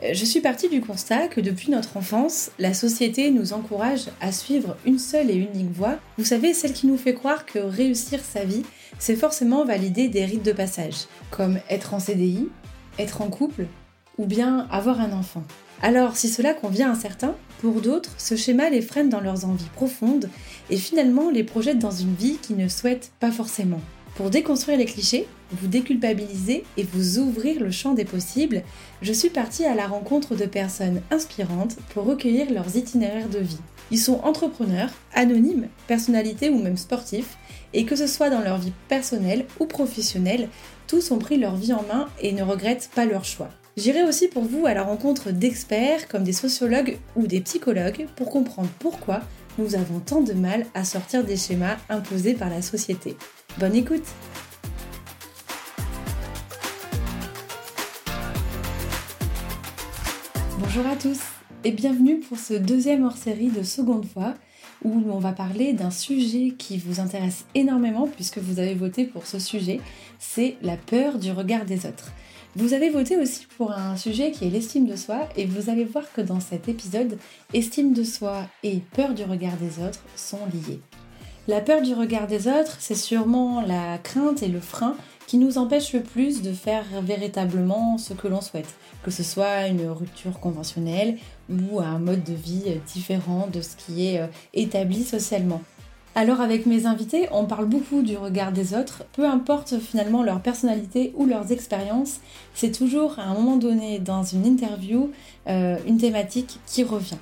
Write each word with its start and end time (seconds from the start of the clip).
Je 0.00 0.24
suis 0.24 0.40
partie 0.40 0.68
du 0.68 0.80
constat 0.80 1.26
que 1.26 1.40
depuis 1.40 1.72
notre 1.72 1.96
enfance, 1.96 2.52
la 2.60 2.72
société 2.72 3.32
nous 3.32 3.52
encourage 3.52 4.04
à 4.20 4.30
suivre 4.30 4.76
une 4.86 5.00
seule 5.00 5.28
et 5.28 5.34
unique 5.34 5.72
voie, 5.72 5.96
vous 6.16 6.24
savez, 6.24 6.54
celle 6.54 6.72
qui 6.72 6.86
nous 6.86 6.96
fait 6.96 7.14
croire 7.14 7.44
que 7.44 7.58
réussir 7.58 8.20
sa 8.20 8.44
vie, 8.44 8.62
c'est 9.00 9.16
forcément 9.16 9.64
valider 9.64 10.08
des 10.08 10.24
rites 10.24 10.44
de 10.44 10.52
passage, 10.52 11.06
comme 11.32 11.58
être 11.68 11.94
en 11.94 11.98
CDI, 11.98 12.48
être 13.00 13.22
en 13.22 13.28
couple, 13.28 13.66
ou 14.18 14.26
bien 14.26 14.68
avoir 14.70 15.00
un 15.00 15.10
enfant. 15.10 15.42
Alors, 15.82 16.16
si 16.16 16.28
cela 16.28 16.54
convient 16.54 16.92
à 16.92 16.96
certains, 16.96 17.34
pour 17.60 17.80
d'autres, 17.80 18.14
ce 18.18 18.36
schéma 18.36 18.70
les 18.70 18.82
freine 18.82 19.08
dans 19.08 19.20
leurs 19.20 19.46
envies 19.46 19.70
profondes 19.74 20.30
et 20.70 20.76
finalement 20.76 21.28
les 21.28 21.42
projette 21.42 21.80
dans 21.80 21.90
une 21.90 22.14
vie 22.14 22.36
qu'ils 22.36 22.56
ne 22.56 22.68
souhaitent 22.68 23.10
pas 23.18 23.32
forcément. 23.32 23.80
Pour 24.14 24.30
déconstruire 24.30 24.78
les 24.78 24.84
clichés, 24.84 25.26
vous 25.52 25.66
déculpabiliser 25.66 26.64
et 26.76 26.82
vous 26.82 27.18
ouvrir 27.18 27.60
le 27.60 27.70
champ 27.70 27.94
des 27.94 28.04
possibles, 28.04 28.62
je 29.02 29.12
suis 29.12 29.30
partie 29.30 29.64
à 29.64 29.74
la 29.74 29.86
rencontre 29.86 30.34
de 30.34 30.46
personnes 30.46 31.02
inspirantes 31.10 31.76
pour 31.94 32.04
recueillir 32.04 32.50
leurs 32.50 32.76
itinéraires 32.76 33.28
de 33.28 33.38
vie. 33.38 33.60
Ils 33.90 33.98
sont 33.98 34.20
entrepreneurs, 34.22 34.90
anonymes, 35.14 35.68
personnalités 35.86 36.50
ou 36.50 36.62
même 36.62 36.76
sportifs, 36.76 37.38
et 37.72 37.84
que 37.84 37.96
ce 37.96 38.06
soit 38.06 38.30
dans 38.30 38.40
leur 38.40 38.58
vie 38.58 38.72
personnelle 38.88 39.46
ou 39.60 39.66
professionnelle, 39.66 40.48
tous 40.86 41.10
ont 41.10 41.18
pris 41.18 41.38
leur 41.38 41.56
vie 41.56 41.72
en 41.72 41.82
main 41.82 42.08
et 42.20 42.32
ne 42.32 42.42
regrettent 42.42 42.90
pas 42.94 43.06
leur 43.06 43.24
choix. 43.24 43.48
J'irai 43.76 44.02
aussi 44.02 44.28
pour 44.28 44.42
vous 44.42 44.66
à 44.66 44.74
la 44.74 44.82
rencontre 44.82 45.30
d'experts 45.30 46.08
comme 46.08 46.24
des 46.24 46.32
sociologues 46.32 46.98
ou 47.14 47.26
des 47.26 47.40
psychologues 47.40 48.06
pour 48.16 48.30
comprendre 48.30 48.70
pourquoi 48.80 49.20
nous 49.58 49.74
avons 49.74 50.00
tant 50.00 50.20
de 50.20 50.32
mal 50.32 50.66
à 50.74 50.84
sortir 50.84 51.24
des 51.24 51.36
schémas 51.36 51.76
imposés 51.88 52.34
par 52.34 52.50
la 52.50 52.62
société. 52.62 53.16
Bonne 53.58 53.74
écoute 53.74 54.04
Bonjour 60.60 60.86
à 60.86 60.96
tous 60.96 61.20
et 61.62 61.70
bienvenue 61.70 62.18
pour 62.18 62.36
ce 62.36 62.54
deuxième 62.54 63.04
hors-série 63.04 63.48
de 63.48 63.62
Seconde 63.62 64.06
Fois 64.06 64.34
où 64.84 65.04
on 65.08 65.20
va 65.20 65.30
parler 65.30 65.72
d'un 65.72 65.92
sujet 65.92 66.54
qui 66.58 66.78
vous 66.78 66.98
intéresse 66.98 67.44
énormément 67.54 68.08
puisque 68.08 68.38
vous 68.38 68.58
avez 68.58 68.74
voté 68.74 69.04
pour 69.04 69.24
ce 69.24 69.38
sujet, 69.38 69.80
c'est 70.18 70.56
la 70.62 70.76
peur 70.76 71.18
du 71.18 71.30
regard 71.30 71.64
des 71.64 71.86
autres. 71.86 72.10
Vous 72.56 72.72
avez 72.74 72.90
voté 72.90 73.16
aussi 73.16 73.46
pour 73.56 73.70
un 73.70 73.96
sujet 73.96 74.32
qui 74.32 74.46
est 74.46 74.50
l'estime 74.50 74.86
de 74.86 74.96
soi 74.96 75.28
et 75.36 75.46
vous 75.46 75.70
allez 75.70 75.84
voir 75.84 76.12
que 76.12 76.20
dans 76.20 76.40
cet 76.40 76.68
épisode, 76.68 77.18
estime 77.54 77.92
de 77.92 78.02
soi 78.02 78.44
et 78.64 78.80
peur 78.94 79.14
du 79.14 79.22
regard 79.22 79.56
des 79.58 79.80
autres 79.84 80.02
sont 80.16 80.44
liés. 80.52 80.80
La 81.46 81.60
peur 81.60 81.82
du 81.82 81.94
regard 81.94 82.26
des 82.26 82.48
autres, 82.48 82.76
c'est 82.80 82.96
sûrement 82.96 83.60
la 83.60 83.96
crainte 83.98 84.42
et 84.42 84.48
le 84.48 84.60
frein 84.60 84.96
qui 85.28 85.36
nous 85.36 85.58
empêchent 85.58 85.92
le 85.92 86.02
plus 86.02 86.40
de 86.40 86.52
faire 86.54 86.84
véritablement 87.02 87.98
ce 87.98 88.14
que 88.14 88.28
l'on 88.28 88.40
souhaite, 88.40 88.74
que 89.04 89.10
ce 89.10 89.22
soit 89.22 89.66
une 89.66 89.86
rupture 89.86 90.40
conventionnelle 90.40 91.18
ou 91.50 91.80
un 91.80 91.98
mode 91.98 92.24
de 92.24 92.32
vie 92.32 92.80
différent 92.94 93.46
de 93.52 93.60
ce 93.60 93.76
qui 93.76 94.06
est 94.06 94.20
euh, 94.20 94.26
établi 94.54 95.04
socialement. 95.04 95.60
Alors 96.14 96.40
avec 96.40 96.64
mes 96.64 96.86
invités, 96.86 97.28
on 97.30 97.44
parle 97.44 97.66
beaucoup 97.66 98.00
du 98.00 98.16
regard 98.16 98.52
des 98.52 98.72
autres, 98.72 99.04
peu 99.12 99.28
importe 99.28 99.78
finalement 99.78 100.22
leur 100.22 100.40
personnalité 100.40 101.12
ou 101.14 101.26
leurs 101.26 101.52
expériences, 101.52 102.20
c'est 102.54 102.72
toujours 102.72 103.18
à 103.18 103.24
un 103.24 103.34
moment 103.34 103.56
donné 103.56 103.98
dans 103.98 104.22
une 104.22 104.46
interview 104.46 105.10
euh, 105.46 105.76
une 105.86 105.98
thématique 105.98 106.58
qui 106.66 106.84
revient. 106.84 107.18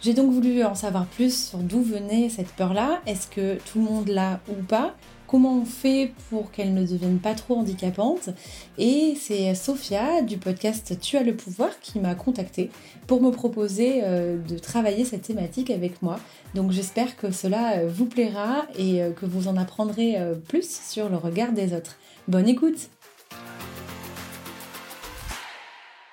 J'ai 0.00 0.12
donc 0.12 0.32
voulu 0.32 0.64
en 0.64 0.74
savoir 0.74 1.06
plus 1.06 1.50
sur 1.50 1.58
d'où 1.58 1.82
venait 1.82 2.30
cette 2.30 2.50
peur-là. 2.50 3.00
Est-ce 3.06 3.28
que 3.28 3.58
tout 3.70 3.78
le 3.78 3.84
monde 3.84 4.08
l'a 4.08 4.40
ou 4.48 4.54
pas? 4.62 4.96
Comment 5.28 5.58
on 5.58 5.66
fait 5.66 6.14
pour 6.30 6.50
qu'elle 6.50 6.72
ne 6.72 6.86
devienne 6.86 7.18
pas 7.18 7.34
trop 7.34 7.56
handicapante 7.56 8.30
Et 8.78 9.14
c'est 9.20 9.54
Sophia 9.54 10.22
du 10.22 10.38
podcast 10.38 10.96
Tu 11.02 11.18
as 11.18 11.22
le 11.22 11.36
pouvoir 11.36 11.68
qui 11.80 11.98
m'a 11.98 12.14
contactée 12.14 12.70
pour 13.06 13.20
me 13.20 13.30
proposer 13.30 14.00
euh, 14.04 14.38
de 14.38 14.56
travailler 14.56 15.04
cette 15.04 15.20
thématique 15.20 15.70
avec 15.70 16.00
moi. 16.00 16.18
Donc 16.54 16.70
j'espère 16.70 17.14
que 17.14 17.30
cela 17.30 17.76
euh, 17.76 17.88
vous 17.88 18.06
plaira 18.06 18.66
et 18.78 19.02
euh, 19.02 19.10
que 19.10 19.26
vous 19.26 19.48
en 19.48 19.58
apprendrez 19.58 20.16
plus 20.48 20.80
sur 20.88 21.10
le 21.10 21.16
regard 21.16 21.52
des 21.52 21.74
autres. 21.74 21.98
Bonne 22.26 22.48
écoute 22.48 22.88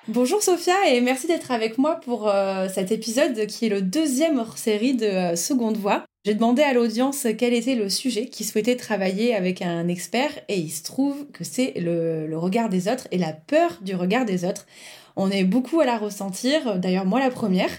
Bonjour 0.08 0.44
Sophia 0.44 0.76
et 0.88 1.02
merci 1.02 1.26
d'être 1.26 1.50
avec 1.50 1.80
moi 1.80 1.96
pour 1.96 2.28
euh, 2.28 2.68
cet 2.70 2.92
épisode 2.92 3.48
qui 3.48 3.66
est 3.66 3.70
le 3.70 3.82
deuxième 3.82 4.38
hors 4.38 4.60
série 4.60 4.94
de 4.94 5.06
euh, 5.08 5.36
Seconde 5.36 5.78
Voix. 5.78 6.06
J'ai 6.26 6.36
demandé 6.36 6.62
à 6.62 6.74
l'audience 6.74 7.26
quel 7.40 7.56
était 7.56 7.74
le 7.74 7.90
sujet 7.90 8.28
qui 8.28 8.44
souhaitait 8.44 8.76
travailler 8.76 9.34
avec 9.34 9.64
un 9.64 9.88
expert 9.88 10.30
et 10.48 10.60
il 10.60 10.70
se 10.70 10.84
trouve 10.84 11.26
que 11.32 11.44
c'est 11.44 11.74
le 11.78 12.38
regard 12.38 12.70
des 12.70 12.88
autres 12.88 13.08
et 13.10 13.18
la 13.18 13.34
peur 13.34 13.80
du 13.82 13.96
regard 13.96 14.26
des 14.26 14.46
autres. 14.46 14.68
On 15.18 15.32
est 15.32 15.44
beaucoup 15.44 15.80
à 15.80 15.86
la 15.86 15.98
ressentir, 15.98 16.78
d'ailleurs 16.78 17.06
moi 17.06 17.20
la 17.20 17.30
première. 17.30 17.70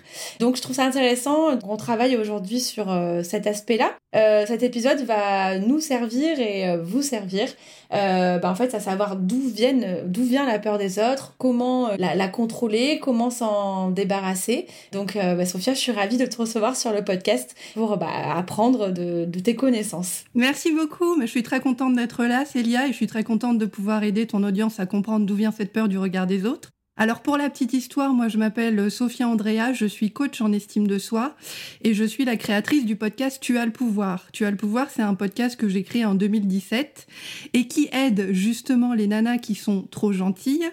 Donc 0.41 0.57
je 0.57 0.63
trouve 0.63 0.77
ça 0.77 0.85
intéressant 0.85 1.59
qu'on 1.59 1.77
travaille 1.77 2.17
aujourd'hui 2.17 2.61
sur 2.61 2.91
euh, 2.91 3.23
cet 3.23 3.47
aspect-là. 3.47 3.93
Euh, 4.15 4.47
cet 4.47 4.63
épisode 4.63 5.01
va 5.03 5.59
nous 5.59 5.81
servir 5.81 6.41
et 6.41 6.69
euh, 6.69 6.83
vous 6.83 7.03
servir, 7.03 7.49
bah, 7.91 8.41
en 8.45 8.55
fait, 8.55 8.75
à 8.75 8.81
savoir 8.81 9.17
d'où 9.17 9.41
vient 9.49 10.47
la 10.47 10.59
peur 10.59 10.79
des 10.79 10.99
autres, 10.99 11.35
comment 11.39 11.91
la, 11.99 12.29
contrôler, 12.29 12.99
comment 13.01 13.31
s'en 13.31 13.91
débarrasser. 13.91 14.67
Donc, 14.93 15.17
bah, 15.17 15.47
Sophia, 15.47 15.75
je 15.75 15.79
suis 15.79 15.93
ravie 15.93 16.17
de 16.17 16.27
te 16.27 16.37
recevoir 16.39 16.77
sur 16.77 16.93
le 16.93 17.05
podcast 17.05 17.55
pour 17.75 17.97
bah, 17.97 18.09
apprendre 18.35 18.91
de, 18.91 19.25
de, 19.25 19.41
tes 19.41 19.55
connaissances. 19.55 20.25
Merci 20.35 20.73
beaucoup, 20.73 21.17
mais 21.17 21.27
je 21.27 21.31
suis 21.31 21.43
très 21.43 21.61
contente 21.61 21.95
d'être 21.95 22.25
là, 22.25 22.45
Célia, 22.45 22.87
et 22.87 22.89
je 22.89 22.97
suis 22.97 23.07
très 23.07 23.25
contente 23.25 23.59
de 23.59 23.67
pouvoir 23.67 24.03
aider 24.03 24.27
ton 24.27 24.43
audience 24.43 24.81
à 24.81 24.87
comprendre 24.87 25.27
d'où 25.27 25.35
vient 25.35 25.53
cette 25.53 25.73
peur 25.73 25.89
du 25.89 25.99
regard 25.99 26.27
des 26.27 26.45
autres. 26.45 26.71
Alors 26.99 27.21
pour 27.21 27.37
la 27.37 27.51
petite 27.51 27.75
histoire, 27.75 28.15
moi 28.15 28.29
je 28.29 28.39
m'appelle 28.39 28.91
Sophia 28.91 29.29
Andrea, 29.29 29.75
je 29.75 29.85
suis 29.85 30.13
coach 30.13 30.41
en 30.41 30.51
estime 30.51 30.87
de 30.87 30.97
soi 30.97 31.37
et 31.85 31.93
je 31.93 32.05
suis 32.05 32.25
la 32.25 32.37
créatrice 32.37 32.87
du 32.87 32.97
podcast 32.97 33.37
Tu 33.39 33.59
as 33.59 33.67
le 33.67 33.73
pouvoir. 33.73 34.29
Tu 34.33 34.47
as 34.47 34.51
le 34.51 34.57
pouvoir, 34.57 34.89
c'est 34.89 35.03
un 35.03 35.15
podcast 35.15 35.61
que 35.61 35.69
j'ai 35.69 35.83
créé 35.83 36.07
en 36.07 36.15
2017 36.15 37.07
et 37.53 37.69
qui 37.69 37.91
aide 37.93 38.29
justement 38.33 38.95
les 38.95 39.09
nanas 39.09 39.37
qui 39.37 39.55
sont 39.55 39.83
trop 39.83 40.13
gentilles 40.13 40.71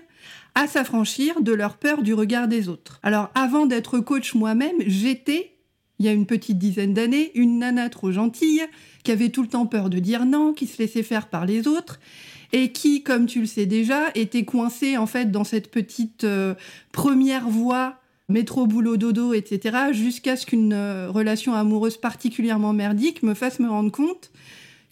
à 0.56 0.68
s'affranchir 0.68 1.42
de 1.42 1.52
leur 1.52 1.76
peur 1.76 2.02
du 2.02 2.14
regard 2.14 2.48
des 2.48 2.70
autres. 2.70 3.02
Alors 3.04 3.30
avant 3.36 3.66
d'être 3.66 4.00
coach 4.00 4.34
moi-même, 4.34 4.78
j'étais, 4.88 5.58
il 6.00 6.06
y 6.06 6.10
a 6.10 6.14
une 6.14 6.26
petite 6.26 6.58
dizaine 6.58 6.94
d'années, 6.94 7.32
une 7.36 7.60
nana 7.60 7.90
trop 7.90 8.14
gentille 8.14 8.64
qui 9.04 9.12
avait 9.12 9.28
tout 9.28 9.42
le 9.42 9.50
temps 9.50 9.66
peur 9.66 9.90
de 9.90 10.00
dire 10.00 10.26
non, 10.26 10.54
qui 10.54 10.68
se 10.68 10.82
laissait 10.82 11.04
faire 11.04 11.28
par 11.28 11.46
les 11.46 11.68
autres 11.68 12.00
et 12.54 12.72
qui, 12.72 13.04
comme 13.04 13.26
tu 13.26 13.42
le 13.42 13.46
sais 13.48 13.66
déjà, 13.66 14.12
était 14.16 14.46
coincé 14.46 14.96
en 14.96 15.08
fait 15.08 15.32
dans 15.32 15.44
cette 15.44 15.70
petite 15.70 16.24
euh, 16.24 16.54
première 16.92 17.50
voie 17.50 17.98
métro 18.30 18.68
boulot 18.68 18.96
dodo, 18.96 19.34
etc., 19.34 19.92
jusqu'à 19.92 20.38
ce 20.38 20.46
qu'une 20.46 20.74
euh, 20.74 21.10
relation 21.10 21.54
amoureuse 21.56 21.98
particulièrement 21.98 22.72
merdique 22.72 23.24
me 23.24 23.34
fasse 23.34 23.60
me 23.60 23.70
rendre 23.70 23.92
compte 23.92 24.32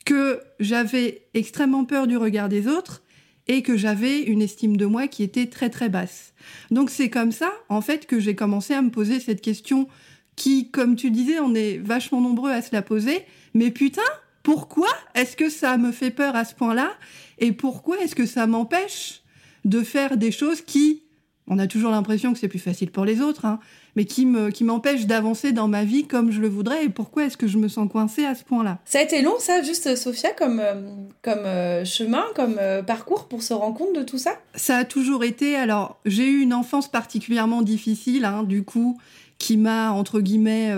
que 0.05 0.41
j'avais 0.59 1.27
extrêmement 1.33 1.85
peur 1.85 2.07
du 2.07 2.17
regard 2.17 2.49
des 2.49 2.67
autres 2.67 3.03
et 3.47 3.61
que 3.61 3.77
j'avais 3.77 4.21
une 4.21 4.41
estime 4.41 4.75
de 4.75 4.85
moi 4.85 5.07
qui 5.07 5.23
était 5.23 5.47
très 5.47 5.69
très 5.69 5.89
basse. 5.89 6.33
Donc 6.71 6.89
c'est 6.89 7.09
comme 7.09 7.31
ça, 7.31 7.51
en 7.69 7.81
fait, 7.81 8.07
que 8.07 8.19
j'ai 8.19 8.35
commencé 8.35 8.73
à 8.73 8.81
me 8.81 8.89
poser 8.89 9.19
cette 9.19 9.41
question 9.41 9.87
qui, 10.35 10.71
comme 10.71 10.95
tu 10.95 11.11
disais, 11.11 11.39
on 11.39 11.53
est 11.53 11.77
vachement 11.77 12.21
nombreux 12.21 12.51
à 12.51 12.61
se 12.61 12.69
la 12.71 12.81
poser, 12.81 13.23
mais 13.53 13.69
putain, 13.69 14.01
pourquoi 14.43 14.89
est-ce 15.15 15.35
que 15.35 15.49
ça 15.49 15.77
me 15.77 15.91
fait 15.91 16.11
peur 16.11 16.35
à 16.35 16.45
ce 16.45 16.55
point-là 16.55 16.91
Et 17.39 17.51
pourquoi 17.51 17.99
est-ce 17.99 18.15
que 18.15 18.25
ça 18.25 18.47
m'empêche 18.47 19.21
de 19.65 19.81
faire 19.81 20.17
des 20.17 20.31
choses 20.31 20.61
qui, 20.61 21.03
on 21.47 21.59
a 21.59 21.67
toujours 21.67 21.91
l'impression 21.91 22.33
que 22.33 22.39
c'est 22.39 22.47
plus 22.47 22.59
facile 22.59 22.91
pour 22.91 23.05
les 23.05 23.21
autres, 23.21 23.45
hein, 23.45 23.59
mais 23.95 24.05
qui 24.05 24.25
me 24.25 24.49
qui 24.49 24.63
m'empêchent 24.63 25.05
d'avancer 25.05 25.51
dans 25.51 25.67
ma 25.67 25.83
vie 25.83 26.07
comme 26.07 26.31
je 26.31 26.39
le 26.39 26.47
voudrais 26.47 26.85
et 26.85 26.89
pourquoi 26.89 27.25
est-ce 27.25 27.37
que 27.37 27.47
je 27.47 27.57
me 27.57 27.67
sens 27.67 27.89
coincée 27.91 28.25
à 28.25 28.35
ce 28.35 28.43
point-là? 28.43 28.79
Ça 28.85 28.99
a 28.99 29.01
été 29.01 29.21
long 29.21 29.37
ça 29.37 29.61
juste 29.61 29.95
Sophia 29.95 30.31
comme 30.31 30.59
euh, 30.59 30.81
comme 31.21 31.45
euh, 31.45 31.85
chemin 31.85 32.23
comme 32.35 32.57
euh, 32.59 32.81
parcours 32.81 33.27
pour 33.27 33.43
se 33.43 33.53
rendre 33.53 33.77
compte 33.77 33.95
de 33.95 34.03
tout 34.03 34.17
ça? 34.17 34.31
Ça 34.55 34.77
a 34.77 34.85
toujours 34.85 35.23
été 35.23 35.55
alors 35.55 35.99
j'ai 36.05 36.27
eu 36.27 36.41
une 36.41 36.53
enfance 36.53 36.89
particulièrement 36.89 37.61
difficile 37.61 38.25
hein, 38.25 38.43
du 38.43 38.63
coup 38.63 38.97
qui 39.37 39.57
m'a 39.57 39.91
entre 39.91 40.21
guillemets 40.21 40.71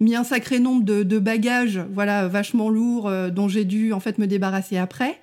mis 0.00 0.14
un 0.14 0.24
sacré 0.24 0.58
nombre 0.58 0.84
de, 0.84 1.18
bagages, 1.18 1.80
voilà, 1.92 2.28
vachement 2.28 2.68
lourds, 2.68 3.08
euh, 3.08 3.30
dont 3.30 3.48
j'ai 3.48 3.64
dû 3.64 3.92
en 3.92 4.00
fait 4.00 4.18
me 4.18 4.26
débarrasser 4.26 4.76
après. 4.76 5.20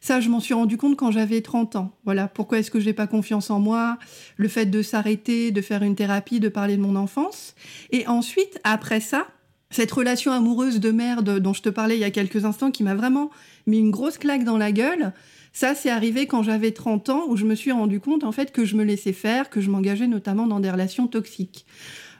Ça, 0.00 0.20
je 0.20 0.28
m'en 0.28 0.40
suis 0.40 0.54
rendu 0.54 0.76
compte 0.76 0.96
quand 0.96 1.10
j'avais 1.10 1.40
30 1.40 1.76
ans. 1.76 1.92
Voilà, 2.04 2.28
pourquoi 2.28 2.58
est-ce 2.58 2.70
que 2.70 2.78
j'ai 2.78 2.92
pas 2.92 3.06
confiance 3.06 3.50
en 3.50 3.58
moi? 3.58 3.98
Le 4.36 4.46
fait 4.46 4.66
de 4.66 4.82
s'arrêter, 4.82 5.50
de 5.50 5.60
faire 5.60 5.82
une 5.82 5.96
thérapie, 5.96 6.38
de 6.38 6.48
parler 6.48 6.76
de 6.76 6.82
mon 6.82 6.96
enfance. 6.96 7.54
Et 7.90 8.06
ensuite, 8.06 8.60
après 8.62 9.00
ça, 9.00 9.26
cette 9.70 9.90
relation 9.90 10.30
amoureuse 10.30 10.78
de 10.78 10.90
merde 10.92 11.40
dont 11.40 11.52
je 11.52 11.62
te 11.62 11.68
parlais 11.68 11.96
il 11.96 12.00
y 12.00 12.04
a 12.04 12.10
quelques 12.10 12.44
instants, 12.44 12.70
qui 12.70 12.84
m'a 12.84 12.94
vraiment 12.94 13.30
mis 13.66 13.78
une 13.78 13.90
grosse 13.90 14.18
claque 14.18 14.44
dans 14.44 14.58
la 14.58 14.70
gueule, 14.70 15.12
ça, 15.56 15.74
c'est 15.74 15.88
arrivé 15.88 16.26
quand 16.26 16.42
j'avais 16.42 16.72
30 16.72 17.08
ans, 17.08 17.24
où 17.28 17.36
je 17.38 17.46
me 17.46 17.54
suis 17.54 17.72
rendu 17.72 17.98
compte, 17.98 18.24
en 18.24 18.32
fait, 18.32 18.52
que 18.52 18.66
je 18.66 18.76
me 18.76 18.84
laissais 18.84 19.14
faire, 19.14 19.48
que 19.48 19.62
je 19.62 19.70
m'engageais 19.70 20.06
notamment 20.06 20.46
dans 20.46 20.60
des 20.60 20.70
relations 20.70 21.06
toxiques. 21.06 21.64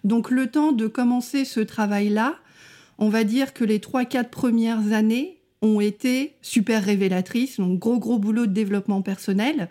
Donc, 0.07 0.31
le 0.31 0.47
temps 0.47 0.73
de 0.73 0.87
commencer 0.87 1.45
ce 1.45 1.61
travail-là, 1.61 2.37
on 2.99 3.09
va 3.09 3.25
dire 3.25 3.53
que 3.53 3.65
les 3.65 3.79
3-4 3.79 4.31
premières 4.31 4.93
années, 4.93 5.37
ont 5.63 5.81
été 5.81 6.35
super 6.43 6.85
révélatrices, 6.85 7.59
donc 7.59 7.79
gros 7.79 7.99
gros 7.99 8.19
boulot 8.19 8.47
de 8.47 8.53
développement 8.53 9.03
personnel. 9.03 9.69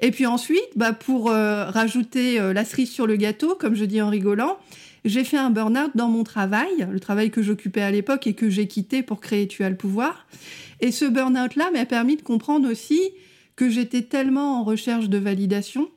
Et 0.00 0.10
puis 0.10 0.26
ensuite, 0.26 0.68
bah 0.76 0.92
pour 0.92 1.30
euh, 1.30 1.70
rajouter 1.70 2.40
euh, 2.40 2.52
la 2.52 2.64
cerise 2.64 2.90
sur 2.90 3.06
le 3.06 3.16
gâteau, 3.16 3.54
comme 3.54 3.74
je 3.74 3.84
dis 3.84 4.02
en 4.02 4.08
rigolant, 4.08 4.58
j'ai 5.04 5.24
fait 5.24 5.36
un 5.36 5.50
burn-out 5.50 5.92
dans 5.94 6.08
mon 6.08 6.24
travail, 6.24 6.88
le 6.90 7.00
travail 7.00 7.30
que 7.30 7.42
j'occupais 7.42 7.82
à 7.82 7.90
l'époque 7.90 8.26
et 8.26 8.34
que 8.34 8.50
j'ai 8.50 8.66
quitté 8.66 9.02
pour 9.02 9.20
créer 9.20 9.46
Tu 9.46 9.62
as 9.62 9.70
le 9.70 9.76
pouvoir. 9.76 10.26
Et 10.80 10.90
ce 10.90 11.04
burn-out-là 11.04 11.70
m'a 11.72 11.86
permis 11.86 12.16
de 12.16 12.22
comprendre 12.22 12.70
aussi 12.70 13.00
que 13.56 13.70
j'étais 13.70 14.02
tellement 14.02 14.60
en 14.60 14.64
recherche 14.64 15.08
de 15.08 15.18
validation, 15.18 15.88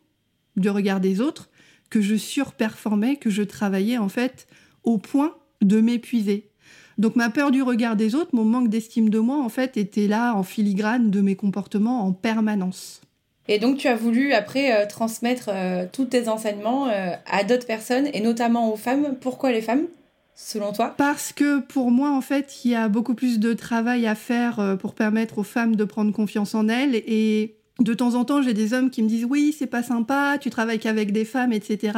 du 0.56 0.70
regard 0.70 1.00
des 1.00 1.20
autres, 1.20 1.50
que 1.92 2.02
je 2.02 2.16
surperformais, 2.16 3.18
que 3.18 3.30
je 3.30 3.44
travaillais 3.44 4.00
en 4.00 4.10
fait 4.10 4.48
au 4.84 4.98
point 4.98 5.36
de 5.62 5.80
m'épuiser. 5.80 6.50
Donc 6.98 7.16
ma 7.16 7.30
peur 7.30 7.52
du 7.52 7.62
regard 7.62 7.96
des 7.96 8.16
autres, 8.16 8.32
mon 8.34 8.46
manque 8.46 8.70
d'estime 8.70 9.10
de 9.10 9.20
moi, 9.20 9.38
en 9.38 9.50
fait, 9.50 9.78
était 9.78 10.08
là 10.08 10.34
en 10.34 10.44
filigrane 10.44 11.12
de 11.12 11.22
mes 11.22 11.36
comportements 11.36 12.06
en 12.06 12.14
permanence. 12.14 13.02
Et 13.48 13.60
donc 13.60 13.78
tu 13.78 13.88
as 13.88 13.96
voulu 13.96 14.34
après 14.34 14.74
euh, 14.74 14.86
transmettre 14.88 15.50
euh, 15.52 15.86
tous 15.92 16.06
tes 16.06 16.28
enseignements 16.28 16.88
euh, 16.88 17.12
à 17.30 17.44
d'autres 17.44 17.66
personnes 17.66 18.08
et 18.14 18.22
notamment 18.22 18.72
aux 18.72 18.78
femmes. 18.78 19.16
Pourquoi 19.20 19.52
les 19.52 19.62
femmes 19.62 19.88
selon 20.36 20.72
toi? 20.72 20.94
Parce 20.98 21.34
que 21.34 21.60
pour 21.60 21.92
moi, 21.92 22.12
en 22.12 22.22
fait, 22.22 22.64
il 22.64 22.72
y 22.72 22.76
a 22.76 22.88
beaucoup 22.88 23.16
plus 23.16 23.40
de 23.40 23.54
travail 23.54 24.08
à 24.08 24.16
faire 24.16 24.78
pour 24.80 24.94
permettre 24.94 25.40
aux 25.40 25.44
femmes 25.44 25.76
de 25.76 25.84
prendre 25.84 26.14
confiance 26.14 26.56
en 26.56 26.70
elles. 26.70 26.96
Et 26.96 27.58
de 27.80 27.94
temps 27.94 28.16
en 28.16 28.26
temps, 28.26 28.42
j'ai 28.42 28.54
des 28.54 28.74
hommes 28.74 28.90
qui 28.90 29.02
me 29.02 29.08
disent 29.08 29.26
oui, 29.26 29.56
c'est 29.58 29.68
pas 29.68 29.84
sympa, 29.84 30.38
tu 30.40 30.50
travailles 30.50 30.80
qu'avec 30.80 31.12
des 31.12 31.26
femmes, 31.26 31.54
etc. 31.54 31.94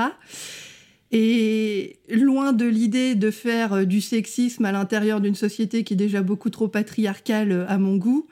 Et 1.12 2.00
loin 2.10 2.54
de 2.54 2.66
l'idée 2.66 3.14
de 3.14 3.30
faire 3.30 3.74
euh, 3.74 3.84
du 3.86 4.02
sexisme 4.02 4.66
à 4.66 4.72
l'intérieur 4.72 5.22
d'une 5.22 5.36
société 5.36 5.84
qui 5.84 5.94
est 5.94 5.98
déjà 5.98 6.24
beaucoup 6.24 6.50
trop 6.50 6.68
patriarcale 6.68 7.52
euh, 7.52 7.66
à 7.68 7.78
mon 7.78 7.98
goût, 7.98 8.28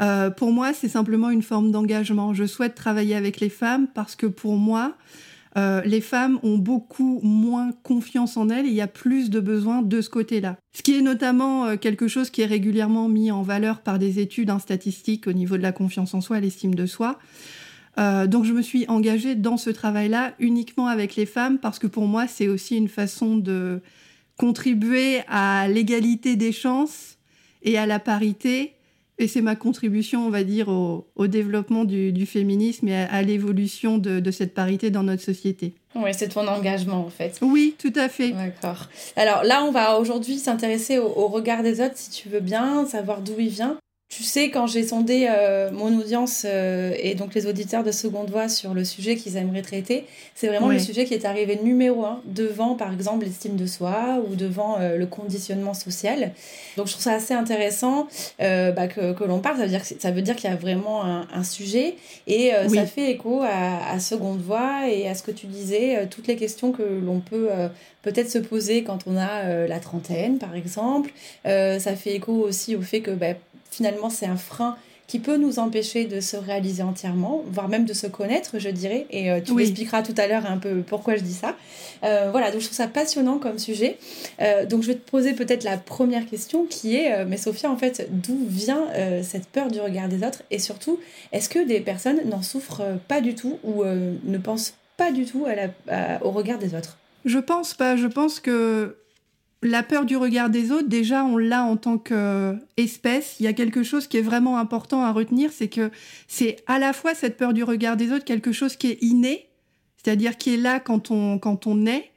euh, 0.00 0.30
pour 0.30 0.50
moi, 0.50 0.72
c'est 0.72 0.88
simplement 0.88 1.28
une 1.28 1.42
forme 1.42 1.70
d'engagement. 1.70 2.32
Je 2.32 2.46
souhaite 2.46 2.74
travailler 2.74 3.14
avec 3.14 3.40
les 3.40 3.50
femmes 3.50 3.88
parce 3.94 4.16
que 4.16 4.26
pour 4.26 4.56
moi, 4.56 4.96
les 5.56 6.00
femmes 6.00 6.38
ont 6.42 6.58
beaucoup 6.58 7.20
moins 7.22 7.70
confiance 7.82 8.36
en 8.36 8.48
elles 8.48 8.66
et 8.66 8.70
il 8.70 8.74
y 8.74 8.80
a 8.80 8.86
plus 8.86 9.30
de 9.30 9.40
besoins 9.40 9.82
de 9.82 10.00
ce 10.00 10.10
côté-là. 10.10 10.56
Ce 10.72 10.82
qui 10.82 10.96
est 10.96 11.00
notamment 11.00 11.76
quelque 11.76 12.08
chose 12.08 12.30
qui 12.30 12.42
est 12.42 12.46
régulièrement 12.46 13.08
mis 13.08 13.30
en 13.30 13.42
valeur 13.42 13.80
par 13.80 13.98
des 13.98 14.18
études 14.18 14.50
en 14.50 14.58
statistique 14.58 15.26
au 15.26 15.32
niveau 15.32 15.56
de 15.56 15.62
la 15.62 15.72
confiance 15.72 16.14
en 16.14 16.20
soi, 16.20 16.40
l'estime 16.40 16.74
de 16.74 16.86
soi. 16.86 17.18
Euh, 17.98 18.26
donc 18.26 18.44
je 18.44 18.52
me 18.52 18.62
suis 18.62 18.86
engagée 18.88 19.34
dans 19.34 19.56
ce 19.56 19.70
travail-là 19.70 20.34
uniquement 20.38 20.88
avec 20.88 21.14
les 21.16 21.26
femmes 21.26 21.58
parce 21.58 21.78
que 21.78 21.86
pour 21.86 22.06
moi 22.06 22.26
c'est 22.26 22.48
aussi 22.48 22.76
une 22.76 22.88
façon 22.88 23.36
de 23.36 23.80
contribuer 24.36 25.20
à 25.28 25.68
l'égalité 25.68 26.34
des 26.34 26.50
chances 26.50 27.18
et 27.62 27.78
à 27.78 27.86
la 27.86 28.00
parité. 28.00 28.74
Et 29.18 29.28
c'est 29.28 29.42
ma 29.42 29.54
contribution, 29.54 30.26
on 30.26 30.30
va 30.30 30.42
dire, 30.42 30.68
au, 30.68 31.26
développement 31.26 31.84
du, 31.84 32.26
féminisme 32.26 32.88
et 32.88 32.96
à, 32.96 33.22
l'évolution 33.22 33.98
de, 33.98 34.30
cette 34.30 34.54
parité 34.54 34.90
dans 34.90 35.04
notre 35.04 35.22
société. 35.22 35.74
Oui, 35.94 36.10
c'est 36.12 36.28
ton 36.28 36.46
engagement 36.48 37.06
en 37.06 37.10
fait. 37.10 37.38
Oui, 37.40 37.76
tout 37.78 37.92
à 37.94 38.08
fait. 38.08 38.32
D'accord. 38.32 38.88
Alors 39.14 39.44
là, 39.44 39.64
on 39.64 39.70
va 39.70 39.98
aujourd'hui 40.00 40.38
s'intéresser 40.38 40.98
au, 40.98 41.28
regard 41.28 41.62
des 41.62 41.80
autres, 41.80 41.96
si 41.96 42.10
tu 42.10 42.28
veux 42.28 42.40
bien, 42.40 42.84
savoir 42.86 43.20
d'où 43.20 43.34
il 43.38 43.48
vient. 43.48 43.78
Tu 44.16 44.22
sais, 44.22 44.48
quand 44.48 44.68
j'ai 44.68 44.86
sondé 44.86 45.26
euh, 45.28 45.72
mon 45.72 45.98
audience 45.98 46.46
euh, 46.48 46.94
et 47.00 47.16
donc 47.16 47.34
les 47.34 47.48
auditeurs 47.48 47.82
de 47.82 47.90
Seconde 47.90 48.30
Voix 48.30 48.48
sur 48.48 48.72
le 48.72 48.84
sujet 48.84 49.16
qu'ils 49.16 49.36
aimeraient 49.36 49.60
traiter, 49.60 50.04
c'est 50.36 50.46
vraiment 50.46 50.68
le 50.68 50.78
sujet 50.78 51.04
qui 51.04 51.14
est 51.14 51.24
arrivé 51.24 51.58
numéro 51.60 52.04
un 52.04 52.20
devant, 52.24 52.76
par 52.76 52.92
exemple, 52.92 53.24
l'estime 53.24 53.56
de 53.56 53.66
soi 53.66 54.22
ou 54.24 54.36
devant 54.36 54.78
euh, 54.78 54.98
le 54.98 55.06
conditionnement 55.06 55.74
social. 55.74 56.30
Donc 56.76 56.86
je 56.86 56.92
trouve 56.92 57.02
ça 57.02 57.14
assez 57.14 57.34
intéressant 57.34 58.06
bah, 58.38 58.86
que, 58.86 59.14
que 59.14 59.24
l'on 59.24 59.40
parle. 59.40 59.56
Ça 59.56 59.64
veut 59.64 59.68
dire, 59.68 59.84
ça 59.84 60.10
veut 60.12 60.22
dire 60.22 60.36
qu'il 60.36 60.48
y 60.48 60.52
a 60.52 60.56
vraiment 60.56 61.02
un, 61.04 61.42
sujet 61.42 61.96
et 62.28 62.52
ça 62.72 62.86
fait 62.86 63.10
écho 63.10 63.42
à, 63.42 63.90
à, 63.90 63.98
Seconde 63.98 64.40
Voix 64.40 64.88
et 64.88 65.08
à 65.08 65.16
ce 65.16 65.24
que 65.24 65.32
tu 65.32 65.46
disais, 65.46 66.06
toutes 66.08 66.28
les 66.28 66.36
questions 66.36 66.70
que 66.70 66.84
l'on 67.04 67.18
peut 67.18 67.48
peut-être 68.02 68.30
se 68.30 68.38
poser 68.38 68.84
quand 68.84 69.00
on 69.06 69.16
a 69.16 69.66
la 69.66 69.80
trentaine, 69.80 70.38
par 70.38 70.54
exemple. 70.54 71.10
ça 71.44 71.96
fait 71.96 72.14
écho 72.14 72.32
aussi 72.32 72.76
au 72.76 72.82
fait 72.82 73.00
que 73.00 73.10
bah, 73.10 73.34
finalement 73.74 74.10
c'est 74.10 74.26
un 74.26 74.36
frein 74.36 74.76
qui 75.06 75.18
peut 75.18 75.36
nous 75.36 75.58
empêcher 75.58 76.06
de 76.06 76.20
se 76.20 76.36
réaliser 76.36 76.82
entièrement, 76.82 77.44
voire 77.46 77.68
même 77.68 77.84
de 77.84 77.92
se 77.92 78.06
connaître, 78.06 78.58
je 78.58 78.70
dirais. 78.70 79.06
Et 79.10 79.30
euh, 79.30 79.40
tu 79.40 79.52
m'expliqueras 79.52 80.02
tout 80.02 80.14
à 80.16 80.26
l'heure 80.26 80.46
un 80.46 80.56
peu 80.56 80.80
pourquoi 80.80 81.16
je 81.16 81.22
dis 81.22 81.34
ça. 81.34 81.56
Euh, 82.04 82.28
voilà, 82.30 82.50
donc 82.50 82.60
je 82.60 82.66
trouve 82.66 82.76
ça 82.76 82.88
passionnant 82.88 83.38
comme 83.38 83.58
sujet. 83.58 83.98
Euh, 84.40 84.64
donc 84.64 84.82
je 84.82 84.88
vais 84.88 84.94
te 84.94 85.10
poser 85.10 85.34
peut-être 85.34 85.62
la 85.62 85.76
première 85.76 86.26
question 86.26 86.64
qui 86.64 86.96
est, 86.96 87.24
mais 87.26 87.36
Sophia, 87.36 87.70
en 87.70 87.76
fait, 87.76 88.08
d'où 88.10 88.46
vient 88.48 88.86
cette 89.22 89.46
peur 89.46 89.70
du 89.70 89.80
regard 89.80 90.08
des 90.08 90.26
autres? 90.26 90.42
Et 90.50 90.58
surtout, 90.58 90.98
est-ce 91.32 91.48
que 91.48 91.64
des 91.64 91.80
personnes 91.80 92.20
n'en 92.24 92.42
souffrent 92.42 92.82
pas 93.06 93.20
du 93.20 93.34
tout 93.34 93.58
ou 93.62 93.84
ne 93.84 94.38
pensent 94.38 94.74
pas 94.96 95.12
du 95.12 95.26
tout 95.26 95.44
à 95.46 95.54
la, 95.54 96.24
au 96.24 96.30
regard 96.30 96.58
des 96.58 96.74
autres? 96.74 96.96
Je 97.26 97.38
pense 97.38 97.74
pas. 97.74 97.96
Je 97.96 98.06
pense 98.06 98.40
que 98.40 98.96
la 99.64 99.82
peur 99.82 100.04
du 100.04 100.16
regard 100.16 100.50
des 100.50 100.70
autres, 100.70 100.88
déjà, 100.88 101.24
on 101.24 101.38
l'a 101.38 101.64
en 101.64 101.76
tant 101.76 101.96
qu'espèce. 101.96 103.36
Il 103.40 103.44
y 103.44 103.46
a 103.46 103.54
quelque 103.54 103.82
chose 103.82 104.06
qui 104.06 104.18
est 104.18 104.22
vraiment 104.22 104.58
important 104.58 105.02
à 105.02 105.10
retenir, 105.10 105.50
c'est 105.52 105.68
que 105.68 105.90
c'est 106.28 106.56
à 106.66 106.78
la 106.78 106.92
fois 106.92 107.14
cette 107.14 107.38
peur 107.38 107.54
du 107.54 107.64
regard 107.64 107.96
des 107.96 108.12
autres, 108.12 108.24
quelque 108.24 108.52
chose 108.52 108.76
qui 108.76 108.88
est 108.88 109.02
inné, 109.02 109.48
c'est-à-dire 109.96 110.36
qui 110.36 110.52
est 110.52 110.58
là 110.58 110.80
quand 110.80 111.10
on, 111.10 111.38
quand 111.38 111.66
on 111.66 111.86
est, 111.86 112.10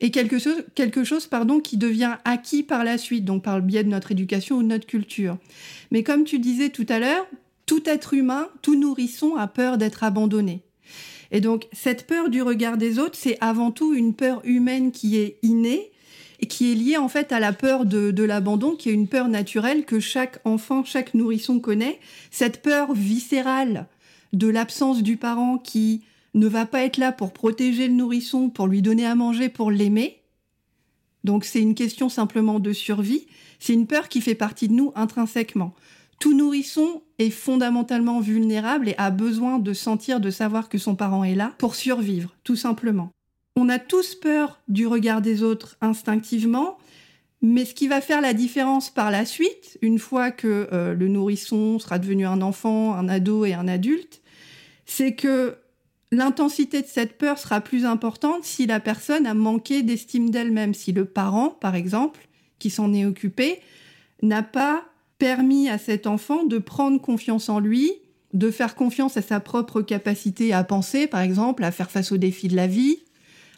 et 0.00 0.12
quelque 0.12 0.38
chose, 0.38 0.64
quelque 0.76 1.02
chose 1.02 1.26
pardon, 1.26 1.58
qui 1.58 1.76
devient 1.76 2.16
acquis 2.24 2.62
par 2.62 2.84
la 2.84 2.98
suite, 2.98 3.24
donc 3.24 3.42
par 3.42 3.56
le 3.56 3.64
biais 3.64 3.82
de 3.82 3.88
notre 3.88 4.12
éducation 4.12 4.56
ou 4.56 4.62
de 4.62 4.68
notre 4.68 4.86
culture. 4.86 5.38
Mais 5.90 6.04
comme 6.04 6.22
tu 6.22 6.38
disais 6.38 6.68
tout 6.68 6.86
à 6.88 7.00
l'heure, 7.00 7.26
tout 7.66 7.82
être 7.86 8.14
humain, 8.14 8.48
tout 8.62 8.78
nourrisson 8.78 9.34
a 9.34 9.48
peur 9.48 9.76
d'être 9.76 10.04
abandonné. 10.04 10.62
Et 11.32 11.40
donc, 11.40 11.66
cette 11.72 12.06
peur 12.06 12.28
du 12.28 12.42
regard 12.42 12.76
des 12.76 13.00
autres, 13.00 13.18
c'est 13.18 13.38
avant 13.40 13.72
tout 13.72 13.92
une 13.92 14.14
peur 14.14 14.40
humaine 14.44 14.92
qui 14.92 15.16
est 15.16 15.38
innée, 15.42 15.90
et 16.40 16.46
qui 16.46 16.72
est 16.72 16.74
liée 16.74 16.96
en 16.96 17.08
fait 17.08 17.32
à 17.32 17.40
la 17.40 17.52
peur 17.52 17.86
de, 17.86 18.22
l'abandon, 18.22 18.76
qui 18.76 18.88
est 18.90 18.92
une 18.92 19.08
peur 19.08 19.28
naturelle 19.28 19.84
que 19.84 20.00
chaque 20.00 20.38
enfant, 20.44 20.84
chaque 20.84 21.14
nourrisson 21.14 21.60
connaît. 21.60 21.98
Cette 22.30 22.62
peur 22.62 22.92
viscérale 22.94 23.86
de 24.32 24.48
l'absence 24.48 25.02
du 25.02 25.16
parent 25.16 25.58
qui 25.58 26.02
ne 26.34 26.46
va 26.46 26.66
pas 26.66 26.84
être 26.84 26.98
là 26.98 27.12
pour 27.12 27.32
protéger 27.32 27.88
le 27.88 27.94
nourrisson, 27.94 28.50
pour 28.50 28.66
lui 28.66 28.82
donner 28.82 29.06
à 29.06 29.14
manger, 29.14 29.48
pour 29.48 29.70
l'aimer. 29.70 30.20
Donc 31.24 31.44
c'est 31.44 31.60
une 31.60 31.74
question 31.74 32.08
simplement 32.08 32.60
de 32.60 32.72
survie. 32.72 33.26
C'est 33.58 33.72
une 33.72 33.86
peur 33.86 34.08
qui 34.08 34.20
fait 34.20 34.34
partie 34.34 34.68
de 34.68 34.74
nous 34.74 34.92
intrinsèquement. 34.94 35.74
Tout 36.20 36.34
nourrisson 36.34 37.02
est 37.18 37.30
fondamentalement 37.30 38.20
vulnérable 38.20 38.88
et 38.88 38.94
a 38.98 39.10
besoin 39.10 39.58
de 39.58 39.72
sentir, 39.72 40.20
de 40.20 40.30
savoir 40.30 40.68
que 40.68 40.78
son 40.78 40.94
parent 40.94 41.24
est 41.24 41.34
là 41.34 41.52
pour 41.58 41.74
survivre, 41.74 42.34
tout 42.44 42.56
simplement. 42.56 43.10
On 43.56 43.70
a 43.70 43.78
tous 43.78 44.14
peur 44.14 44.60
du 44.68 44.86
regard 44.86 45.22
des 45.22 45.42
autres 45.42 45.78
instinctivement, 45.80 46.76
mais 47.40 47.64
ce 47.64 47.74
qui 47.74 47.88
va 47.88 48.02
faire 48.02 48.20
la 48.20 48.34
différence 48.34 48.90
par 48.90 49.10
la 49.10 49.24
suite, 49.24 49.78
une 49.80 49.98
fois 49.98 50.30
que 50.30 50.68
euh, 50.72 50.92
le 50.92 51.08
nourrisson 51.08 51.78
sera 51.78 51.98
devenu 51.98 52.26
un 52.26 52.42
enfant, 52.42 52.94
un 52.94 53.08
ado 53.08 53.46
et 53.46 53.54
un 53.54 53.66
adulte, 53.66 54.20
c'est 54.84 55.14
que 55.14 55.56
l'intensité 56.12 56.82
de 56.82 56.86
cette 56.86 57.16
peur 57.16 57.38
sera 57.38 57.62
plus 57.62 57.86
importante 57.86 58.44
si 58.44 58.66
la 58.66 58.78
personne 58.78 59.26
a 59.26 59.32
manqué 59.32 59.82
d'estime 59.82 60.28
d'elle-même, 60.28 60.74
si 60.74 60.92
le 60.92 61.06
parent, 61.06 61.48
par 61.48 61.74
exemple, 61.74 62.28
qui 62.58 62.68
s'en 62.68 62.92
est 62.92 63.06
occupé, 63.06 63.60
n'a 64.22 64.42
pas 64.42 64.84
permis 65.18 65.70
à 65.70 65.78
cet 65.78 66.06
enfant 66.06 66.44
de 66.44 66.58
prendre 66.58 67.00
confiance 67.00 67.48
en 67.48 67.58
lui, 67.58 67.90
de 68.34 68.50
faire 68.50 68.74
confiance 68.74 69.16
à 69.16 69.22
sa 69.22 69.40
propre 69.40 69.80
capacité 69.80 70.52
à 70.52 70.62
penser, 70.62 71.06
par 71.06 71.20
exemple, 71.20 71.64
à 71.64 71.72
faire 71.72 71.90
face 71.90 72.12
aux 72.12 72.18
défis 72.18 72.48
de 72.48 72.56
la 72.56 72.66
vie, 72.66 72.98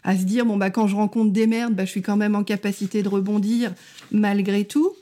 à 0.05 0.17
se 0.17 0.25
dire 0.25 0.47
bon 0.47 0.57
bah 0.57 0.71
quand 0.71 0.87
je 0.87 0.97
rencontre 0.97 1.33
des 1.33 1.47
merdes, 1.47 1.75
bah, 1.75 1.85
je 1.85 1.91
suis 1.91 2.03
quand 2.03 2.17
même 2.17 2.35
en 2.35 2.45
capacité 2.45 3.03
de 3.03 3.09
rebondir 3.09 3.75
malgré 4.11 4.65
tout. 4.65 4.93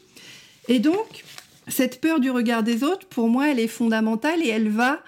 Et 0.68 0.78
donc 0.78 1.24
cette 1.68 2.00
peur 2.00 2.20
du 2.20 2.30
regard 2.30 2.62
des 2.62 2.84
autres, 2.84 3.06
pour 3.08 3.28
moi, 3.28 3.50
elle 3.50 3.58
est 3.58 3.66
fondamentale 3.66 4.40
et 4.42 4.48
elle 4.48 4.68
va 4.68 5.00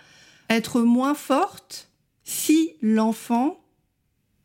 être 0.50 0.80
moins 0.80 1.14
forte 1.14 1.88
si 2.24 2.72
l'enfant 2.82 3.60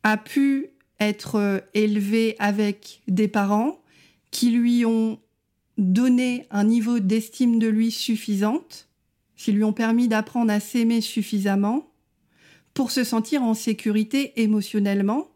a 0.03 0.17
pu 0.17 0.67
être 0.99 1.63
élevé 1.73 2.35
avec 2.39 3.01
des 3.07 3.27
parents 3.27 3.79
qui 4.31 4.51
lui 4.51 4.85
ont 4.85 5.19
donné 5.77 6.45
un 6.51 6.65
niveau 6.65 6.99
d'estime 6.99 7.57
de 7.57 7.67
lui 7.67 7.91
suffisante 7.91 8.87
qui 9.43 9.51
lui 9.51 9.65
ont 9.65 9.73
permis 9.73 10.07
d'apprendre 10.07 10.53
à 10.53 10.61
s'aimer 10.61 11.01
suffisamment 11.01 11.91
pour 12.73 12.91
se 12.91 13.03
sentir 13.03 13.43
en 13.43 13.53
sécurité 13.53 14.41
émotionnellement 14.41 15.27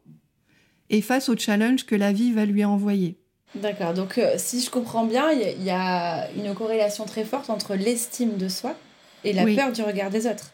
et 0.89 1.01
face 1.01 1.29
au 1.29 1.37
challenge 1.37 1.85
que 1.85 1.95
la 1.95 2.11
vie 2.11 2.31
va 2.31 2.45
lui 2.45 2.63
envoyer. 2.65 3.17
D'accord, 3.55 3.93
donc 3.93 4.17
euh, 4.17 4.35
si 4.37 4.61
je 4.61 4.69
comprends 4.69 5.05
bien, 5.05 5.31
il 5.31 5.63
y, 5.63 5.69
a 5.69 6.29
une 6.31 6.53
corrélation 6.53 7.05
très 7.05 7.23
forte 7.23 7.49
entre 7.49 7.75
l'estime 7.75 8.37
de 8.37 8.49
soi 8.49 8.75
et 9.23 9.33
la 9.33 9.45
peur 9.45 9.71
du 9.71 9.81
regard 9.81 10.09
des 10.09 10.27
autres. 10.27 10.51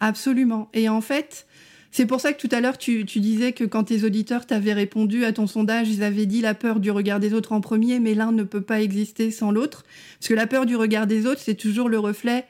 Absolument. 0.00 0.68
Et 0.72 0.88
en 0.88 1.00
fait, 1.00 1.46
c'est 1.92 2.06
pour 2.06 2.20
ça 2.20 2.32
que 2.32 2.40
tout 2.40 2.54
à 2.54 2.60
l'heure, 2.60 2.78
tu, 2.78 3.04
disais 3.04 3.52
que 3.52 3.64
quand 3.64 3.84
tes 3.84 4.04
auditeurs 4.04 4.46
t'avaient 4.46 4.72
répondu 4.72 5.24
à 5.24 5.32
ton 5.32 5.46
sondage, 5.46 5.88
ils 5.88 6.02
avaient 6.02 6.26
dit 6.26 6.40
la 6.40 6.54
peur 6.54 6.80
du 6.80 6.90
regard 6.90 7.20
des 7.20 7.34
autres 7.34 7.52
en 7.52 7.60
premier, 7.60 8.00
mais 8.00 8.14
l'un 8.14 8.32
ne 8.32 8.42
peut 8.42 8.62
pas 8.62 8.80
exister 8.80 9.30
sans 9.30 9.50
l'autre. 9.50 9.84
Parce 10.18 10.28
que 10.28 10.34
la 10.34 10.46
peur 10.46 10.66
du 10.66 10.76
regard 10.76 11.06
des 11.06 11.26
autres, 11.26 11.40
c'est 11.44 11.54
toujours 11.54 11.88
le 11.88 11.98
reflet 11.98 12.46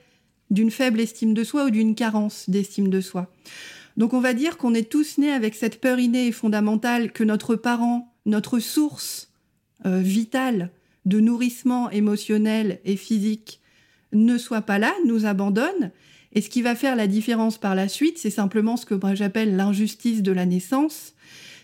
d'une 0.50 0.70
faible 0.70 1.00
estime 1.00 1.32
de 1.32 1.44
soi 1.44 1.64
ou 1.64 1.70
d'une 1.70 1.94
carence 1.94 2.50
d'estime 2.50 2.88
de 2.88 3.00
soi. 3.00 3.32
Donc 3.96 4.14
on 4.14 4.20
va 4.20 4.34
dire 4.34 4.56
qu'on 4.56 4.74
est 4.74 4.90
tous 4.90 5.18
nés 5.18 5.32
avec 5.32 5.54
cette 5.54 5.80
peur 5.80 5.98
innée 5.98 6.28
et 6.28 6.32
fondamentale 6.32 7.12
que 7.12 7.24
notre 7.24 7.56
parent, 7.56 8.14
notre 8.26 8.58
source 8.58 9.32
euh, 9.86 10.00
vitale 10.00 10.70
de 11.06 11.20
nourrissement 11.20 11.90
émotionnel 11.90 12.80
et 12.84 12.96
physique 12.96 13.60
ne 14.12 14.38
soit 14.38 14.62
pas 14.62 14.78
là, 14.78 14.92
nous 15.06 15.24
abandonne, 15.24 15.92
et 16.32 16.40
ce 16.40 16.48
qui 16.48 16.62
va 16.62 16.74
faire 16.74 16.96
la 16.96 17.06
différence 17.06 17.58
par 17.58 17.74
la 17.74 17.88
suite, 17.88 18.18
c'est 18.18 18.30
simplement 18.30 18.76
ce 18.76 18.86
que 18.86 18.96
j'appelle 19.14 19.56
l'injustice 19.56 20.22
de 20.22 20.32
la 20.32 20.46
naissance, 20.46 21.14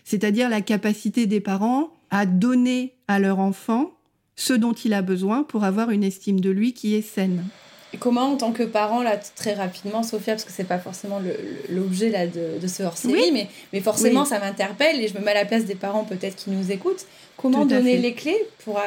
c'est-à-dire 0.03 0.49
la 0.49 0.61
capacité 0.61 1.25
des 1.25 1.39
parents 1.39 1.93
à 2.09 2.25
donner 2.25 2.95
à 3.07 3.19
leur 3.19 3.39
enfant 3.39 3.93
ce 4.35 4.53
dont 4.53 4.73
il 4.73 4.93
a 4.93 5.01
besoin 5.01 5.43
pour 5.43 5.63
avoir 5.63 5.89
une 5.91 6.03
estime 6.03 6.39
de 6.39 6.49
lui 6.49 6.73
qui 6.73 6.95
est 6.95 7.01
saine. 7.01 7.45
Et 7.93 7.97
comment, 7.97 8.33
en 8.33 8.35
tant 8.35 8.51
que 8.51 8.63
parent, 8.63 9.01
là, 9.01 9.17
très 9.35 9.53
rapidement, 9.53 10.03
Sophia, 10.03 10.33
parce 10.33 10.43
que 10.43 10.51
c'est 10.51 10.65
pas 10.65 10.79
forcément 10.79 11.21
l'objet 11.69 12.09
là 12.09 12.27
de, 12.27 12.59
de, 12.61 12.67
ce 12.67 12.83
hors-série, 12.83 13.31
mais, 13.31 13.47
mais 13.71 13.79
forcément, 13.79 14.25
ça 14.25 14.39
m'interpelle 14.39 15.01
et 15.01 15.07
je 15.07 15.17
me 15.17 15.23
mets 15.23 15.31
à 15.31 15.35
la 15.35 15.45
place 15.45 15.65
des 15.65 15.75
parents 15.75 16.03
peut-être 16.03 16.35
qui 16.35 16.49
nous 16.49 16.71
écoutent. 16.71 17.05
Comment 17.37 17.65
donner 17.65 17.97
les 17.97 18.13
clés 18.13 18.37
pour 18.65 18.77
euh, 18.77 18.81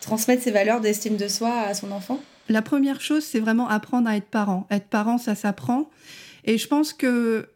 transmettre 0.00 0.42
ces 0.42 0.50
valeurs 0.50 0.80
d'estime 0.80 1.16
de 1.16 1.28
soi 1.28 1.52
à 1.68 1.74
son 1.74 1.92
enfant? 1.92 2.20
La 2.48 2.62
première 2.62 3.00
chose, 3.00 3.22
c'est 3.22 3.38
vraiment 3.38 3.68
apprendre 3.68 4.08
à 4.08 4.16
être 4.16 4.26
parent. 4.26 4.66
Être 4.70 4.86
parent, 4.86 5.18
ça 5.18 5.34
s'apprend. 5.34 5.88
Et 6.44 6.58
je 6.58 6.66
pense 6.66 6.92
que 6.92 7.48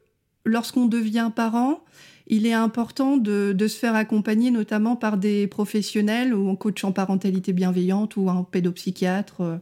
lorsqu'on 0.45 0.87
devient 0.87 1.31
parent, 1.35 1.81
il 2.29 2.47
est 2.47 2.53
important 2.53 3.17
de, 3.17 3.55
se 3.59 3.77
faire 3.77 3.95
accompagner 3.95 4.51
notamment 4.51 4.97
par 4.97 5.17
des 5.17 5.47
professionnels 5.47 6.35
ou 6.35 6.51
un 6.51 6.57
coach 6.57 6.83
en 6.85 6.93
parentalité 6.93 7.53
bienveillante 7.53 8.17
ou 8.17 8.29
un 8.29 8.43
pédopsychiatre 8.43 9.41
euh, 9.41 9.57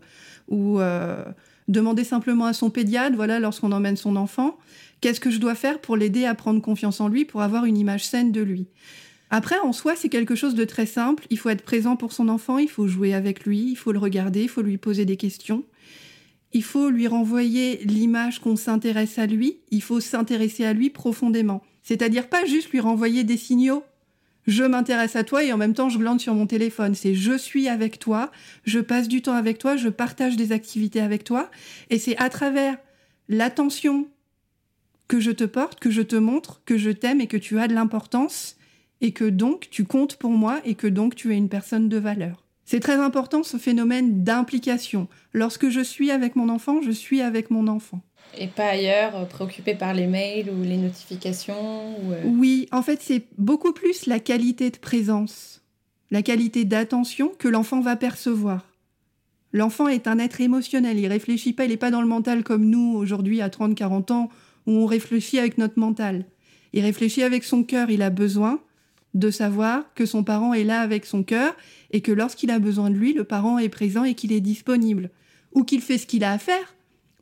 ou 0.49 0.81
euh, 0.81 1.25
demander 1.69 2.05
simplement 2.05 2.47
à 2.47 2.53
son 2.53 2.71
pédiatre, 2.71 3.17
voilà, 3.17 3.41
lorsqu'on 3.41 3.73
emmène 3.73 3.97
son 3.97 4.17
enfant, 4.17 4.59
qu'est-ce 5.01 5.21
que 5.21 5.31
je 5.31 5.39
dois 5.39 5.55
faire 5.55 5.81
pour 5.81 5.97
l'aider 5.97 6.25
à 6.25 6.35
prendre 6.35 6.61
confiance 6.61 7.01
en 7.01 7.09
lui, 7.09 7.25
pour 7.25 7.43
avoir 7.43 7.65
une 7.65 7.77
image 7.77 8.05
saine 8.05 8.33
de 8.33 8.43
lui. 8.43 8.67
Après, 9.31 9.59
en 9.59 9.73
soi, 9.73 9.97
c'est 9.97 10.09
quelque 10.09 10.35
chose 10.35 10.55
de 10.55 10.65
très 10.65 10.87
simple. 10.87 11.27
Il 11.31 11.39
faut 11.39 11.49
être 11.49 11.65
présent 11.65 11.97
pour 11.97 12.13
son 12.13 12.29
enfant, 12.29 12.59
il 12.59 12.69
faut 12.69 12.87
jouer 12.87 13.15
avec 13.15 13.45
lui, 13.45 13.71
il 13.71 13.77
faut 13.77 13.93
le 13.93 13.99
regarder, 13.99 14.43
il 14.43 14.49
faut 14.49 14.63
lui 14.63 14.79
poser 14.79 15.05
des 15.05 15.17
questions. 15.17 15.65
Il 16.53 16.63
faut 16.63 16.89
lui 16.89 17.09
renvoyer 17.09 17.79
l'image 17.85 18.39
qu'on 18.39 18.55
s'intéresse 18.55 19.19
à 19.19 19.27
lui, 19.27 19.59
il 19.71 19.83
faut 19.83 19.99
s'intéresser 19.99 20.65
à 20.65 20.73
lui 20.73 20.89
profondément. 20.89 21.63
C'est-à-dire 21.83 22.29
pas 22.29 22.45
juste 22.45 22.71
lui 22.71 22.79
renvoyer 22.79 23.25
des 23.25 23.37
signaux 23.37 23.83
je 24.47 24.65
m'intéresse 24.65 25.17
à 25.17 25.25
toi 25.25 25.43
et 25.45 25.53
en 25.53 25.57
même 25.57 25.75
temps 25.75 25.89
je 25.89 25.99
glande 25.99 26.21
sur 26.21 26.35
mon 26.35 26.47
téléphone. 26.47 26.95
C'est 26.95 27.15
je 27.15 27.37
suis 27.37 27.69
avec 27.69 27.99
toi, 27.99 28.31
je 28.65 28.81
passe 28.81 29.09
du 29.09 29.23
temps 29.23 29.35
avec 29.35 29.59
toi, 29.59 29.77
je 29.77 29.89
partage 29.89 30.37
des 30.37 30.53
activités 30.53 31.01
avec 31.01 31.25
toi. 31.25 31.51
Et 31.91 31.99
c'est 31.99 32.17
à 32.19 32.29
travers 32.29 32.77
l'attention 33.29 34.09
que 35.09 35.21
je 35.21 35.31
te 35.31 35.45
porte, 35.45 35.81
que 35.81 35.91
je 35.91 36.03
te 36.03 36.17
montre, 36.17 36.63
que 36.65 36.79
je 36.79 36.91
t'aime 36.91 37.21
et 37.21 37.27
que 37.27 37.37
tu 37.37 37.59
as 37.59 37.69
de 37.69 37.75
l'importance 37.75 38.57
et 39.01 39.13
que 39.13 39.25
donc 39.25 39.69
tu 39.71 39.85
comptes 39.85 40.17
pour 40.17 40.31
moi 40.31 40.61
et 40.65 40.75
que 40.75 40.87
donc 40.87 41.15
tu 41.15 41.33
es 41.33 41.37
une 41.37 41.49
personne 41.49 41.89
de 41.89 41.99
valeur. 41.99 42.45
C'est 42.65 42.81
très 42.81 42.97
important 42.97 43.43
ce 43.43 43.59
phénomène 43.59 44.25
d'implication. 44.25 45.09
Lorsque 45.35 45.69
je 45.69 45.81
suis 45.81 46.11
avec 46.11 46.35
mon 46.37 46.49
enfant, 46.49 46.81
je 46.81 46.91
suis 46.91 47.21
avec 47.21 47.51
mon 47.51 47.69
enfant. 47.69 48.01
Et 48.37 48.49
pas 48.49 48.67
ailleurs, 48.67 49.17
euh, 49.17 49.25
préoccupé 49.25 49.75
par 49.75 49.95
les 49.95 50.07
mails 50.07 50.51
ou 50.51 50.63
les 50.63 50.77
notifications 50.77 51.97
euh, 52.11 52.23
Oui, 52.25 52.69
en 52.73 52.83
fait, 52.83 53.01
c'est 53.03 53.25
beaucoup 53.39 53.73
plus 53.73 54.07
la 54.07 54.19
qualité 54.19 54.71
de 54.71 54.79
présence, 54.79 55.63
la 56.11 56.23
qualité 56.23 56.65
d'attention 56.65 57.33
que 57.39 57.49
l'enfant 57.49 57.81
va 57.81 57.97
percevoir. 57.97 58.67
L'enfant 59.53 59.87
est 59.87 60.09
un 60.09 60.19
être 60.19 60.41
émotionnel, 60.41 60.99
il 60.99 61.07
réfléchit 61.07 61.53
pas, 61.53 61.65
il 61.65 61.71
n'est 61.71 61.77
pas 61.77 61.93
dans 61.93 62.01
le 62.01 62.09
mental 62.09 62.43
comme 62.43 62.65
nous 62.65 62.97
aujourd'hui 62.97 63.41
à 63.41 63.49
30-40 63.49 64.13
ans 64.13 64.29
où 64.67 64.73
on 64.73 64.87
réfléchit 64.87 65.39
avec 65.39 65.59
notre 65.59 65.79
mental. 65.79 66.25
Il 66.73 66.83
réfléchit 66.83 67.23
avec 67.23 67.45
son 67.45 67.63
cœur, 67.63 67.89
il 67.89 68.03
a 68.03 68.11
besoin, 68.11 68.59
de 69.15 69.31
savoir 69.31 69.95
que 69.95 70.07
son 70.07 70.25
parent 70.25 70.55
est 70.55 70.65
là 70.65 70.81
avec 70.81 71.07
son 71.07 71.23
cœur 71.23 71.55
et 71.93 72.01
que 72.01 72.11
lorsqu'il 72.11 72.51
a 72.51 72.59
besoin 72.59 72.91
de 72.91 72.97
lui, 72.97 73.13
le 73.13 73.23
parent 73.23 73.59
est 73.59 73.69
présent 73.69 74.03
et 74.03 74.15
qu'il 74.15 74.33
est 74.33 74.41
disponible. 74.41 75.11
Ou 75.53 75.63
qu'il 75.63 75.81
fait 75.81 75.99
ce 75.99 76.07
qu'il 76.07 76.25
a 76.25 76.33
à 76.33 76.39
faire 76.39 76.75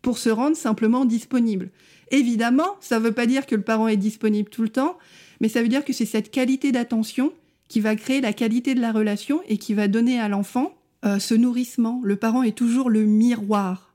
pour 0.02 0.18
se 0.18 0.28
rendre 0.28 0.56
simplement 0.56 1.04
disponible. 1.04 1.70
Évidemment, 2.10 2.76
ça 2.80 2.98
ne 2.98 3.04
veut 3.04 3.12
pas 3.12 3.26
dire 3.26 3.46
que 3.46 3.54
le 3.54 3.62
parent 3.62 3.88
est 3.88 3.96
disponible 3.96 4.50
tout 4.50 4.62
le 4.62 4.68
temps, 4.68 4.98
mais 5.40 5.48
ça 5.48 5.62
veut 5.62 5.68
dire 5.68 5.84
que 5.84 5.92
c'est 5.92 6.04
cette 6.06 6.30
qualité 6.30 6.72
d'attention 6.72 7.32
qui 7.68 7.80
va 7.80 7.96
créer 7.96 8.20
la 8.20 8.34
qualité 8.34 8.74
de 8.74 8.80
la 8.80 8.92
relation 8.92 9.40
et 9.48 9.56
qui 9.56 9.72
va 9.72 9.88
donner 9.88 10.20
à 10.20 10.28
l'enfant 10.28 10.74
euh, 11.06 11.18
ce 11.18 11.34
nourrissement. 11.34 12.00
Le 12.04 12.16
parent 12.16 12.42
est 12.42 12.56
toujours 12.56 12.90
le 12.90 13.04
miroir. 13.04 13.94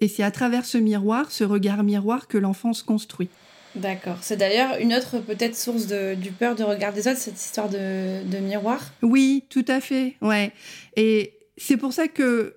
Et 0.00 0.08
c'est 0.08 0.22
à 0.22 0.30
travers 0.30 0.64
ce 0.64 0.78
miroir, 0.78 1.30
ce 1.30 1.44
regard 1.44 1.82
miroir, 1.82 2.26
que 2.26 2.38
l'enfant 2.38 2.72
se 2.72 2.84
construit. 2.84 3.28
D'accord. 3.74 4.16
C'est 4.22 4.36
d'ailleurs 4.36 4.78
une 4.80 4.94
autre 4.94 5.18
peut-être 5.18 5.54
source 5.54 5.86
de, 5.86 6.14
du 6.14 6.30
peur 6.30 6.54
de 6.54 6.64
regard 6.64 6.92
des 6.92 7.06
autres, 7.06 7.18
cette 7.18 7.38
histoire 7.38 7.68
de, 7.68 8.24
de 8.24 8.38
miroir? 8.38 8.80
Oui, 9.02 9.44
tout 9.50 9.64
à 9.68 9.80
fait. 9.80 10.14
Ouais. 10.22 10.52
Et 10.96 11.34
c'est 11.58 11.76
pour 11.76 11.92
ça 11.92 12.08
que 12.08 12.54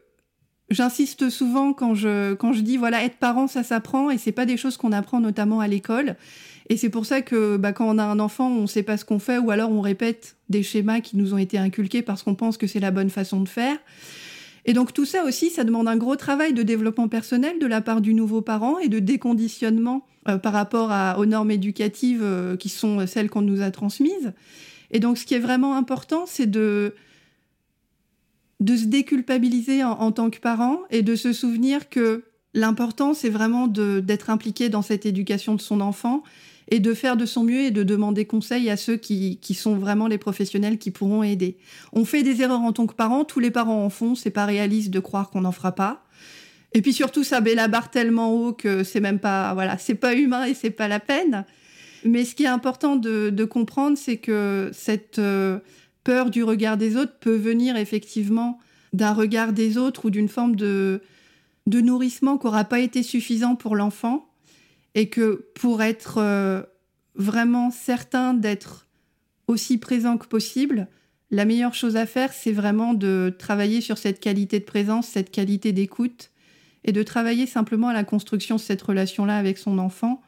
j'insiste 0.71 1.29
souvent 1.29 1.73
quand 1.73 1.93
je, 1.93 2.33
quand 2.33 2.53
je 2.53 2.61
dis 2.61 2.77
voilà, 2.77 3.03
être 3.03 3.17
parent, 3.17 3.47
ça 3.47 3.63
s'apprend 3.63 4.09
et 4.09 4.17
c'est 4.17 4.31
pas 4.31 4.45
des 4.45 4.57
choses 4.57 4.77
qu'on 4.77 4.91
apprend 4.91 5.19
notamment 5.19 5.59
à 5.59 5.67
l'école. 5.67 6.15
Et 6.69 6.77
c'est 6.77 6.89
pour 6.89 7.05
ça 7.05 7.21
que 7.21 7.57
bah, 7.57 7.73
quand 7.73 7.87
on 7.87 7.97
a 7.97 8.03
un 8.03 8.19
enfant, 8.19 8.49
on 8.49 8.65
sait 8.65 8.83
pas 8.83 8.97
ce 8.97 9.03
qu'on 9.03 9.19
fait 9.19 9.37
ou 9.37 9.51
alors 9.51 9.71
on 9.71 9.81
répète 9.81 10.37
des 10.49 10.63
schémas 10.63 11.01
qui 11.01 11.17
nous 11.17 11.33
ont 11.33 11.37
été 11.37 11.57
inculqués 11.57 12.01
parce 12.01 12.23
qu'on 12.23 12.35
pense 12.35 12.57
que 12.57 12.67
c'est 12.67 12.79
la 12.79 12.91
bonne 12.91 13.09
façon 13.09 13.41
de 13.41 13.49
faire. 13.49 13.77
Et 14.65 14.73
donc 14.73 14.93
tout 14.93 15.05
ça 15.05 15.25
aussi, 15.25 15.49
ça 15.49 15.63
demande 15.63 15.87
un 15.87 15.97
gros 15.97 16.15
travail 16.15 16.53
de 16.53 16.63
développement 16.63 17.07
personnel 17.07 17.59
de 17.59 17.65
la 17.65 17.81
part 17.81 17.99
du 17.99 18.13
nouveau 18.13 18.41
parent 18.41 18.77
et 18.77 18.87
de 18.87 18.99
déconditionnement 18.99 20.05
euh, 20.29 20.37
par 20.37 20.53
rapport 20.53 20.91
aux 21.19 21.25
normes 21.25 21.51
éducatives 21.51 22.21
euh, 22.23 22.55
qui 22.55 22.69
sont 22.69 23.05
celles 23.07 23.29
qu'on 23.29 23.41
nous 23.41 23.61
a 23.61 23.71
transmises. 23.71 24.33
Et 24.91 24.99
donc 24.99 25.17
ce 25.17 25.25
qui 25.25 25.33
est 25.33 25.39
vraiment 25.39 25.75
important, 25.75 26.25
c'est 26.27 26.49
de, 26.49 26.93
de 28.61 28.77
se 28.77 28.85
déculpabiliser 28.85 29.83
en, 29.83 30.11
tant 30.11 30.29
que 30.29 30.39
parent 30.39 30.81
et 30.91 31.01
de 31.01 31.15
se 31.15 31.33
souvenir 31.33 31.89
que 31.89 32.23
l'important, 32.53 33.15
c'est 33.15 33.29
vraiment 33.29 33.67
d'être 33.67 34.29
impliqué 34.29 34.69
dans 34.69 34.83
cette 34.83 35.05
éducation 35.07 35.55
de 35.55 35.61
son 35.61 35.81
enfant 35.81 36.21
et 36.69 36.79
de 36.79 36.93
faire 36.93 37.17
de 37.17 37.25
son 37.25 37.43
mieux 37.43 37.61
et 37.61 37.71
de 37.71 37.81
demander 37.81 38.25
conseil 38.25 38.69
à 38.69 38.77
ceux 38.77 38.97
qui, 38.97 39.39
sont 39.55 39.75
vraiment 39.75 40.07
les 40.07 40.19
professionnels 40.19 40.77
qui 40.77 40.91
pourront 40.91 41.23
aider. 41.23 41.57
On 41.91 42.05
fait 42.05 42.21
des 42.21 42.43
erreurs 42.43 42.61
en 42.61 42.71
tant 42.71 42.85
que 42.85 42.93
parents, 42.93 43.25
tous 43.25 43.39
les 43.39 43.49
parents 43.49 43.83
en 43.83 43.89
font, 43.89 44.13
c'est 44.13 44.29
pas 44.29 44.45
réaliste 44.45 44.91
de 44.91 44.99
croire 44.99 45.31
qu'on 45.31 45.41
n'en 45.41 45.51
fera 45.51 45.73
pas. 45.73 46.05
Et 46.73 46.83
puis 46.83 46.93
surtout, 46.93 47.23
ça 47.23 47.41
met 47.41 47.55
la 47.55 47.67
barre 47.67 47.89
tellement 47.89 48.31
haut 48.31 48.53
que 48.53 48.83
c'est 48.83 49.01
même 49.01 49.19
pas, 49.19 49.55
voilà, 49.55 49.79
c'est 49.79 49.95
pas 49.95 50.13
humain 50.13 50.45
et 50.45 50.53
c'est 50.53 50.69
pas 50.69 50.87
la 50.87 50.99
peine. 50.99 51.45
Mais 52.05 52.25
ce 52.25 52.35
qui 52.35 52.43
est 52.43 52.47
important 52.47 52.95
de, 52.95 53.43
comprendre, 53.45 53.97
c'est 53.97 54.17
que 54.17 54.69
cette 54.71 55.19
euh, 55.19 55.59
peur 56.03 56.29
du 56.29 56.43
regard 56.43 56.77
des 56.77 56.96
autres 56.96 57.17
peut 57.20 57.36
venir 57.36 57.75
effectivement 57.75 58.60
d'un 58.93 59.13
regard 59.13 59.53
des 59.53 59.77
autres 59.77 60.05
ou 60.05 60.10
d'une 60.10 60.27
forme 60.27 60.55
de, 60.55 61.01
de 61.67 61.81
nourrissement 61.81 62.38
qui 62.38 62.46
n'aura 62.46 62.65
pas 62.65 62.79
été 62.79 63.03
suffisant 63.03 63.55
pour 63.55 63.75
l'enfant 63.75 64.27
et 64.96 65.10
que 65.10 65.48
pour 65.55 65.81
être 65.81 66.17
euh, 66.17 66.62
vraiment 67.15 67.72
certain 67.72 68.34
d'être 68.34 68.88
aussi 69.48 69.77
présent 69.77 70.17
que 70.17 70.27
possible, 70.27 70.88
la 71.29 71.46
meilleure 71.46 71.74
chose 71.74 71.96
à 71.96 72.05
faire, 72.05 72.34
c'est 72.34 72.51
vraiment 72.51 72.93
de 72.93 73.34
travailler 73.38 73.79
sur 73.79 73.98
cette 73.98 74.20
qualité 74.20 74.60
de 74.60 74.65
présence, 74.65 75.08
cette 75.08 75.31
qualité 75.31 75.72
d'écoute, 75.72 76.31
et 76.84 76.91
de 76.91 77.03
travailler 77.03 77.46
simplement 77.46 77.89
à 77.89 77.93
la 77.93 78.03
construction 78.03 78.55
de 78.55 78.62
cette 78.62 78.81
relation-là 78.81 79.38
avec 79.38 79.58
son 79.58 79.77
enfant, 79.77 80.22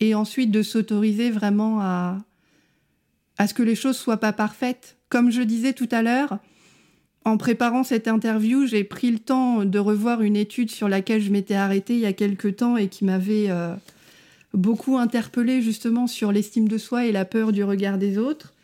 et 0.00 0.14
ensuite 0.14 0.50
de 0.50 0.62
s'autoriser 0.62 1.30
vraiment 1.30 1.80
à, 1.80 2.18
à 3.42 3.48
ce 3.48 3.54
que 3.54 3.64
les 3.64 3.74
choses 3.74 3.96
soient 3.96 4.18
pas 4.18 4.32
parfaites. 4.32 4.98
Comme 5.08 5.32
je 5.32 5.42
disais 5.42 5.72
tout 5.72 5.88
à 5.90 6.00
l'heure, 6.00 6.38
en 7.24 7.36
préparant 7.36 7.82
cette 7.82 8.06
interview, 8.06 8.66
j'ai 8.66 8.84
pris 8.84 9.10
le 9.10 9.18
temps 9.18 9.64
de 9.64 9.80
revoir 9.80 10.22
une 10.22 10.36
étude 10.36 10.70
sur 10.70 10.88
laquelle 10.88 11.20
je 11.20 11.32
m'étais 11.32 11.54
arrêtée 11.54 11.94
il 11.94 11.98
y 11.98 12.06
a 12.06 12.12
quelque 12.12 12.46
temps 12.46 12.76
et 12.76 12.86
qui 12.86 13.04
m'avait 13.04 13.50
euh, 13.50 13.74
beaucoup 14.54 14.96
interpellé 14.96 15.60
justement 15.60 16.06
sur 16.06 16.30
l'estime 16.30 16.68
de 16.68 16.78
soi 16.78 17.06
et 17.06 17.10
la 17.10 17.24
peur 17.24 17.50
du 17.50 17.64
regard 17.64 17.98
des 17.98 18.16
autres. 18.16 18.54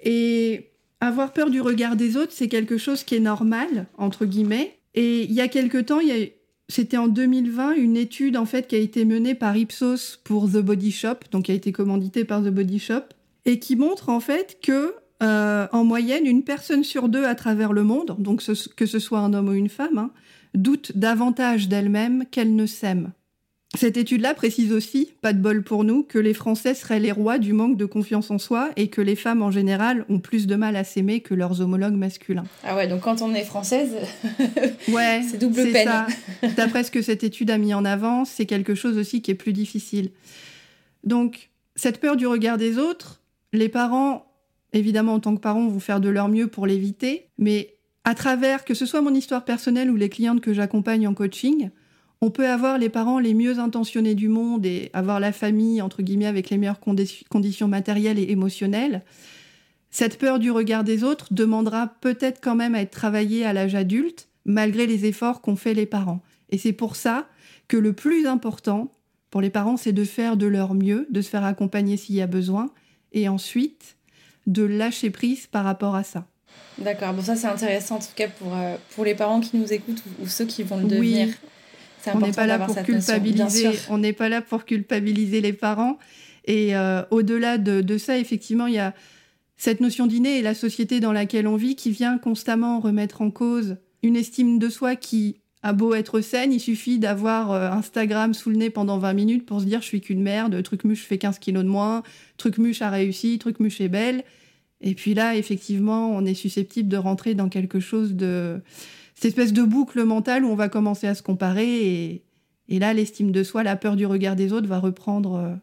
Et 0.00 0.70
avoir 1.02 1.34
peur 1.34 1.50
du 1.50 1.60
regard 1.60 1.94
des 1.94 2.16
autres, 2.16 2.32
c'est 2.32 2.48
quelque 2.48 2.78
chose 2.78 3.04
qui 3.04 3.16
est 3.16 3.20
normal, 3.20 3.88
entre 3.98 4.24
guillemets. 4.24 4.78
Et 4.94 5.24
il 5.24 5.32
y 5.32 5.42
a 5.42 5.48
quelque 5.48 5.76
temps, 5.76 6.00
il 6.00 6.08
y 6.08 6.12
a 6.12 6.26
c'était 6.70 6.96
en 6.96 7.08
2020 7.08 7.74
une 7.74 7.98
étude 7.98 8.38
en 8.38 8.46
fait 8.46 8.68
qui 8.68 8.76
a 8.76 8.78
été 8.78 9.04
menée 9.04 9.34
par 9.34 9.54
Ipsos 9.54 10.18
pour 10.24 10.48
The 10.48 10.62
Body 10.62 10.92
Shop, 10.92 11.16
donc 11.30 11.44
qui 11.44 11.52
a 11.52 11.54
été 11.54 11.72
commanditée 11.72 12.24
par 12.24 12.40
The 12.40 12.48
Body 12.48 12.78
Shop, 12.78 13.02
et 13.44 13.58
qui 13.58 13.76
montre 13.76 14.08
en 14.08 14.20
fait 14.20 14.58
que 14.62 14.94
euh, 15.22 15.66
en 15.72 15.84
moyenne 15.84 16.26
une 16.26 16.42
personne 16.42 16.84
sur 16.84 17.08
deux 17.08 17.24
à 17.24 17.34
travers 17.34 17.72
le 17.72 17.84
monde, 17.84 18.16
donc 18.18 18.42
que 18.76 18.86
ce 18.86 18.98
soit 18.98 19.20
un 19.20 19.34
homme 19.34 19.48
ou 19.48 19.52
une 19.52 19.68
femme, 19.68 19.98
hein, 19.98 20.10
doute 20.54 20.92
davantage 20.96 21.68
d'elle-même 21.68 22.24
qu'elle 22.30 22.56
ne 22.56 22.66
s'aime. 22.66 23.12
Cette 23.74 23.96
étude-là 23.96 24.34
précise 24.34 24.70
aussi, 24.70 25.14
pas 25.22 25.32
de 25.32 25.38
bol 25.38 25.62
pour 25.62 25.82
nous, 25.82 26.02
que 26.02 26.18
les 26.18 26.34
Français 26.34 26.74
seraient 26.74 27.00
les 27.00 27.10
rois 27.10 27.38
du 27.38 27.54
manque 27.54 27.78
de 27.78 27.86
confiance 27.86 28.30
en 28.30 28.38
soi 28.38 28.70
et 28.76 28.88
que 28.88 29.00
les 29.00 29.16
femmes 29.16 29.42
en 29.42 29.50
général 29.50 30.04
ont 30.10 30.18
plus 30.18 30.46
de 30.46 30.56
mal 30.56 30.76
à 30.76 30.84
s'aimer 30.84 31.20
que 31.20 31.32
leurs 31.32 31.62
homologues 31.62 31.94
masculins. 31.94 32.44
Ah 32.64 32.76
ouais, 32.76 32.86
donc 32.86 33.00
quand 33.00 33.22
on 33.22 33.32
est 33.34 33.44
française, 33.44 33.94
ouais, 34.88 35.22
c'est 35.22 35.38
double 35.38 35.72
peine. 35.72 35.90
D'après 36.54 36.84
ce 36.84 36.90
que 36.90 37.00
cette 37.00 37.24
étude 37.24 37.50
a 37.50 37.56
mis 37.56 37.72
en 37.72 37.86
avant, 37.86 38.26
c'est 38.26 38.44
quelque 38.44 38.74
chose 38.74 38.98
aussi 38.98 39.22
qui 39.22 39.30
est 39.30 39.36
plus 39.36 39.54
difficile. 39.54 40.10
Donc, 41.02 41.48
cette 41.74 41.98
peur 41.98 42.16
du 42.16 42.26
regard 42.26 42.58
des 42.58 42.76
autres, 42.76 43.21
les 43.52 43.68
parents, 43.68 44.26
évidemment 44.72 45.14
en 45.14 45.20
tant 45.20 45.34
que 45.34 45.40
parents, 45.40 45.66
vont 45.66 45.80
faire 45.80 46.00
de 46.00 46.08
leur 46.08 46.28
mieux 46.28 46.46
pour 46.46 46.66
l'éviter, 46.66 47.28
mais 47.38 47.76
à 48.04 48.14
travers, 48.14 48.64
que 48.64 48.74
ce 48.74 48.86
soit 48.86 49.02
mon 49.02 49.14
histoire 49.14 49.44
personnelle 49.44 49.90
ou 49.90 49.96
les 49.96 50.08
clientes 50.08 50.40
que 50.40 50.52
j'accompagne 50.52 51.06
en 51.06 51.14
coaching, 51.14 51.70
on 52.20 52.30
peut 52.30 52.48
avoir 52.48 52.78
les 52.78 52.88
parents 52.88 53.18
les 53.18 53.34
mieux 53.34 53.58
intentionnés 53.58 54.14
du 54.14 54.28
monde 54.28 54.64
et 54.64 54.90
avoir 54.92 55.20
la 55.20 55.32
famille, 55.32 55.82
entre 55.82 56.02
guillemets, 56.02 56.26
avec 56.26 56.50
les 56.50 56.58
meilleures 56.58 56.80
conditions 56.80 57.68
matérielles 57.68 58.18
et 58.18 58.30
émotionnelles. 58.30 59.02
Cette 59.90 60.18
peur 60.18 60.38
du 60.38 60.50
regard 60.50 60.84
des 60.84 61.04
autres 61.04 61.34
demandera 61.34 61.88
peut-être 62.00 62.40
quand 62.40 62.54
même 62.54 62.74
à 62.74 62.80
être 62.80 62.92
travaillée 62.92 63.44
à 63.44 63.52
l'âge 63.52 63.74
adulte, 63.74 64.28
malgré 64.44 64.86
les 64.86 65.04
efforts 65.04 65.42
qu'ont 65.42 65.56
fait 65.56 65.74
les 65.74 65.86
parents. 65.86 66.22
Et 66.50 66.58
c'est 66.58 66.72
pour 66.72 66.96
ça 66.96 67.28
que 67.68 67.76
le 67.76 67.92
plus 67.92 68.26
important 68.26 68.92
pour 69.30 69.40
les 69.40 69.50
parents, 69.50 69.76
c'est 69.76 69.92
de 69.92 70.04
faire 70.04 70.36
de 70.36 70.46
leur 70.46 70.74
mieux, 70.74 71.06
de 71.10 71.22
se 71.22 71.28
faire 71.28 71.44
accompagner 71.44 71.96
s'il 71.96 72.14
y 72.14 72.20
a 72.22 72.26
besoin, 72.26 72.70
et 73.12 73.28
ensuite 73.28 73.96
de 74.46 74.62
lâcher 74.62 75.10
prise 75.10 75.46
par 75.46 75.64
rapport 75.64 75.94
à 75.94 76.04
ça. 76.04 76.26
D'accord, 76.78 77.12
bon 77.12 77.22
ça 77.22 77.36
c'est 77.36 77.46
intéressant 77.46 77.96
en 77.96 78.00
tout 78.00 78.06
cas 78.16 78.28
pour, 78.28 78.54
euh, 78.54 78.76
pour 78.94 79.04
les 79.04 79.14
parents 79.14 79.40
qui 79.40 79.56
nous 79.56 79.72
écoutent 79.72 80.02
ou, 80.20 80.26
ceux 80.26 80.46
qui 80.46 80.62
vont 80.62 80.78
le 80.78 80.84
devenir 80.84 81.28
on 82.14 82.20
n'est 82.20 82.32
pas 82.32 82.46
là 82.46 82.58
pour 82.58 82.82
culpabiliser. 82.82 83.70
On 83.88 83.98
n'est 83.98 84.12
pas 84.12 84.28
là 84.28 84.42
pour 84.42 84.64
culpabiliser 84.64 85.40
les 85.40 85.52
parents. 85.52 85.98
Et 86.44 86.74
euh, 86.74 87.02
au-delà 87.10 87.58
de, 87.58 87.98
ça, 87.98 88.18
effectivement, 88.18 88.66
il 88.66 88.74
y 88.74 88.78
a 88.78 88.94
cette 89.56 89.80
notion 89.80 90.06
d'inné 90.06 90.38
et 90.38 90.42
la 90.42 90.54
société 90.54 90.98
dans 91.00 91.12
laquelle 91.12 91.46
on 91.46 91.56
vit 91.56 91.76
qui 91.76 91.90
vient 91.90 92.18
constamment 92.18 92.80
remettre 92.80 93.22
en 93.22 93.30
cause 93.30 93.76
une 94.02 94.16
estime 94.16 94.58
de 94.58 94.68
soi 94.68 94.96
qui 94.96 95.36
a 95.62 95.72
beau 95.72 95.94
être 95.94 96.20
saine, 96.20 96.52
il 96.52 96.60
suffit 96.60 96.98
d'avoir 96.98 97.52
euh, 97.52 97.70
Instagram 97.70 98.34
sous 98.34 98.50
le 98.50 98.56
nez 98.56 98.70
pendant 98.70 98.98
20 98.98 99.12
minutes 99.12 99.46
pour 99.46 99.60
se 99.60 99.64
dire 99.64 99.80
je 99.80 99.86
suis 99.86 100.00
qu'une 100.00 100.22
merde, 100.22 100.60
Trucmuche 100.62 101.04
fait 101.04 101.18
15 101.18 101.38
kilos 101.38 101.62
de 101.62 101.68
moins, 101.68 102.02
Trucmuche 102.36 102.82
a 102.82 102.90
réussi, 102.90 103.38
Trucmuche 103.38 103.80
est 103.80 103.88
belle. 103.88 104.24
Et 104.80 104.94
puis 104.94 105.14
là, 105.14 105.36
effectivement, 105.36 106.10
on 106.10 106.24
est 106.24 106.34
susceptible 106.34 106.88
de 106.88 106.96
rentrer 106.96 107.34
dans 107.34 107.48
quelque 107.48 107.78
chose 107.78 108.14
de 108.14 108.60
cette 109.14 109.26
espèce 109.26 109.52
de 109.52 109.62
boucle 109.62 110.02
mentale 110.02 110.44
où 110.44 110.48
on 110.48 110.56
va 110.56 110.68
commencer 110.68 111.06
à 111.06 111.14
se 111.14 111.22
comparer 111.22 112.22
et, 112.68 112.78
là, 112.80 112.92
l'estime 112.92 113.30
de 113.30 113.44
soi, 113.44 113.62
la 113.62 113.76
peur 113.76 113.94
du 113.94 114.06
regard 114.06 114.34
des 114.34 114.52
autres 114.52 114.66
va 114.66 114.80
reprendre, 114.80 115.34
euh, 115.36 115.54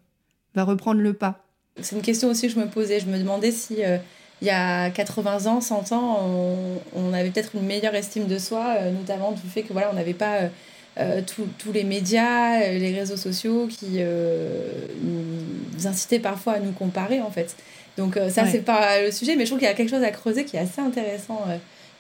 va 0.56 0.64
reprendre 0.64 1.02
le 1.02 1.14
pas. 1.14 1.46
C'est 1.82 1.96
une 1.96 2.02
question 2.02 2.30
aussi 2.30 2.48
que 2.48 2.54
je 2.54 2.60
me 2.60 2.68
posais. 2.68 3.00
Je 3.00 3.08
me 3.08 3.18
demandais 3.18 3.52
si 3.52 3.84
euh, 3.84 3.98
il 4.42 4.48
y 4.48 4.52
a 4.52 4.90
80 4.90 5.46
ans, 5.48 5.62
100 5.62 5.92
ans, 5.92 6.30
on, 6.96 7.14
avait 7.14 7.30
peut-être 7.30 7.56
une 7.56 7.66
meilleure 7.66 7.96
estime 7.96 8.28
de 8.28 8.38
soi, 8.38 8.76
euh, 8.78 8.92
notamment 8.92 9.32
du 9.32 9.48
fait 9.50 9.64
que 9.64 9.74
voilà, 9.74 9.90
on 9.92 9.96
n'avait 9.96 10.14
pas 10.14 10.42
tous 11.28 11.72
les 11.72 11.86
médias, 11.86 12.60
les 12.60 12.94
réseaux 12.94 13.16
sociaux 13.16 13.70
qui 13.70 14.00
nous 15.02 15.88
incitaient 15.88 16.20
parfois 16.20 16.54
à 16.54 16.60
nous 16.60 16.74
comparer 16.74 17.22
en 17.22 17.32
fait. 17.32 17.56
Donc 17.96 18.20
ça, 18.30 18.46
c'est 18.46 18.66
pas 18.66 19.02
le 19.02 19.10
sujet, 19.12 19.38
mais 19.38 19.46
je 19.46 19.52
trouve 19.52 19.60
qu'il 19.60 19.68
y 19.68 19.72
a 19.72 19.76
quelque 19.76 19.92
chose 19.92 20.04
à 20.04 20.12
creuser 20.12 20.44
qui 20.44 20.58
est 20.58 20.60
assez 20.60 20.82
intéressant 20.82 21.46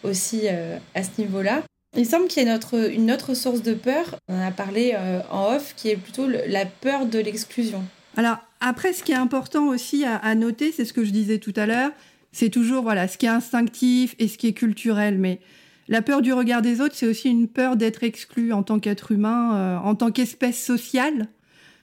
aussi 0.03 0.41
euh, 0.45 0.77
à 0.95 1.03
ce 1.03 1.09
niveau-là. 1.17 1.61
Il 1.97 2.05
semble 2.05 2.27
qu'il 2.27 2.43
y 2.43 2.45
ait 2.45 2.93
une 2.93 3.11
autre 3.11 3.33
source 3.33 3.63
de 3.63 3.73
peur, 3.73 4.15
on 4.27 4.39
en 4.39 4.47
a 4.47 4.51
parlé 4.51 4.93
euh, 4.95 5.21
en 5.31 5.55
off, 5.55 5.73
qui 5.75 5.89
est 5.89 5.95
plutôt 5.95 6.27
la 6.27 6.65
peur 6.65 7.07
de 7.07 7.19
l'exclusion. 7.19 7.83
Alors 8.15 8.37
après, 8.61 8.93
ce 8.93 9.03
qui 9.03 9.11
est 9.11 9.15
important 9.15 9.67
aussi 9.67 10.05
à, 10.05 10.35
noter, 10.35 10.71
c'est 10.71 10.85
ce 10.85 10.93
que 10.93 11.03
je 11.03 11.11
disais 11.11 11.39
tout 11.39 11.53
à 11.55 11.65
l'heure, 11.65 11.91
c'est 12.31 12.49
toujours 12.49 12.83
voilà 12.83 13.07
ce 13.07 13.17
qui 13.17 13.25
est 13.25 13.29
instinctif 13.29 14.15
et 14.19 14.27
ce 14.27 14.37
qui 14.37 14.47
est 14.47 14.53
culturel, 14.53 15.17
mais 15.17 15.39
la 15.87 16.03
peur 16.03 16.21
du 16.21 16.31
regard 16.33 16.61
des 16.61 16.81
autres, 16.81 16.93
c'est 16.95 17.07
aussi 17.07 17.29
une 17.29 17.47
peur 17.47 17.75
d'être 17.75 18.03
exclu 18.03 18.53
en 18.53 18.61
tant 18.61 18.79
qu'être 18.79 19.11
humain, 19.11 19.55
euh, 19.55 19.77
en 19.77 19.95
tant 19.95 20.11
qu'espèce 20.11 20.63
sociale. 20.63 21.29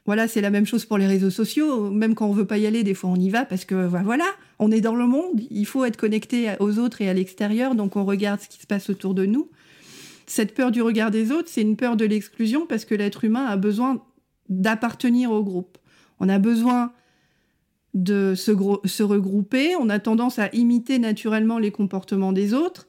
Voilà, 0.06 0.28
c'est 0.28 0.40
la 0.40 0.50
même 0.50 0.66
chose 0.66 0.84
pour 0.84 0.98
les 0.98 1.08
réseaux 1.08 1.30
sociaux. 1.30 1.90
Même 1.90 2.14
quand 2.14 2.28
on 2.28 2.32
veut 2.32 2.46
pas 2.46 2.58
y 2.58 2.66
aller, 2.68 2.84
des 2.84 2.94
fois 2.94 3.10
on 3.10 3.16
y 3.16 3.30
va 3.30 3.44
parce 3.44 3.64
que 3.64 3.88
bah, 3.88 4.02
voilà, 4.04 4.26
on 4.60 4.70
est 4.70 4.80
dans 4.80 4.94
le 4.94 5.06
monde. 5.06 5.40
Il 5.50 5.66
faut 5.66 5.84
être 5.84 5.96
connecté 5.96 6.52
aux 6.60 6.78
autres 6.78 7.02
et 7.02 7.08
à 7.08 7.14
l'extérieur, 7.14 7.74
donc 7.74 7.96
on 7.96 8.04
regarde 8.04 8.40
ce 8.40 8.48
qui 8.48 8.60
se 8.60 8.66
passe 8.68 8.88
autour 8.88 9.14
de 9.14 9.26
nous. 9.26 9.50
Cette 10.26 10.54
peur 10.54 10.70
du 10.70 10.82
regard 10.82 11.10
des 11.10 11.32
autres, 11.32 11.48
c'est 11.50 11.62
une 11.62 11.76
peur 11.76 11.96
de 11.96 12.04
l'exclusion 12.04 12.66
parce 12.66 12.84
que 12.84 12.94
l'être 12.94 13.24
humain 13.24 13.46
a 13.46 13.56
besoin 13.56 14.02
d'appartenir 14.48 15.32
au 15.32 15.42
groupe. 15.42 15.78
On 16.20 16.28
a 16.28 16.38
besoin 16.38 16.92
de 17.96 18.34
se, 18.36 19.02
regrouper. 19.02 19.74
On 19.80 19.88
a 19.88 19.98
tendance 19.98 20.38
à 20.38 20.50
imiter 20.52 20.98
naturellement 20.98 21.58
les 21.58 21.72
comportements 21.72 22.32
des 22.32 22.52
autres. 22.52 22.86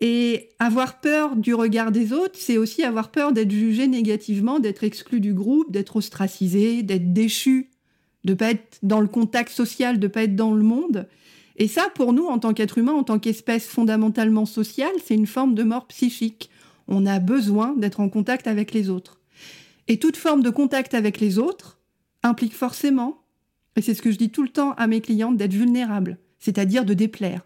Et 0.00 0.48
avoir 0.58 1.00
peur 1.00 1.36
du 1.36 1.54
regard 1.54 1.92
des 1.92 2.12
autres, 2.12 2.34
c'est 2.34 2.58
aussi 2.58 2.82
avoir 2.82 3.12
peur 3.12 3.32
d'être 3.32 3.52
jugé 3.52 3.86
négativement, 3.86 4.58
d'être 4.58 4.82
exclu 4.82 5.20
du 5.20 5.32
groupe, 5.32 5.70
d'être 5.70 5.94
ostracisé, 5.94 6.82
d'être 6.82 7.12
déchu, 7.12 7.70
de 8.24 8.34
pas 8.34 8.50
être 8.50 8.78
dans 8.82 9.00
le 9.00 9.06
contact 9.06 9.52
social, 9.52 10.00
de 10.00 10.08
pas 10.08 10.24
être 10.24 10.34
dans 10.34 10.54
le 10.54 10.64
monde. 10.64 11.06
Et 11.56 11.68
ça, 11.68 11.88
pour 11.94 12.12
nous, 12.12 12.26
en 12.26 12.40
tant 12.40 12.52
qu'être 12.52 12.78
humain, 12.78 12.94
en 12.94 13.04
tant 13.04 13.20
qu'espèce 13.20 13.68
fondamentalement 13.68 14.46
sociale, 14.46 14.90
c'est 15.04 15.14
une 15.14 15.28
forme 15.28 15.54
de 15.54 15.62
mort 15.62 15.86
psychique. 15.86 16.50
On 16.88 17.06
a 17.06 17.20
besoin 17.20 17.74
d'être 17.76 18.00
en 18.00 18.08
contact 18.08 18.48
avec 18.48 18.72
les 18.72 18.90
autres. 18.90 19.20
Et 19.86 20.00
toute 20.00 20.16
forme 20.16 20.42
de 20.42 20.50
contact 20.50 20.94
avec 20.94 21.20
les 21.20 21.38
autres 21.38 21.78
implique 22.24 22.54
forcément, 22.54 23.21
et 23.76 23.82
c'est 23.82 23.94
ce 23.94 24.02
que 24.02 24.10
je 24.10 24.18
dis 24.18 24.30
tout 24.30 24.42
le 24.42 24.48
temps 24.48 24.72
à 24.72 24.86
mes 24.86 25.00
clientes, 25.00 25.36
d'être 25.36 25.54
vulnérable, 25.54 26.18
c'est-à-dire 26.38 26.84
de 26.84 26.94
déplaire. 26.94 27.42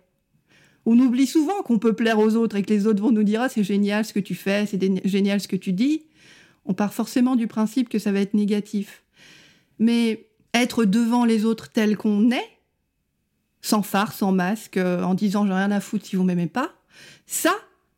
On 0.84 0.98
oublie 0.98 1.26
souvent 1.26 1.62
qu'on 1.62 1.78
peut 1.78 1.94
plaire 1.94 2.18
aux 2.18 2.36
autres 2.36 2.56
et 2.56 2.62
que 2.62 2.72
les 2.72 2.86
autres 2.86 3.02
vont 3.02 3.10
nous 3.10 3.24
dire 3.24 3.42
ah, 3.42 3.48
c'est 3.48 3.64
génial 3.64 4.04
ce 4.04 4.12
que 4.12 4.20
tu 4.20 4.34
fais, 4.34 4.66
c'est 4.66 4.80
génial 5.06 5.40
ce 5.40 5.48
que 5.48 5.56
tu 5.56 5.72
dis. 5.72 6.04
On 6.64 6.74
part 6.74 6.94
forcément 6.94 7.36
du 7.36 7.46
principe 7.46 7.88
que 7.88 7.98
ça 7.98 8.12
va 8.12 8.20
être 8.20 8.34
négatif. 8.34 9.02
Mais 9.78 10.28
être 10.54 10.84
devant 10.84 11.24
les 11.24 11.44
autres 11.44 11.70
tel 11.70 11.96
qu'on 11.96 12.30
est, 12.30 12.50
sans 13.60 13.82
phare, 13.82 14.12
sans 14.12 14.32
masque, 14.32 14.76
euh, 14.76 15.02
en 15.02 15.14
disant 15.14 15.44
j'ai 15.44 15.52
rien 15.52 15.70
à 15.70 15.80
foutre 15.80 16.06
si 16.06 16.16
vous 16.16 16.22
m'aimez 16.22 16.46
pas, 16.46 16.72
ça, 17.26 17.54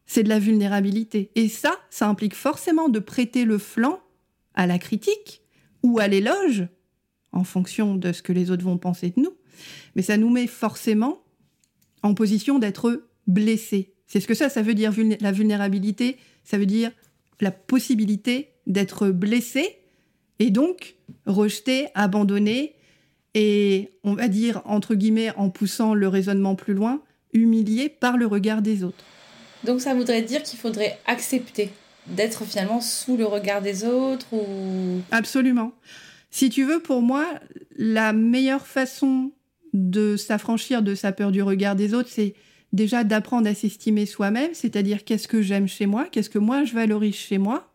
c'est 0.06 0.22
de 0.22 0.28
la 0.28 0.38
vulnérabilité. 0.38 1.30
Et 1.34 1.48
ça, 1.48 1.72
ça 1.90 2.08
implique 2.08 2.34
forcément 2.34 2.88
de 2.88 2.98
prêter 2.98 3.44
le 3.44 3.58
flanc 3.58 4.00
à 4.54 4.66
la 4.66 4.78
critique 4.78 5.42
ou 5.82 5.98
à 5.98 6.08
l'éloge, 6.08 6.66
en 7.32 7.44
fonction 7.44 7.94
de 7.94 8.12
ce 8.12 8.22
que 8.22 8.32
les 8.32 8.50
autres 8.50 8.64
vont 8.64 8.78
penser 8.78 9.10
de 9.10 9.20
nous. 9.20 9.34
Mais 9.94 10.02
ça 10.02 10.16
nous 10.16 10.30
met 10.30 10.46
forcément 10.46 11.22
en 12.02 12.14
position 12.14 12.58
d'être 12.58 13.04
blessé. 13.26 13.94
C'est 14.06 14.20
ce 14.20 14.26
que 14.26 14.34
ça, 14.34 14.48
ça 14.48 14.62
veut 14.62 14.74
dire 14.74 14.92
la 15.20 15.32
vulnérabilité, 15.32 16.16
ça 16.44 16.58
veut 16.58 16.66
dire 16.66 16.90
la 17.40 17.50
possibilité 17.50 18.50
d'être 18.66 19.08
blessé 19.08 19.78
et 20.38 20.50
donc 20.50 20.96
rejeté, 21.26 21.88
abandonné 21.94 22.74
et 23.34 23.90
on 24.04 24.14
va 24.14 24.28
dire 24.28 24.62
entre 24.64 24.94
guillemets 24.94 25.32
en 25.36 25.50
poussant 25.50 25.94
le 25.94 26.08
raisonnement 26.08 26.54
plus 26.54 26.74
loin, 26.74 27.02
humilié 27.32 27.88
par 27.88 28.16
le 28.16 28.26
regard 28.26 28.62
des 28.62 28.82
autres. 28.82 29.04
Donc 29.64 29.80
ça 29.80 29.94
voudrait 29.94 30.22
dire 30.22 30.42
qu'il 30.42 30.58
faudrait 30.58 30.98
accepter 31.06 31.70
d'être 32.06 32.44
finalement 32.44 32.80
sous 32.80 33.16
le 33.16 33.26
regard 33.26 33.60
des 33.60 33.84
autres 33.84 34.32
ou 34.32 35.02
Absolument. 35.10 35.72
Si 36.30 36.50
tu 36.50 36.64
veux 36.64 36.80
pour 36.80 37.02
moi 37.02 37.26
la 37.76 38.12
meilleure 38.12 38.66
façon 38.66 39.32
de 39.72 40.16
s'affranchir 40.16 40.82
de 40.82 40.94
sa 40.94 41.12
peur 41.12 41.32
du 41.32 41.42
regard 41.42 41.76
des 41.76 41.94
autres, 41.94 42.08
c'est 42.10 42.34
déjà 42.72 43.04
d'apprendre 43.04 43.48
à 43.48 43.54
s'estimer 43.54 44.06
soi-même, 44.06 44.52
c'est-à-dire 44.52 45.04
qu'est-ce 45.04 45.28
que 45.28 45.42
j'aime 45.42 45.68
chez 45.68 45.86
moi, 45.86 46.06
qu'est-ce 46.10 46.30
que 46.30 46.38
moi 46.38 46.64
je 46.64 46.74
valorise 46.74 47.14
chez 47.14 47.38
moi. 47.38 47.72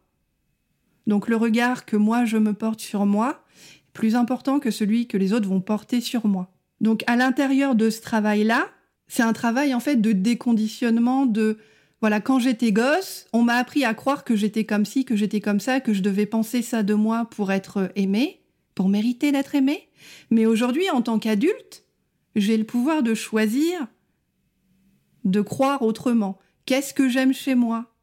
Donc 1.07 1.27
le 1.27 1.35
regard 1.35 1.85
que 1.85 1.97
moi 1.97 2.25
je 2.25 2.37
me 2.37 2.53
porte 2.53 2.79
sur 2.79 3.05
moi 3.05 3.43
est 3.77 3.93
plus 3.93 4.15
important 4.15 4.59
que 4.59 4.71
celui 4.71 5.07
que 5.07 5.17
les 5.17 5.33
autres 5.33 5.49
vont 5.49 5.61
porter 5.61 6.01
sur 6.01 6.27
moi. 6.27 6.51
Donc 6.81 7.03
à 7.07 7.15
l'intérieur 7.15 7.75
de 7.75 7.89
ce 7.89 8.01
travail-là, 8.01 8.67
c'est 9.07 9.23
un 9.23 9.33
travail 9.33 9.73
en 9.73 9.79
fait 9.79 9.97
de 9.97 10.11
déconditionnement 10.11 11.25
de 11.25 11.57
voilà, 12.01 12.19
quand 12.19 12.37
j'étais 12.37 12.73
gosse, 12.73 13.27
on 13.31 13.43
m'a 13.43 13.53
appris 13.53 13.85
à 13.85 13.93
croire 13.93 14.25
que 14.25 14.35
j'étais 14.35 14.65
comme 14.65 14.83
ci, 14.83 15.05
que 15.05 15.15
j'étais 15.15 15.39
comme 15.39 15.61
ça, 15.61 15.79
que 15.79 15.93
je 15.93 16.01
devais 16.01 16.25
penser 16.25 16.61
ça 16.61 16.83
de 16.83 16.93
moi 16.93 17.29
pour 17.31 17.49
être 17.49 17.91
aimé, 17.95 18.41
pour 18.75 18.89
mériter 18.89 19.31
d'être 19.31 19.55
aimé. 19.55 19.89
Mais 20.29 20.45
aujourd'hui, 20.45 20.89
en 20.89 21.01
tant 21.01 21.19
qu'adulte, 21.19 21.85
j'ai 22.35 22.57
le 22.57 22.63
pouvoir 22.63 23.03
de 23.03 23.13
choisir, 23.13 23.87
de 25.23 25.41
croire 25.41 25.81
autrement. 25.81 26.39
Qu'est-ce 26.65 26.93
que 26.93 27.09
j'aime 27.09 27.33
chez 27.33 27.55
moi? 27.55 27.93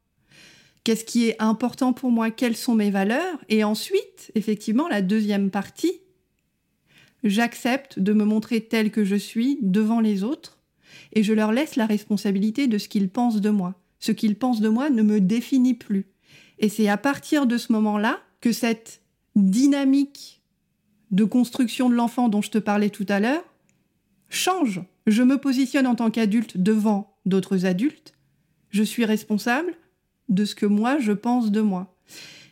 Qu'est-ce 0.85 1.05
qui 1.05 1.27
est 1.27 1.37
important 1.41 1.93
pour 1.93 2.11
moi? 2.11 2.31
Quelles 2.31 2.57
sont 2.57 2.75
mes 2.75 2.91
valeurs? 2.91 3.39
Et 3.49 3.65
ensuite, 3.65 4.31
effectivement, 4.35 4.89
la 4.89 5.03
deuxième 5.03 5.51
partie, 5.51 6.01
j'accepte 7.23 7.99
de 7.99 8.13
me 8.13 8.25
montrer 8.25 8.63
tel 8.63 8.91
que 8.91 9.05
je 9.05 9.17
suis 9.17 9.59
devant 9.61 10.01
les 10.01 10.25
autres 10.25 10.59
et 11.13 11.23
je 11.23 11.33
leur 11.33 11.53
laisse 11.53 11.77
la 11.77 11.87
responsabilité 11.87 12.67
de 12.67 12.79
ce 12.79 12.89
qu'ils 12.89 13.11
pensent 13.11 13.41
de 13.41 13.51
moi. 13.51 13.75
Ce 13.99 14.13
qu'ils 14.13 14.37
pensent 14.37 14.63
de 14.63 14.69
moi 14.69 14.89
ne 14.89 15.03
me 15.03 15.21
définit 15.21 15.75
plus. 15.75 16.07
Et 16.59 16.69
c'est 16.69 16.89
à 16.89 16.97
partir 16.97 17.47
de 17.47 17.59
ce 17.59 17.73
moment-là 17.73 18.21
que 18.41 18.53
cette 18.53 19.03
dynamique 19.37 20.39
de 21.11 21.25
construction 21.25 21.88
de 21.88 21.94
l'enfant 21.94 22.29
dont 22.29 22.42
je 22.42 22.51
te 22.51 22.59
parlais 22.59 22.90
tout 22.90 23.07
à 23.09 23.20
l'heure 23.20 23.44
change. 24.29 24.81
Je 25.07 25.23
me 25.23 25.38
positionne 25.38 25.87
en 25.87 25.96
tant 25.96 26.11
qu'adulte 26.11 26.57
devant 26.57 27.16
d'autres 27.27 27.66
adultes. 27.66 28.14
Je 28.70 28.83
suis 28.83 29.05
responsable 29.05 29.75
de 30.29 30.44
ce 30.44 30.55
que 30.55 30.66
moi 30.66 30.99
je 30.99 31.12
pense 31.12 31.51
de 31.51 31.61
moi. 31.61 31.96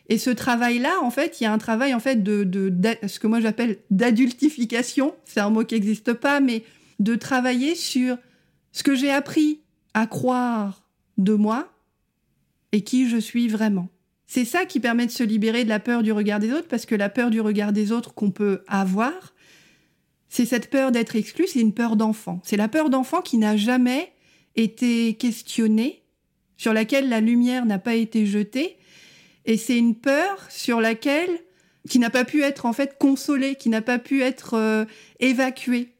Et 0.09 0.17
ce 0.17 0.31
travail-là, 0.31 1.01
en 1.01 1.11
fait, 1.11 1.39
il 1.39 1.43
y 1.43 1.47
a 1.47 1.53
un 1.53 1.57
travail 1.59 1.93
en 1.93 1.99
fait 1.99 2.23
de, 2.23 2.43
de, 2.43 2.71
ce 3.07 3.19
que 3.19 3.27
moi 3.27 3.39
j'appelle 3.39 3.77
d'adultification. 3.91 5.15
C'est 5.23 5.39
un 5.39 5.49
mot 5.49 5.63
qui 5.63 5.75
n'existe 5.75 6.13
pas, 6.13 6.39
mais 6.39 6.63
de 6.99 7.15
travailler 7.15 7.75
sur 7.75 8.17
ce 8.71 8.83
que 8.83 8.95
j'ai 8.95 9.11
appris 9.11 9.61
à 9.93 10.07
croire 10.07 10.83
de 11.17 11.33
moi 11.33 11.71
et 12.71 12.81
qui 12.81 13.07
je 13.07 13.17
suis 13.17 13.47
vraiment. 13.47 13.87
C'est 14.31 14.45
ça 14.45 14.67
qui 14.67 14.79
permet 14.79 15.07
de 15.07 15.11
se 15.11 15.23
libérer 15.23 15.63
de 15.63 15.69
la 15.69 15.79
peur 15.79 16.03
du 16.03 16.11
regard 16.11 16.39
des 16.39 16.51
autres, 16.51 16.67
parce 16.67 16.85
que 16.85 16.93
la 16.93 17.09
peur 17.09 17.31
du 17.31 17.41
regard 17.41 17.73
des 17.73 17.91
autres 17.91 18.13
qu'on 18.13 18.29
peut 18.29 18.61
avoir, 18.67 19.33
c'est 20.29 20.45
cette 20.45 20.69
peur 20.69 20.91
d'être 20.91 21.15
exclu, 21.15 21.47
c'est 21.47 21.61
une 21.61 21.73
peur 21.73 21.95
d'enfant. 21.95 22.39
C'est 22.43 22.55
la 22.55 22.67
peur 22.67 22.91
d'enfant 22.91 23.21
qui 23.21 23.39
n'a 23.39 23.57
jamais 23.57 24.13
été 24.55 25.15
questionnée, 25.15 26.03
sur 26.57 26.73
laquelle 26.73 27.09
la 27.09 27.21
lumière 27.21 27.65
n'a 27.65 27.79
pas 27.79 27.95
été 27.95 28.27
jetée, 28.27 28.77
et 29.45 29.57
c'est 29.57 29.79
une 29.79 29.95
peur 29.95 30.45
sur 30.51 30.79
laquelle 30.79 31.39
qui 31.89 31.97
n'a 31.97 32.11
pas 32.11 32.23
pu 32.23 32.43
être 32.43 32.67
en 32.67 32.73
fait 32.73 32.99
consolée, 32.99 33.55
qui 33.55 33.69
n'a 33.69 33.81
pas 33.81 33.97
pu 33.97 34.21
être 34.21 34.53
euh, 34.53 34.85
évacuée 35.19 35.95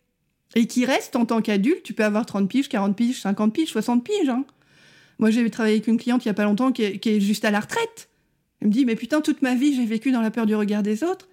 et 0.54 0.68
qui 0.68 0.86
reste 0.86 1.15
en 1.15 1.26
tant 1.26 1.42
qu'adulte. 1.42 1.82
Tu 1.82 1.94
peux 1.94 2.04
avoir 2.04 2.28
30 2.28 2.48
piges, 2.48 2.70
40 2.70 2.96
piges, 2.96 3.22
50 3.22 3.52
piges, 3.52 3.70
60 3.70 4.04
piges. 4.04 4.30
Hein. 4.30 4.46
Moi, 5.18 5.32
j'ai 5.32 5.50
travaillé 5.50 5.78
avec 5.78 5.88
une 5.88 5.98
cliente 5.98 6.24
il 6.26 6.28
y 6.28 6.32
a 6.32 6.36
pas 6.36 6.44
longtemps 6.44 6.72
qui 6.72 6.84
est, 6.84 7.20
juste 7.20 7.44
à 7.44 7.50
la 7.50 7.60
retraite. 7.60 8.09
Elle 8.62 8.67
me 8.67 8.74
dit 8.74 8.86
mais 8.86 8.95
putain 8.95 9.22
toute 9.22 9.41
ma 9.41 9.56
vie 9.56 9.76
j'ai 9.76 9.86
vécu 9.86 10.12
dans 10.12 10.22
la 10.22 10.32
peur 10.32 10.45
du 10.45 10.56
regard 10.56 10.84
des 10.84 11.04
autres. 11.04 11.28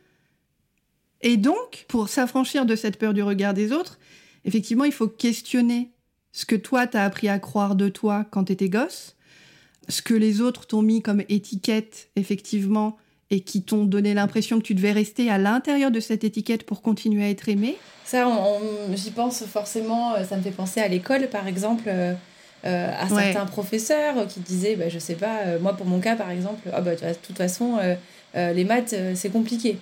Et 1.22 1.36
donc 1.36 1.86
pour 1.88 2.08
s'affranchir 2.08 2.66
de 2.66 2.76
cette 2.76 2.98
peur 2.98 3.14
du 3.14 3.22
regard 3.22 3.54
des 3.54 3.72
autres, 3.72 3.98
effectivement 4.44 4.84
il 4.84 4.92
faut 4.92 5.08
questionner 5.08 5.90
ce 6.32 6.44
que 6.44 6.56
toi 6.56 6.86
t'as 6.86 7.04
appris 7.04 7.28
à 7.28 7.38
croire 7.38 7.74
de 7.74 7.88
toi 7.88 8.24
quand 8.30 8.44
t'étais 8.44 8.68
gosse 8.68 9.16
ce 9.88 10.02
que 10.02 10.14
les 10.14 10.40
autres 10.40 10.66
t'ont 10.66 10.82
mis 10.82 11.02
comme 11.02 11.22
étiquette, 11.28 12.08
effectivement, 12.16 12.96
et 13.30 13.40
qui 13.40 13.62
t'ont 13.62 13.84
donné 13.84 14.14
l'impression 14.14 14.58
que 14.58 14.64
tu 14.64 14.74
devais 14.74 14.92
rester 14.92 15.30
à 15.30 15.38
l'intérieur 15.38 15.90
de 15.90 16.00
cette 16.00 16.24
étiquette 16.24 16.64
pour 16.64 16.82
continuer 16.82 17.24
à 17.24 17.30
être 17.30 17.48
aimé 17.48 17.76
Ça, 18.04 18.26
j'y 18.94 19.10
pense 19.10 19.44
forcément, 19.44 20.14
euh, 20.14 20.24
ça 20.24 20.36
me 20.36 20.42
fait 20.42 20.50
penser 20.50 20.80
à 20.80 20.88
l'école, 20.88 21.28
par 21.28 21.48
exemple, 21.48 21.88
euh, 22.64 22.68
euh, 22.68 22.92
à 22.98 23.08
certains 23.08 23.46
professeurs 23.46 24.26
qui 24.28 24.40
disaient, 24.40 24.76
bah, 24.76 24.88
je 24.88 24.98
sais 24.98 25.14
pas, 25.14 25.58
moi 25.60 25.74
pour 25.74 25.86
mon 25.86 26.00
cas, 26.00 26.16
par 26.16 26.30
exemple, 26.30 26.68
ah, 26.72 26.80
bah, 26.80 26.94
de 26.94 27.14
toute 27.26 27.36
façon, 27.36 27.78
les 28.34 28.64
maths, 28.64 28.94
c'est 29.14 29.30
compliqué. 29.30 29.78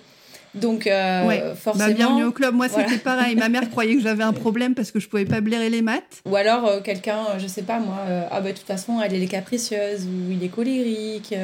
Donc, 0.55 0.87
euh, 0.87 1.27
bah, 1.27 1.55
forcément. 1.55 1.93
bienvenue 1.93 2.23
au 2.23 2.31
club. 2.31 2.55
Moi, 2.55 2.69
c'était 2.69 2.97
pareil. 2.97 3.35
Ma 3.35 3.49
mère 3.49 3.69
croyait 3.69 3.95
que 3.95 4.01
j'avais 4.01 4.23
un 4.23 4.33
problème 4.43 4.73
parce 4.73 4.91
que 4.91 4.99
je 4.99 5.09
pouvais 5.09 5.25
pas 5.25 5.41
blairer 5.41 5.69
les 5.69 5.81
maths. 5.81 6.21
Ou 6.25 6.35
alors, 6.35 6.65
euh, 6.65 6.81
quelqu'un, 6.81 7.19
euh, 7.29 7.39
je 7.39 7.47
sais 7.47 7.63
pas 7.63 7.79
moi, 7.79 7.97
ah 8.31 8.39
bah, 8.39 8.51
de 8.51 8.57
toute 8.57 8.65
façon, 8.65 9.01
elle, 9.01 9.13
est 9.21 9.27
capricieuse, 9.27 10.05
ou 10.05 10.31
il 10.31 10.43
est 10.43 10.49
colérique, 10.49 11.35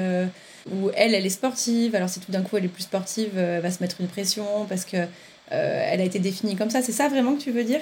ou 0.72 0.90
elle, 0.96 1.14
elle 1.14 1.26
est 1.26 1.30
sportive. 1.30 1.94
Alors, 1.94 2.10
si 2.10 2.22
tout 2.22 2.32
d'un 2.32 2.42
coup, 2.42 2.58
elle 2.58 2.66
est 2.66 2.70
plus 2.70 2.84
sportive, 2.84 3.38
elle 3.38 3.62
va 3.62 3.70
se 3.70 3.84
mettre 3.84 3.98
une 4.00 4.08
pression 4.08 4.66
parce 4.68 4.86
que 4.86 4.98
elle 5.50 6.00
a 6.00 6.04
été 6.06 6.20
définie 6.20 6.56
comme 6.56 6.70
ça. 6.70 6.82
C'est 6.82 6.94
ça 6.94 7.10
vraiment 7.10 7.36
que 7.36 7.42
tu 7.42 7.52
veux 7.52 7.66
dire? 7.66 7.82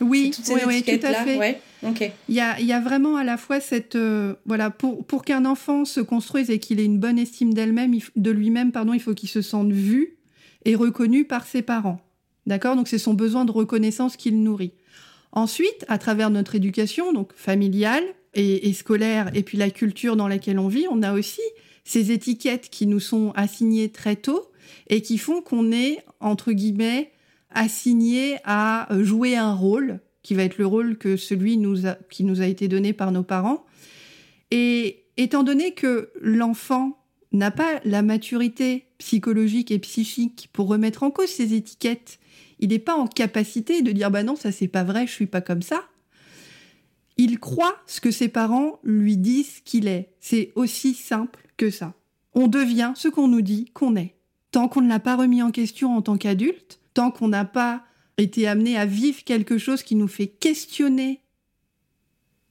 Oui, 0.00 0.32
oui, 0.48 0.60
oui, 0.66 0.82
tout 0.82 1.06
à 1.06 1.14
fait. 1.24 1.38
Ouais. 1.38 1.60
Il, 2.28 2.34
y 2.34 2.40
a, 2.40 2.58
il 2.58 2.66
y 2.66 2.72
a 2.72 2.80
vraiment 2.80 3.16
à 3.16 3.24
la 3.24 3.36
fois 3.36 3.60
cette 3.60 3.96
voilà 4.44 4.70
pour 4.70 5.04
pour 5.06 5.24
qu'un 5.24 5.44
enfant 5.44 5.84
se 5.84 6.00
construise 6.00 6.50
et 6.50 6.58
qu'il 6.58 6.80
ait 6.80 6.84
une 6.84 6.98
bonne 6.98 7.18
estime 7.18 7.54
d'elle-même, 7.54 7.94
de 8.16 8.30
lui-même, 8.30 8.72
pardon, 8.72 8.92
il 8.92 9.00
faut 9.00 9.14
qu'il 9.14 9.28
se 9.28 9.42
sente 9.42 9.70
vu, 9.70 10.16
est 10.64 10.74
reconnu 10.74 11.24
par 11.24 11.46
ses 11.46 11.62
parents. 11.62 12.00
D'accord? 12.46 12.76
Donc 12.76 12.88
c'est 12.88 12.98
son 12.98 13.14
besoin 13.14 13.44
de 13.44 13.52
reconnaissance 13.52 14.16
qu'il 14.16 14.42
nourrit. 14.42 14.72
Ensuite, 15.32 15.84
à 15.88 15.98
travers 15.98 16.30
notre 16.30 16.54
éducation, 16.54 17.12
donc 17.12 17.32
familiale 17.34 18.04
et, 18.34 18.72
scolaire, 18.72 19.30
et 19.34 19.42
puis 19.42 19.58
la 19.58 19.70
culture 19.70 20.16
dans 20.16 20.28
laquelle 20.28 20.58
on 20.58 20.68
vit, 20.68 20.86
on 20.90 21.02
a 21.02 21.12
aussi 21.12 21.40
ces 21.84 22.10
étiquettes 22.10 22.68
qui 22.70 22.86
nous 22.86 23.00
sont 23.00 23.32
assignées 23.34 23.90
très 23.90 24.16
tôt 24.16 24.50
et 24.88 25.02
qui 25.02 25.18
font 25.18 25.40
qu'on 25.40 25.72
est, 25.72 26.04
entre 26.20 26.52
guillemets, 26.52 27.12
assigné 27.56 28.38
à 28.44 28.86
jouer 29.00 29.36
un 29.36 29.52
rôle, 29.52 30.00
qui 30.22 30.34
va 30.34 30.44
être 30.44 30.58
le 30.58 30.66
rôle 30.66 30.98
que 30.98 31.16
celui 31.16 31.60
qui 32.10 32.24
nous 32.24 32.40
a 32.42 32.46
été 32.46 32.68
donné 32.68 32.92
par 32.92 33.10
nos 33.10 33.22
parents. 33.22 33.64
Et 34.50 35.04
étant 35.16 35.42
donné 35.42 35.72
que 35.72 36.10
l'enfant 36.20 36.98
n'a 37.32 37.50
pas 37.50 37.80
la 37.84 38.02
maturité 38.02 38.86
psychologique 38.98 39.70
et 39.70 39.78
psychique 39.78 40.48
pour 40.52 40.68
remettre 40.68 41.02
en 41.02 41.10
cause 41.10 41.28
ces 41.28 41.54
étiquettes. 41.54 42.18
Il 42.60 42.68
n'est 42.70 42.78
pas 42.78 42.94
en 42.94 43.06
capacité 43.06 43.82
de 43.82 43.92
dire 43.92 44.10
bah 44.10 44.22
non, 44.22 44.36
ça 44.36 44.52
c'est 44.52 44.68
pas 44.68 44.84
vrai, 44.84 45.06
je 45.06 45.12
suis 45.12 45.26
pas 45.26 45.40
comme 45.40 45.62
ça. 45.62 45.84
Il 47.16 47.38
croit 47.38 47.76
ce 47.86 48.00
que 48.00 48.10
ses 48.10 48.28
parents 48.28 48.78
lui 48.84 49.16
disent 49.16 49.60
qu'il 49.64 49.88
est. 49.88 50.10
C'est 50.20 50.52
aussi 50.54 50.92
simple 50.94 51.46
que 51.56 51.70
ça. 51.70 51.94
On 52.34 52.46
devient 52.46 52.92
ce 52.94 53.08
qu'on 53.08 53.28
nous 53.28 53.40
dit 53.40 53.70
qu'on 53.72 53.96
est. 53.96 54.14
Tant 54.50 54.68
qu'on 54.68 54.82
ne 54.82 54.88
l'a 54.88 55.00
pas 55.00 55.16
remis 55.16 55.42
en 55.42 55.50
question 55.50 55.96
en 55.96 56.02
tant 56.02 56.18
qu'adulte, 56.18 56.80
tant 56.96 57.10
qu'on 57.10 57.28
n'a 57.28 57.44
pas 57.44 57.84
été 58.16 58.48
amené 58.48 58.78
à 58.78 58.86
vivre 58.86 59.22
quelque 59.22 59.58
chose 59.58 59.82
qui 59.82 59.96
nous 59.96 60.08
fait 60.08 60.28
questionner 60.28 61.20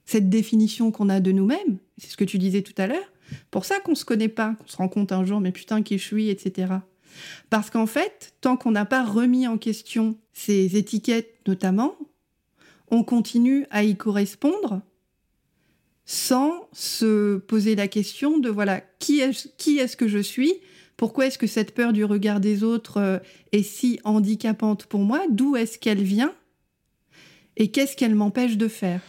cette 0.04 0.30
définition 0.30 0.92
qu'on 0.92 1.08
a 1.08 1.18
de 1.18 1.32
nous-mêmes, 1.32 1.78
c'est 1.98 2.12
ce 2.12 2.16
que 2.16 2.22
tu 2.22 2.38
disais 2.38 2.62
tout 2.62 2.80
à 2.80 2.86
l'heure, 2.86 3.12
pour 3.50 3.64
ça 3.64 3.80
qu'on 3.80 3.96
se 3.96 4.04
connaît 4.04 4.28
pas, 4.28 4.54
qu'on 4.54 4.68
se 4.68 4.76
rend 4.76 4.88
compte 4.88 5.10
un 5.10 5.24
jour, 5.24 5.40
mais 5.40 5.50
putain, 5.50 5.82
qui 5.82 5.98
je 5.98 6.04
suis, 6.04 6.28
etc. 6.28 6.74
Parce 7.50 7.70
qu'en 7.70 7.86
fait, 7.86 8.34
tant 8.40 8.56
qu'on 8.56 8.70
n'a 8.70 8.84
pas 8.84 9.04
remis 9.04 9.48
en 9.48 9.58
question 9.58 10.16
ces 10.32 10.76
étiquettes 10.76 11.40
notamment, 11.48 11.96
on 12.92 13.02
continue 13.02 13.66
à 13.70 13.82
y 13.82 13.96
correspondre 13.96 14.80
sans 16.04 16.68
se 16.72 17.38
poser 17.38 17.74
la 17.74 17.88
question 17.88 18.38
de 18.38 18.48
voilà, 18.48 18.80
qui 19.00 19.18
est-ce 19.18 19.96
que 19.96 20.06
je 20.06 20.20
suis 20.20 20.54
Pourquoi 20.96 21.26
est-ce 21.26 21.36
que 21.36 21.46
cette 21.46 21.74
peur 21.74 21.92
du 21.92 22.04
regard 22.04 22.40
des 22.40 22.62
autres 22.62 22.98
euh, 22.98 23.18
est 23.52 23.62
si 23.62 24.00
handicapante 24.04 24.86
pour 24.86 25.00
moi? 25.00 25.20
D'où 25.30 25.56
est-ce 25.56 25.78
qu'elle 25.78 26.02
vient? 26.02 26.32
Et 27.58 27.70
qu'est-ce 27.70 27.96
qu'elle 27.96 28.14
m'empêche 28.14 28.56
de 28.56 28.68
faire? 28.68 29.00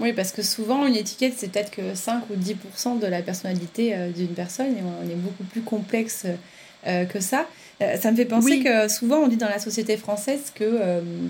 Oui, 0.00 0.12
parce 0.12 0.32
que 0.32 0.42
souvent, 0.42 0.86
une 0.86 0.96
étiquette, 0.96 1.34
c'est 1.36 1.50
peut-être 1.50 1.70
que 1.70 1.94
5 1.94 2.24
ou 2.30 2.36
10% 2.36 3.00
de 3.00 3.06
la 3.06 3.22
personnalité 3.22 3.94
euh, 3.94 4.10
d'une 4.10 4.28
personne, 4.28 4.68
et 4.68 4.82
on 4.82 5.10
est 5.10 5.14
beaucoup 5.14 5.44
plus 5.44 5.62
complexe 5.62 6.26
euh, 6.86 7.04
que 7.04 7.20
ça. 7.20 7.46
Ça 8.00 8.10
me 8.10 8.16
fait 8.16 8.24
penser 8.24 8.60
que 8.60 8.88
souvent, 8.88 9.18
on 9.18 9.28
dit 9.28 9.36
dans 9.36 9.50
la 9.50 9.58
société 9.58 9.98
française 9.98 10.50
que 10.54 10.80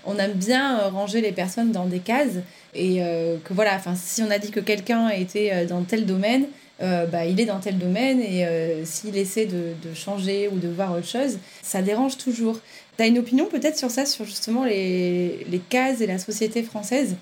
on 0.05 0.17
aime 0.17 0.35
bien 0.35 0.79
ranger 0.91 1.21
les 1.21 1.33
personnes 1.33 1.73
dans 1.73 1.87
des 1.87 1.99
cases, 1.99 2.37
et 2.73 2.99
que 2.99 3.53
voilà, 3.53 3.75
enfin, 3.75 3.97
si 3.97 4.23
on 4.23 4.31
a 4.31 4.39
dit 4.39 4.53
que 4.53 4.61
quelqu'un 4.61 5.09
était 5.09 5.67
dans 5.67 5.83
tel 5.83 6.07
domaine, 6.07 6.47
bah, 6.81 7.25
il 7.27 7.41
est 7.41 7.47
dans 7.47 7.59
tel 7.59 7.79
domaine, 7.79 8.21
et 8.21 8.47
s'il 8.85 9.17
essaie 9.17 9.47
de, 9.47 9.95
changer 9.95 10.49
ou 10.49 10.59
de 10.59 10.69
voir 10.69 10.93
autre 10.93 11.07
chose, 11.07 11.39
ça 11.63 11.83
dérange 11.83 12.19
toujours. 12.19 12.61
Tu 12.97 13.03
as 13.03 13.07
une 13.07 13.19
opinion 13.19 13.47
peut-être 13.47 13.79
sur 13.79 13.91
ça, 13.91 14.07
sur 14.07 14.25
justement 14.25 14.65
les, 14.65 15.45
les 15.51 15.59
cases 15.59 16.01
et 16.01 16.07
la 16.07 16.19
société 16.19 16.63
française? 16.63 17.17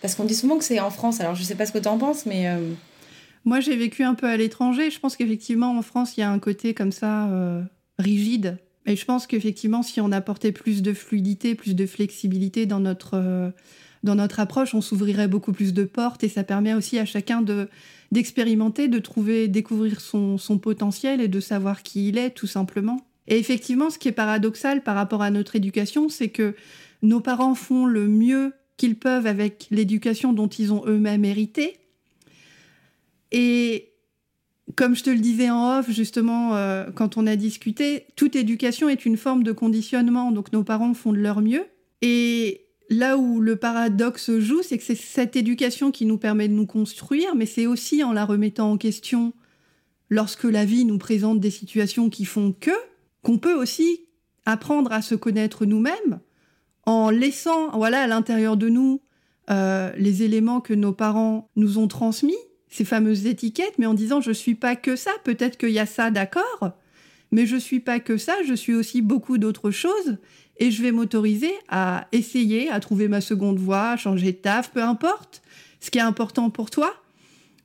Parce 0.00 0.14
qu'on 0.14 0.24
dit 0.24 0.34
souvent 0.34 0.58
que 0.58 0.64
c'est 0.64 0.80
en 0.80 0.90
France. 0.90 1.20
Alors, 1.20 1.34
je 1.34 1.42
sais 1.42 1.54
pas 1.54 1.66
ce 1.66 1.72
que 1.72 1.78
tu 1.78 1.88
en 1.88 1.98
penses, 1.98 2.26
mais. 2.26 2.48
Euh, 2.48 2.72
Moi, 3.44 3.60
j'ai 3.60 3.76
vécu 3.76 4.02
un 4.02 4.14
peu 4.14 4.26
à 4.26 4.36
l'étranger. 4.36 4.90
Je 4.90 4.98
pense 4.98 5.16
qu'effectivement, 5.16 5.76
en 5.76 5.82
France, 5.82 6.16
il 6.16 6.20
y 6.20 6.22
a 6.22 6.30
un 6.30 6.38
côté 6.38 6.74
comme 6.74 6.92
ça 6.92 7.28
euh, 7.28 7.62
rigide. 7.98 8.58
Et 8.86 8.96
je 8.96 9.04
pense 9.04 9.26
qu'effectivement, 9.26 9.82
si 9.82 10.00
on 10.00 10.10
apportait 10.10 10.52
plus 10.52 10.82
de 10.82 10.94
fluidité, 10.94 11.54
plus 11.54 11.74
de 11.74 11.84
flexibilité 11.84 12.64
dans 12.64 12.80
notre, 12.80 13.14
euh, 13.14 13.50
dans 14.02 14.14
notre 14.14 14.40
approche, 14.40 14.74
on 14.74 14.80
s'ouvrirait 14.80 15.28
beaucoup 15.28 15.52
plus 15.52 15.74
de 15.74 15.84
portes 15.84 16.24
et 16.24 16.28
ça 16.28 16.44
permet 16.44 16.74
aussi 16.74 16.98
à 16.98 17.04
chacun 17.04 17.42
de 17.42 17.68
d'expérimenter, 18.12 18.88
de 18.88 18.98
trouver, 18.98 19.46
découvrir 19.46 20.00
son, 20.00 20.36
son 20.36 20.58
potentiel 20.58 21.20
et 21.20 21.28
de 21.28 21.38
savoir 21.38 21.84
qui 21.84 22.08
il 22.08 22.18
est, 22.18 22.30
tout 22.30 22.48
simplement. 22.48 23.06
Et 23.28 23.38
effectivement, 23.38 23.88
ce 23.88 23.98
qui 23.98 24.08
est 24.08 24.12
paradoxal 24.12 24.82
par 24.82 24.96
rapport 24.96 25.22
à 25.22 25.30
notre 25.30 25.54
éducation, 25.54 26.08
c'est 26.08 26.30
que 26.30 26.56
nos 27.02 27.20
parents 27.20 27.54
font 27.54 27.86
le 27.86 28.08
mieux 28.08 28.52
qu'ils 28.76 28.96
peuvent 28.96 29.26
avec 29.26 29.68
l'éducation 29.70 30.32
dont 30.32 30.48
ils 30.48 30.72
ont 30.72 30.82
eux-mêmes 30.86 31.24
hérité. 31.24 31.76
Et 33.30 33.92
comme 34.74 34.96
je 34.96 35.04
te 35.04 35.10
le 35.10 35.18
disais 35.18 35.50
en 35.50 35.78
off, 35.78 35.90
justement, 35.90 36.56
euh, 36.56 36.86
quand 36.94 37.16
on 37.16 37.26
a 37.26 37.36
discuté, 37.36 38.06
toute 38.16 38.34
éducation 38.34 38.88
est 38.88 39.04
une 39.04 39.16
forme 39.16 39.44
de 39.44 39.52
conditionnement, 39.52 40.32
donc 40.32 40.52
nos 40.52 40.64
parents 40.64 40.94
font 40.94 41.12
de 41.12 41.18
leur 41.18 41.40
mieux. 41.42 41.64
Et 42.02 42.66
là 42.90 43.16
où 43.16 43.40
le 43.40 43.56
paradoxe 43.56 44.38
joue, 44.38 44.62
c'est 44.62 44.76
que 44.76 44.84
c'est 44.84 44.96
cette 44.96 45.36
éducation 45.36 45.92
qui 45.92 46.04
nous 46.04 46.18
permet 46.18 46.48
de 46.48 46.52
nous 46.52 46.66
construire, 46.66 47.34
mais 47.36 47.46
c'est 47.46 47.66
aussi 47.66 48.02
en 48.02 48.12
la 48.12 48.24
remettant 48.24 48.72
en 48.72 48.76
question 48.76 49.32
lorsque 50.10 50.44
la 50.44 50.64
vie 50.64 50.84
nous 50.84 50.98
présente 50.98 51.40
des 51.40 51.52
situations 51.52 52.10
qui 52.10 52.24
font 52.24 52.52
que, 52.52 52.72
qu'on 53.22 53.38
peut 53.38 53.54
aussi 53.54 54.00
apprendre 54.44 54.92
à 54.92 55.02
se 55.02 55.14
connaître 55.14 55.64
nous-mêmes 55.64 56.20
en 56.84 57.10
laissant, 57.10 57.70
voilà, 57.76 58.02
à 58.02 58.06
l'intérieur 58.08 58.56
de 58.56 58.68
nous 58.68 59.00
euh, 59.50 59.92
les 59.96 60.22
éléments 60.24 60.60
que 60.60 60.74
nos 60.74 60.92
parents 60.92 61.48
nous 61.54 61.78
ont 61.78 61.88
transmis, 61.88 62.36
ces 62.68 62.84
fameuses 62.84 63.26
étiquettes, 63.26 63.78
mais 63.78 63.86
en 63.86 63.94
disant 63.94 64.20
je 64.20 64.32
suis 64.32 64.56
pas 64.56 64.74
que 64.74 64.96
ça, 64.96 65.12
peut-être 65.22 65.56
qu'il 65.56 65.70
y 65.70 65.78
a 65.78 65.86
ça, 65.86 66.10
d'accord, 66.10 66.72
mais 67.30 67.46
je 67.46 67.56
suis 67.56 67.80
pas 67.80 68.00
que 68.00 68.16
ça, 68.16 68.34
je 68.46 68.54
suis 68.54 68.74
aussi 68.74 69.02
beaucoup 69.02 69.38
d'autres 69.38 69.70
choses, 69.70 70.18
et 70.60 70.70
je 70.70 70.82
vais 70.82 70.92
m'autoriser 70.92 71.52
à 71.68 72.06
essayer, 72.12 72.70
à 72.70 72.78
trouver 72.80 73.08
ma 73.08 73.22
seconde 73.22 73.58
voie, 73.58 73.90
à 73.90 73.96
changer 73.96 74.32
de 74.32 74.36
taf, 74.36 74.70
peu 74.70 74.82
importe, 74.82 75.42
ce 75.80 75.90
qui 75.90 75.98
est 75.98 76.02
important 76.02 76.50
pour 76.50 76.70
toi, 76.70 76.94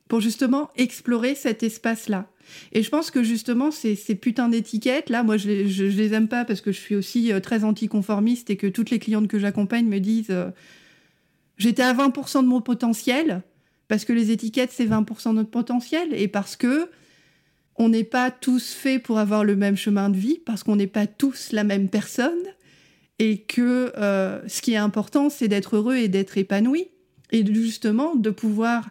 pour 0.08 0.20
justement 0.20 0.70
explorer 0.76 1.34
cet 1.34 1.62
espace-là. 1.62 2.26
Et 2.72 2.82
je 2.82 2.88
pense 2.88 3.10
que 3.10 3.22
justement, 3.22 3.70
ces, 3.70 3.96
ces 3.96 4.14
putains 4.14 4.48
d'étiquettes, 4.48 5.10
là, 5.10 5.22
moi, 5.22 5.36
je 5.36 5.48
les, 5.48 5.68
je, 5.68 5.84
les 5.84 6.14
aime 6.14 6.28
pas 6.28 6.44
parce 6.44 6.62
que 6.62 6.72
je 6.72 6.80
suis 6.80 6.94
aussi 6.94 7.32
euh, 7.32 7.40
très 7.40 7.64
anticonformiste 7.64 8.50
et 8.50 8.56
que 8.56 8.66
toutes 8.66 8.90
les 8.90 8.98
clientes 8.98 9.28
que 9.28 9.38
j'accompagne 9.38 9.86
me 9.86 9.98
disent 9.98 10.30
euh, 10.30 10.48
j'étais 11.58 11.82
à 11.82 11.92
20% 11.92 12.42
de 12.42 12.48
mon 12.48 12.62
potentiel, 12.62 13.42
parce 13.88 14.04
que 14.04 14.12
les 14.12 14.30
étiquettes, 14.30 14.70
c'est 14.72 14.86
20% 14.86 15.30
de 15.30 15.34
notre 15.34 15.50
potentiel, 15.50 16.14
et 16.14 16.28
parce 16.28 16.56
que 16.56 16.88
on 17.78 17.90
n'est 17.90 18.04
pas 18.04 18.30
tous 18.30 18.72
faits 18.72 19.02
pour 19.02 19.18
avoir 19.18 19.44
le 19.44 19.54
même 19.54 19.76
chemin 19.76 20.08
de 20.08 20.16
vie, 20.16 20.40
parce 20.46 20.62
qu'on 20.62 20.76
n'est 20.76 20.86
pas 20.86 21.06
tous 21.06 21.52
la 21.52 21.62
même 21.62 21.90
personne, 21.90 22.40
et 23.18 23.38
que 23.42 23.92
euh, 23.96 24.46
ce 24.48 24.60
qui 24.62 24.72
est 24.72 24.78
important, 24.78 25.30
c'est 25.30 25.48
d'être 25.48 25.76
heureux 25.76 25.96
et 25.96 26.08
d'être 26.08 26.36
épanoui, 26.38 26.88
et 27.32 27.44
justement 27.46 28.14
de 28.14 28.30
pouvoir 28.30 28.90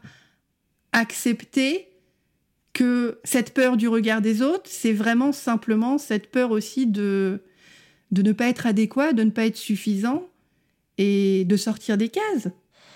accepter 0.91 1.87
que 2.73 3.19
cette 3.23 3.53
peur 3.53 3.77
du 3.77 3.87
regard 3.87 4.21
des 4.21 4.41
autres, 4.41 4.69
c'est 4.69 4.93
vraiment 4.93 5.31
simplement 5.31 5.97
cette 5.97 6.29
peur 6.29 6.51
aussi 6.51 6.87
de, 6.87 7.41
de 8.11 8.21
ne 8.21 8.33
pas 8.33 8.47
être 8.47 8.65
adéquat, 8.65 9.13
de 9.13 9.23
ne 9.23 9.29
pas 9.29 9.45
être 9.45 9.57
suffisant 9.57 10.27
et 10.97 11.45
de 11.45 11.57
sortir 11.57 11.97
des 11.97 12.09
cases. 12.09 12.49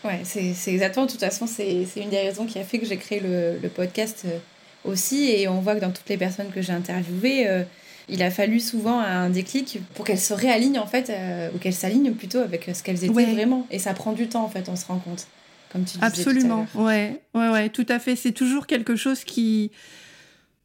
Ouais, 0.04 0.22
c'est 0.24 0.54
exactement, 0.68 1.06
de 1.06 1.12
toute 1.12 1.20
façon, 1.20 1.46
c'est 1.46 1.86
une 1.98 2.10
des 2.10 2.20
raisons 2.20 2.46
qui 2.46 2.58
a 2.58 2.64
fait 2.64 2.80
que 2.80 2.86
j'ai 2.86 2.98
créé 2.98 3.20
le, 3.20 3.68
podcast 3.70 4.24
euh, 4.26 4.38
aussi. 4.86 5.30
Et 5.30 5.48
on 5.50 5.60
voit 5.60 5.76
que 5.76 5.82
dans 5.82 5.92
toutes 5.92 6.08
les 6.08 6.18
personnes 6.18 6.52
que 6.52 6.62
j'ai 6.62 6.72
interviewées, 6.72 7.48
euh, 7.50 7.64
il 8.10 8.24
a 8.24 8.32
fallu 8.32 8.60
souvent 8.60 9.00
un 9.00 9.30
déclic 9.30 9.80
pour 9.94 10.06
qu'elles 10.06 10.20
se 10.20 10.34
réalignent 10.34 10.80
en 10.80 10.88
fait, 10.88 11.10
euh, 11.10 11.50
ou 11.54 11.58
qu'elles 11.58 11.74
s'alignent 11.74 12.14
plutôt 12.14 12.40
avec 12.40 12.70
ce 12.74 12.84
qu'elles 12.84 13.04
étaient 13.04 13.26
vraiment. 13.26 13.68
Et 13.72 13.80
ça 13.80 13.94
prend 13.94 14.14
du 14.14 14.28
temps 14.28 14.44
en 14.44 14.50
fait, 14.50 14.70
on 14.70 14.76
se 14.76 14.86
rend 14.86 15.00
compte 15.00 15.28
comme 15.72 15.84
tu 15.84 15.94
disais 15.94 16.06
Absolument, 16.06 16.68
ouais, 16.76 17.22
ouais, 17.36 17.50
ouais, 17.50 17.70
tout 17.70 17.86
à 17.90 18.00
fait. 18.00 18.16
C'est 18.16 18.32
toujours 18.32 18.68
quelque 18.68 18.96
chose 18.96 19.24
qui, 19.24 19.72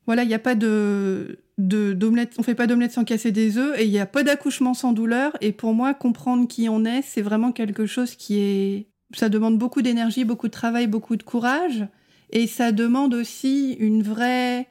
voilà, 0.07 0.23
il 0.23 0.29
n'y 0.29 0.35
a 0.35 0.39
pas 0.39 0.55
de 0.55 1.39
d'omelette, 1.57 2.33
on 2.39 2.43
fait 2.43 2.57
pas 2.57 2.67
d'omelette 2.67 2.91
sans 2.93 3.05
casser 3.05 3.31
des 3.31 3.59
œufs, 3.59 3.79
et 3.79 3.85
il 3.85 3.91
n'y 3.91 4.01
a 4.01 4.07
pas 4.07 4.25
d'accouchement 4.25 4.75
sans 4.75 4.93
douleur. 4.93 5.37
Et 5.41 5.53
pour 5.53 5.73
moi, 5.73 5.95
comprendre 5.95 6.49
qui 6.49 6.69
on 6.69 6.85
est, 6.85 7.03
c'est 7.03 7.23
vraiment 7.23 7.53
quelque 7.53 7.87
chose 7.87 8.17
qui 8.17 8.41
est, 8.41 8.89
ça 9.15 9.29
demande 9.29 9.57
beaucoup 9.57 9.81
d'énergie, 9.81 10.25
beaucoup 10.25 10.49
de 10.49 10.53
travail, 10.53 10.89
beaucoup 10.89 11.15
de 11.17 11.23
courage, 11.23 11.87
et 12.31 12.49
ça 12.49 12.73
demande 12.73 13.15
aussi 13.15 13.75
une 13.79 14.03
vraie, 14.03 14.67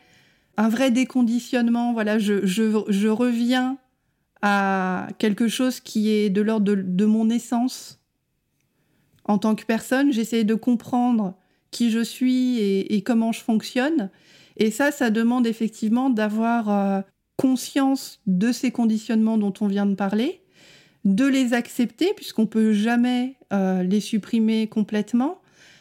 un 0.57 0.69
vrai 0.69 0.91
déconditionnement. 0.91 1.93
Voilà, 1.93 2.19
je, 2.19 2.45
je, 2.45 2.83
je 2.87 3.07
reviens 3.07 3.77
à 4.41 5.07
quelque 5.19 5.47
chose 5.47 5.79
qui 5.79 6.09
est 6.09 6.29
de 6.29 6.41
l'ordre 6.41 6.65
de, 6.65 6.75
de 6.75 7.05
mon 7.05 7.29
essence 7.29 8.03
en 9.25 9.37
tant 9.37 9.55
que 9.55 9.65
personne, 9.65 10.11
j'essaie 10.11 10.43
de 10.43 10.55
comprendre 10.55 11.35
qui 11.71 11.89
je 11.89 12.03
suis 12.03 12.59
et, 12.59 13.01
comment 13.01 13.31
je 13.31 13.41
fonctionne. 13.41 14.09
Et 14.57 14.69
ça, 14.69 14.91
ça 14.91 15.09
demande 15.09 15.47
effectivement 15.47 16.09
d'avoir 16.09 16.69
euh, 16.69 17.01
conscience 17.37 18.21
de 18.27 18.51
ces 18.51 18.71
conditionnements 18.71 19.37
dont 19.37 19.53
on 19.61 19.67
vient 19.67 19.85
de 19.85 19.95
parler, 19.95 20.41
de 21.05 21.25
les 21.25 21.53
accepter, 21.53 22.13
puisqu'on 22.15 22.45
peut 22.45 22.73
jamais 22.73 23.37
euh, 23.51 23.81
les 23.81 24.01
supprimer 24.01 24.67
complètement, 24.67 25.39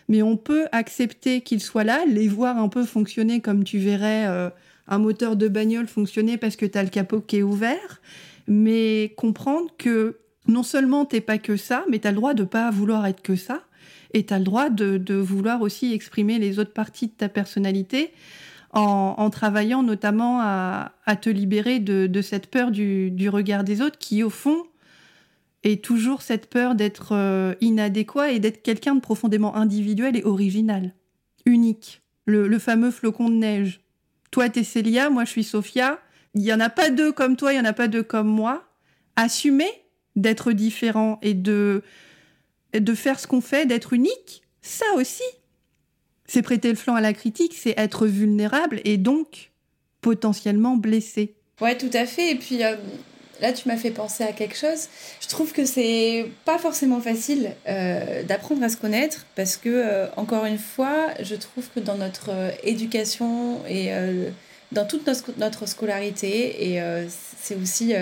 mais 0.08 0.22
on 0.22 0.36
peut 0.36 0.66
accepter 0.72 1.40
qu'ils 1.40 1.60
soient 1.60 1.84
là, 1.84 2.04
les 2.06 2.28
voir 2.28 2.58
un 2.58 2.68
peu 2.68 2.84
fonctionner 2.84 3.40
comme 3.40 3.64
tu 3.64 3.78
verrais 3.78 4.26
euh, 4.26 4.50
un 4.88 4.98
moteur 4.98 5.36
de 5.36 5.48
bagnole 5.48 5.86
fonctionner 5.86 6.36
parce 6.36 6.56
que 6.56 6.66
tu 6.66 6.78
as 6.78 6.82
le 6.82 6.90
capot 6.90 7.20
qui 7.20 7.38
est 7.38 7.42
ouvert, 7.42 8.00
mais 8.46 9.14
comprendre 9.16 9.70
que 9.78 10.18
non 10.48 10.62
seulement 10.62 11.04
t'es 11.04 11.20
pas 11.20 11.38
que 11.38 11.56
ça, 11.56 11.84
mais 11.90 11.98
tu 11.98 12.08
as 12.08 12.10
le 12.10 12.16
droit 12.16 12.34
de 12.34 12.44
pas 12.44 12.70
vouloir 12.70 13.06
être 13.06 13.22
que 13.22 13.36
ça, 13.36 13.62
et 14.12 14.26
tu 14.26 14.34
as 14.34 14.38
le 14.38 14.44
droit 14.44 14.68
de, 14.70 15.14
vouloir 15.14 15.62
aussi 15.62 15.92
exprimer 15.92 16.38
les 16.38 16.58
autres 16.58 16.72
parties 16.72 17.06
de 17.06 17.12
ta 17.12 17.28
personnalité 17.28 18.12
en, 18.72 19.28
travaillant 19.30 19.82
notamment 19.82 20.40
à, 20.40 20.92
te 21.20 21.30
libérer 21.30 21.78
de, 21.78 22.22
cette 22.22 22.46
peur 22.48 22.70
du, 22.70 23.28
regard 23.28 23.64
des 23.64 23.82
autres 23.82 23.98
qui, 23.98 24.22
au 24.22 24.30
fond, 24.30 24.64
est 25.64 25.84
toujours 25.84 26.22
cette 26.22 26.48
peur 26.48 26.74
d'être 26.74 27.12
euh, 27.12 27.54
inadéquat 27.60 28.32
et 28.32 28.40
d'être 28.40 28.62
quelqu'un 28.62 28.94
de 28.94 29.00
profondément 29.00 29.54
individuel 29.56 30.16
et 30.16 30.24
original, 30.24 30.94
unique. 31.46 32.02
Le, 32.24 32.58
fameux 32.58 32.92
flocon 32.92 33.28
de 33.28 33.34
neige. 33.34 33.80
Toi, 34.30 34.48
t'es 34.48 34.62
Célia, 34.62 35.10
moi, 35.10 35.24
je 35.24 35.30
suis 35.30 35.44
Sophia. 35.44 35.98
Il 36.34 36.42
y 36.42 36.52
en 36.52 36.60
a 36.60 36.70
pas 36.70 36.90
deux 36.90 37.10
comme 37.12 37.36
toi, 37.36 37.52
il 37.52 37.56
y 37.56 37.60
en 37.60 37.64
a 37.64 37.72
pas 37.72 37.88
deux 37.88 38.04
comme 38.04 38.28
moi. 38.28 38.64
Assumer 39.16 39.68
d'être 40.14 40.52
différent 40.52 41.18
et 41.20 41.34
de, 41.34 41.82
de 42.72 42.94
faire 42.94 43.18
ce 43.18 43.26
qu'on 43.26 43.40
fait, 43.40 43.66
d'être 43.66 43.92
unique, 43.92 44.42
ça 44.62 44.86
aussi, 44.96 45.24
c'est 46.26 46.42
prêter 46.42 46.68
le 46.68 46.76
flanc 46.76 46.94
à 46.94 47.00
la 47.00 47.12
critique, 47.12 47.54
c'est 47.54 47.74
être 47.76 48.06
vulnérable 48.06 48.80
et 48.84 48.96
donc 48.96 49.50
potentiellement 50.00 50.76
blessé. 50.76 51.34
Ouais, 51.60 51.76
tout 51.76 51.90
à 51.92 52.06
fait. 52.06 52.30
Et 52.30 52.34
puis 52.36 52.62
euh, 52.64 52.76
là, 53.42 53.52
tu 53.52 53.68
m'as 53.68 53.76
fait 53.76 53.90
penser 53.90 54.24
à 54.24 54.32
quelque 54.32 54.56
chose. 54.56 54.88
Je 55.20 55.28
trouve 55.28 55.52
que 55.52 55.66
c'est 55.66 56.26
pas 56.46 56.58
forcément 56.58 57.00
facile 57.00 57.50
euh, 57.68 58.22
d'apprendre 58.22 58.62
à 58.62 58.70
se 58.70 58.78
connaître 58.78 59.26
parce 59.36 59.58
que, 59.58 59.68
euh, 59.68 60.06
encore 60.16 60.46
une 60.46 60.58
fois, 60.58 61.08
je 61.20 61.34
trouve 61.34 61.68
que 61.74 61.80
dans 61.80 61.96
notre 61.96 62.30
éducation 62.64 63.60
et 63.68 63.90
dans 64.70 64.86
toute 64.86 65.06
notre, 65.38 65.66
scolarité, 65.66 66.72
et 66.72 66.80
c'est 67.40 67.56
aussi 67.56 67.94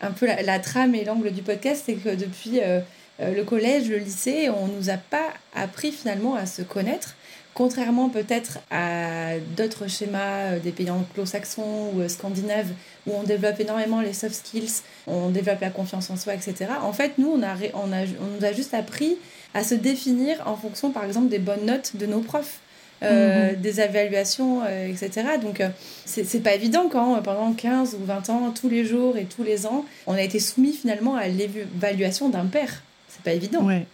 un 0.00 0.10
peu 0.10 0.26
la, 0.26 0.58
trame 0.58 0.94
et 0.94 1.04
l'angle 1.04 1.30
du 1.32 1.42
podcast, 1.42 1.84
c'est 1.86 1.94
que 1.94 2.14
depuis 2.14 2.60
euh, 2.60 2.80
euh, 3.20 3.34
le 3.34 3.44
collège, 3.44 3.88
le 3.88 3.98
lycée, 3.98 4.48
on 4.50 4.68
nous 4.68 4.90
a 4.90 4.96
pas 4.96 5.28
appris 5.54 5.92
finalement 5.92 6.34
à 6.34 6.46
se 6.46 6.62
connaître, 6.62 7.16
contrairement 7.54 8.08
peut-être 8.08 8.58
à 8.70 9.38
d'autres 9.56 9.88
schémas 9.88 10.52
euh, 10.52 10.58
des 10.60 10.70
pays 10.70 10.90
anglo-saxons 10.90 11.92
ou 11.94 12.08
scandinaves 12.08 12.70
où 13.08 13.12
on 13.18 13.22
développe 13.22 13.58
énormément 13.60 14.00
les 14.00 14.12
soft 14.12 14.34
skills, 14.34 14.82
on 15.06 15.30
développe 15.30 15.60
la 15.60 15.70
confiance 15.70 16.10
en 16.10 16.16
soi, 16.16 16.34
etc. 16.34 16.66
En 16.82 16.92
fait, 16.92 17.18
nous, 17.18 17.28
on, 17.28 17.42
a, 17.42 17.54
on, 17.74 17.92
a, 17.92 18.02
on 18.02 18.36
nous 18.38 18.44
a 18.44 18.52
juste 18.52 18.74
appris 18.74 19.16
à 19.54 19.64
se 19.64 19.74
définir 19.74 20.36
en 20.46 20.56
fonction, 20.56 20.90
par 20.90 21.04
exemple, 21.04 21.28
des 21.28 21.38
bonnes 21.38 21.66
notes 21.66 21.96
de 21.96 22.06
nos 22.06 22.20
profs. 22.20 22.60
Euh, 23.04 23.52
mhm. 23.52 23.60
des 23.60 23.80
évaluations, 23.80 24.62
euh, 24.66 24.88
etc. 24.88 25.24
Donc, 25.40 25.60
euh, 25.60 25.68
c'est 26.04 26.42
pas 26.42 26.54
évident 26.54 26.88
quand, 26.88 27.22
pendant 27.22 27.52
15 27.52 27.94
ou 27.94 28.04
20 28.04 28.28
ans, 28.30 28.50
tous 28.50 28.68
les 28.68 28.84
jours 28.84 29.16
et 29.16 29.24
tous 29.24 29.44
les 29.44 29.66
ans, 29.66 29.84
on 30.08 30.14
a 30.14 30.22
été 30.22 30.40
soumis 30.40 30.72
finalement 30.72 31.14
à 31.14 31.28
l'évaluation 31.28 32.28
d'un 32.28 32.46
père. 32.46 32.82
C'est 33.08 33.22
pas 33.22 33.32
évident. 33.32 33.64
Ouais. 33.64 33.86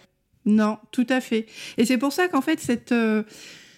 Non, 0.45 0.79
tout 0.91 1.05
à 1.09 1.21
fait. 1.21 1.45
Et 1.77 1.85
c'est 1.85 1.99
pour 1.99 2.13
ça 2.13 2.27
qu'en 2.27 2.41
fait, 2.41 2.59
cette, 2.59 2.95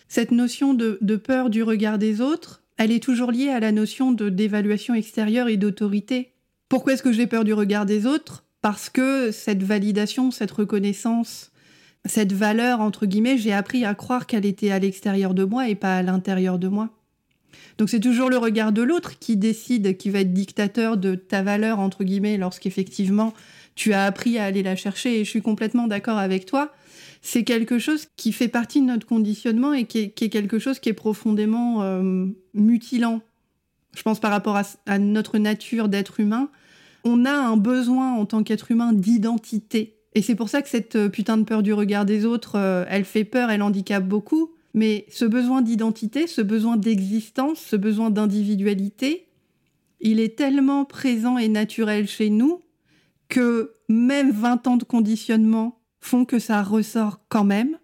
cette 0.07 0.31
notion 0.31 0.73
de, 0.73 0.97
de, 1.01 1.17
peur 1.17 1.49
du 1.49 1.61
regard 1.61 1.97
des 1.97 2.21
autres, 2.21 2.61
elle 2.77 2.91
est 2.91 3.03
toujours 3.03 3.31
liée 3.31 3.49
à 3.49 3.59
la 3.59 3.71
notion 3.71 4.11
d'évaluation 4.11 4.93
extérieure 4.93 5.47
et 5.47 5.57
d'autorité. 5.57 6.33
Pourquoi 6.69 6.93
est-ce 6.93 7.03
que 7.03 7.11
j'ai 7.11 7.27
peur 7.27 7.43
du 7.43 7.53
regard 7.53 7.85
des 7.85 8.05
autres? 8.05 8.45
Parce 8.61 8.89
que 8.89 9.31
cette 9.31 9.63
validation, 9.63 10.31
cette 10.31 10.51
reconnaissance, 10.51 11.51
cette 12.05 12.33
valeur, 12.33 12.81
entre 12.81 13.05
guillemets, 13.05 13.37
j'ai 13.37 13.53
appris 13.53 13.85
à 13.85 13.95
croire 13.95 14.27
qu'elle 14.27 14.45
était 14.45 14.71
à 14.71 14.79
l'extérieur 14.79 15.33
de 15.33 15.43
moi 15.43 15.69
et 15.69 15.75
pas 15.75 15.97
à 15.97 16.03
l'intérieur 16.03 16.59
de 16.59 16.67
moi. 16.67 16.89
Donc 17.77 17.89
c'est 17.89 17.99
toujours 17.99 18.29
le 18.29 18.37
regard 18.37 18.71
de 18.71 18.81
l'autre 18.81 19.19
qui 19.19 19.37
décide, 19.37 19.97
qui 19.97 20.09
va 20.09 20.19
être 20.19 20.33
dictateur 20.33 20.97
de 20.97 21.15
ta 21.15 21.41
valeur, 21.41 21.79
entre 21.79 22.03
guillemets, 22.03 22.37
lorsqu'effectivement 22.37 23.33
tu 23.75 23.93
as 23.93 24.05
appris 24.05 24.37
à 24.37 24.45
aller 24.45 24.63
la 24.63 24.75
chercher. 24.75 25.19
Et 25.19 25.25
je 25.25 25.29
suis 25.29 25.41
complètement 25.41 25.87
d'accord 25.87 26.17
avec 26.17 26.45
toi. 26.45 26.73
C'est 27.21 27.43
quelque 27.43 27.79
chose 27.79 28.07
qui 28.15 28.31
fait 28.31 28.47
partie 28.47 28.81
de 28.81 28.85
notre 28.85 29.07
conditionnement 29.07 29.73
et 29.73 29.85
qui 29.85 29.99
est, 29.99 30.29
quelque 30.29 30.59
chose 30.59 30.79
qui 30.79 30.89
est 30.89 30.93
profondément 30.93 31.81
euh, 31.81 32.25
mutilant. 32.53 33.21
Je 33.95 34.03
pense 34.03 34.19
par 34.19 34.31
rapport 34.31 34.59
à 34.85 34.99
notre 34.99 35.37
nature 35.37 35.89
d'être 35.89 36.19
humain. 36.19 36.49
On 37.03 37.25
a 37.25 37.31
un 37.31 37.57
besoin 37.57 38.13
en 38.13 38.25
tant 38.25 38.43
qu'être 38.43 38.71
humain 38.71 38.93
d'identité 38.93 39.97
et 40.17 40.23
c'est 40.23 40.33
pour 40.33 40.49
ça 40.49 40.63
que 40.63 40.69
cette 40.69 40.95
euh, 40.95 41.09
putain 41.09 41.37
de 41.37 41.43
peur 41.43 41.61
du 41.61 41.73
regard 41.73 42.03
des 42.03 42.25
autres, 42.25 42.57
euh, 42.57 42.85
elle 42.89 43.05
fait 43.05 43.23
peur, 43.23 43.51
elle 43.51 43.61
handicape 43.61 44.07
beaucoup. 44.07 44.51
Mais 44.73 45.05
ce 45.11 45.25
besoin 45.25 45.61
d'identité, 45.61 46.25
ce 46.25 46.41
besoin 46.41 46.75
d'existence, 46.75 47.59
ce 47.59 47.75
besoin 47.75 48.09
d'individualité, 48.09 49.27
il 50.01 50.19
est 50.19 50.35
tellement 50.35 50.85
présent 50.85 51.37
et 51.37 51.47
naturel 51.49 52.07
chez 52.07 52.31
nous 52.31 52.63
que 53.29 53.73
même 53.89 54.31
20 54.31 54.65
ans 54.65 54.77
de 54.77 54.85
conditionnement 54.85 55.76
font 55.99 56.25
que 56.25 56.39
ça 56.39 56.61
ressort 56.61 57.19
quand 57.29 57.43
même. 57.43 57.77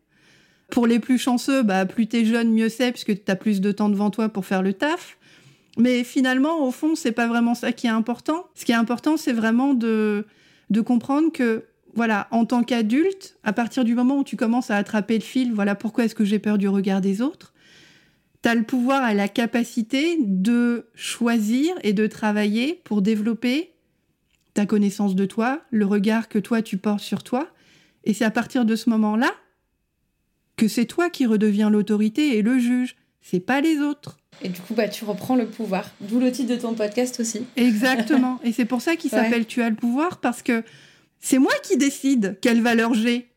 Pour 0.69 0.88
les 0.88 0.99
plus 0.99 1.17
chanceux, 1.17 1.63
bah, 1.63 1.86
plus 1.86 2.08
t'es 2.08 2.26
jeune, 2.26 2.52
mieux 2.52 2.69
c'est, 2.69 2.91
puisque 2.91 3.23
t'as 3.23 3.36
plus 3.36 3.62
de 3.62 3.71
temps 3.71 3.89
devant 3.89 4.10
toi 4.10 4.30
pour 4.30 4.45
faire 4.45 4.62
le 4.62 4.73
taf. 4.73 5.17
Mais 5.78 6.04
finalement, 6.04 6.65
au 6.65 6.71
fond, 6.71 6.95
c'est 6.95 7.12
pas 7.12 7.28
vraiment 7.28 7.56
ça 7.56 7.71
qui 7.71 7.88
est 7.88 7.91
important. 7.91 8.45
Ce 8.56 8.65
qui 8.65 8.71
est 8.71 8.76
important, 8.76 9.17
c'est 9.17 9.34
vraiment 9.34 9.73
de, 9.73 10.26
de 10.69 10.82
comprendre 10.82 11.32
que, 11.32 11.65
voilà, 11.95 12.28
en 12.32 12.45
tant 12.45 12.63
qu'adulte, 12.63 13.38
à 13.43 13.54
partir 13.54 13.84
du 13.84 13.95
moment 13.95 14.17
où 14.17 14.23
tu 14.23 14.36
commences 14.36 14.71
à 14.71 14.78
attraper 14.78 15.15
le 15.15 15.23
fil, 15.23 15.54
voilà, 15.54 15.76
pourquoi 15.76 16.06
est-ce 16.06 16.15
que 16.15 16.26
j'ai 16.26 16.39
peur 16.39 16.58
du 16.58 16.67
regard 16.67 17.02
des 17.02 17.21
autres, 17.21 17.54
tu 18.41 18.49
as 18.49 18.56
le 18.56 18.63
pouvoir 18.63 19.10
et 19.10 19.13
la 19.15 19.28
capacité 19.28 20.17
de 20.19 20.88
choisir 20.95 21.73
et 21.84 21.93
de 21.93 22.08
travailler 22.08 22.82
pour 22.84 23.02
développer 23.02 23.73
ta 24.54 24.65
connaissance 24.65 25.15
de 25.15 25.26
toi, 25.26 25.62
le 25.71 25.86
regard 25.86 26.30
que 26.30 26.39
toi 26.39 26.62
tu 26.62 26.78
portes 26.78 26.99
sur 26.99 27.23
toi. 27.23 27.47
Et 28.03 28.13
c'est 28.13 28.25
à 28.25 28.31
partir 28.31 28.65
de 28.65 28.75
ce 28.75 28.89
moment-là 28.89 29.31
que 30.55 30.67
c'est 30.67 30.85
toi 30.85 31.09
qui 31.09 31.25
redeviens 31.25 31.69
l'autorité 31.69 32.37
et 32.37 32.41
le 32.41 32.59
juge. 32.59 32.95
C'est 33.21 33.39
pas 33.39 33.61
les 33.61 33.79
autres. 33.79 34.17
Et 34.41 34.49
du 34.49 34.59
coup, 34.59 34.73
bah, 34.73 34.89
tu 34.89 35.05
reprends 35.05 35.35
le 35.35 35.45
pouvoir. 35.45 35.89
D'où 36.01 36.19
le 36.19 36.31
titre 36.31 36.53
de 36.53 36.59
ton 36.59 36.73
podcast 36.73 37.19
aussi. 37.19 37.45
Exactement. 37.55 38.39
et 38.43 38.51
c'est 38.51 38.65
pour 38.65 38.81
ça 38.81 38.95
qu'il 38.95 39.09
s'appelle 39.09 39.45
Tu 39.45 39.61
as 39.61 39.69
le 39.69 39.75
pouvoir, 39.75 40.19
parce 40.19 40.41
que 40.41 40.63
c'est 41.19 41.39
moi 41.39 41.53
qui 41.63 41.77
décide 41.77 42.37
quelle 42.41 42.61
valeur 42.61 42.93
j'ai. 42.93 43.29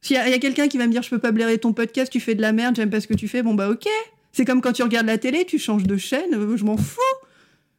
S'il 0.00 0.16
y 0.16 0.18
a, 0.18 0.38
quelqu'un 0.38 0.66
qui 0.66 0.78
va 0.78 0.86
me 0.86 0.92
dire 0.92 1.02
Je 1.02 1.10
peux 1.10 1.18
pas 1.18 1.30
blairer 1.30 1.58
ton 1.58 1.72
podcast, 1.72 2.10
tu 2.10 2.20
fais 2.20 2.34
de 2.34 2.40
la 2.40 2.52
merde, 2.52 2.74
j'aime 2.74 2.90
pas 2.90 3.00
ce 3.00 3.06
que 3.06 3.14
tu 3.14 3.28
fais, 3.28 3.42
bon 3.42 3.54
bah 3.54 3.68
ok. 3.68 3.86
C'est 4.32 4.44
comme 4.44 4.60
quand 4.60 4.72
tu 4.72 4.82
regardes 4.82 5.06
la 5.06 5.18
télé, 5.18 5.44
tu 5.44 5.58
changes 5.58 5.84
de 5.84 5.96
chaîne, 5.96 6.34
euh, 6.34 6.56
je 6.56 6.64
m'en 6.64 6.76
fous. 6.76 7.00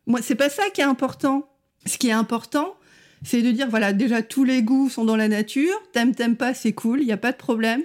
Moi, 0.05 0.21
c'est 0.21 0.35
pas 0.35 0.49
ça 0.49 0.63
qui 0.73 0.81
est 0.81 0.85
important. 0.85 1.47
Ce 1.85 1.97
qui 1.97 2.09
est 2.09 2.13
important, 2.13 2.75
c'est 3.23 3.41
de 3.41 3.51
dire 3.51 3.69
voilà, 3.69 3.93
déjà 3.93 4.21
tous 4.21 4.43
les 4.43 4.63
goûts 4.63 4.89
sont 4.89 5.05
dans 5.05 5.15
la 5.15 5.27
nature, 5.27 5.73
t'aimes, 5.93 6.15
t'aimes 6.15 6.37
pas, 6.37 6.53
c'est 6.53 6.73
cool, 6.73 7.01
il 7.01 7.05
n'y 7.05 7.11
a 7.11 7.17
pas 7.17 7.31
de 7.31 7.37
problème. 7.37 7.83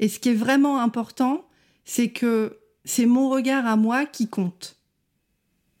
Et 0.00 0.08
ce 0.08 0.18
qui 0.18 0.30
est 0.30 0.34
vraiment 0.34 0.80
important, 0.80 1.44
c'est 1.84 2.08
que 2.08 2.58
c'est 2.84 3.06
mon 3.06 3.28
regard 3.28 3.66
à 3.66 3.76
moi 3.76 4.06
qui 4.06 4.28
compte. 4.28 4.76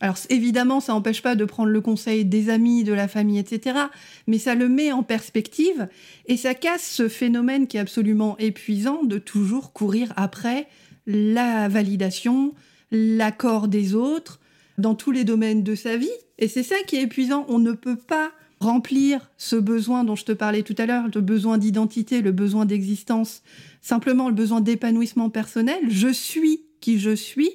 Alors 0.00 0.16
évidemment, 0.30 0.80
ça 0.80 0.92
n'empêche 0.92 1.22
pas 1.22 1.34
de 1.34 1.44
prendre 1.44 1.70
le 1.70 1.80
conseil 1.80 2.24
des 2.24 2.50
amis, 2.50 2.84
de 2.84 2.92
la 2.92 3.08
famille, 3.08 3.38
etc. 3.38 3.78
Mais 4.26 4.38
ça 4.38 4.54
le 4.54 4.68
met 4.68 4.92
en 4.92 5.02
perspective 5.02 5.88
et 6.26 6.36
ça 6.36 6.54
casse 6.54 6.88
ce 6.88 7.08
phénomène 7.08 7.66
qui 7.66 7.76
est 7.76 7.80
absolument 7.80 8.36
épuisant 8.38 9.02
de 9.02 9.18
toujours 9.18 9.72
courir 9.72 10.12
après 10.16 10.68
la 11.06 11.68
validation, 11.68 12.54
l'accord 12.92 13.66
des 13.66 13.94
autres 13.94 14.40
dans 14.76 14.94
tous 14.94 15.10
les 15.10 15.24
domaines 15.24 15.64
de 15.64 15.74
sa 15.74 15.96
vie. 15.96 16.08
Et 16.38 16.46
c'est 16.46 16.62
ça 16.62 16.76
qui 16.86 16.96
est 16.96 17.02
épuisant. 17.02 17.44
On 17.48 17.58
ne 17.58 17.72
peut 17.72 17.96
pas 17.96 18.30
remplir 18.60 19.30
ce 19.36 19.56
besoin 19.56 20.04
dont 20.04 20.16
je 20.16 20.24
te 20.24 20.32
parlais 20.32 20.62
tout 20.62 20.74
à 20.78 20.86
l'heure, 20.86 21.04
le 21.14 21.20
besoin 21.20 21.58
d'identité, 21.58 22.22
le 22.22 22.32
besoin 22.32 22.66
d'existence, 22.66 23.42
simplement 23.80 24.28
le 24.28 24.34
besoin 24.34 24.60
d'épanouissement 24.60 25.30
personnel. 25.30 25.78
Je 25.88 26.08
suis 26.08 26.62
qui 26.80 26.98
je 26.98 27.14
suis 27.14 27.50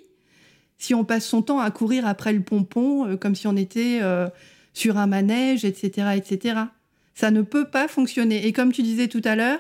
si 0.78 0.94
on 0.94 1.06
passe 1.06 1.26
son 1.26 1.42
temps 1.42 1.60
à 1.60 1.72
courir 1.72 2.06
après 2.06 2.34
le 2.34 2.42
pompon 2.42 3.08
euh, 3.08 3.16
comme 3.16 3.36
si 3.36 3.48
on 3.48 3.56
était 3.56 4.00
euh, 4.02 4.28
sur 4.74 4.98
un 4.98 5.08
manège, 5.08 5.64
etc., 5.64 6.10
etc. 6.18 6.60
Ça 7.16 7.32
ne 7.32 7.42
peut 7.42 7.66
pas 7.66 7.88
fonctionner. 7.88 8.46
Et 8.48 8.54
comme 8.54 8.72
tu 8.72 8.82
disais 8.82 9.08
tout 9.08 9.22
à 9.24 9.36
l'heure, 9.36 9.60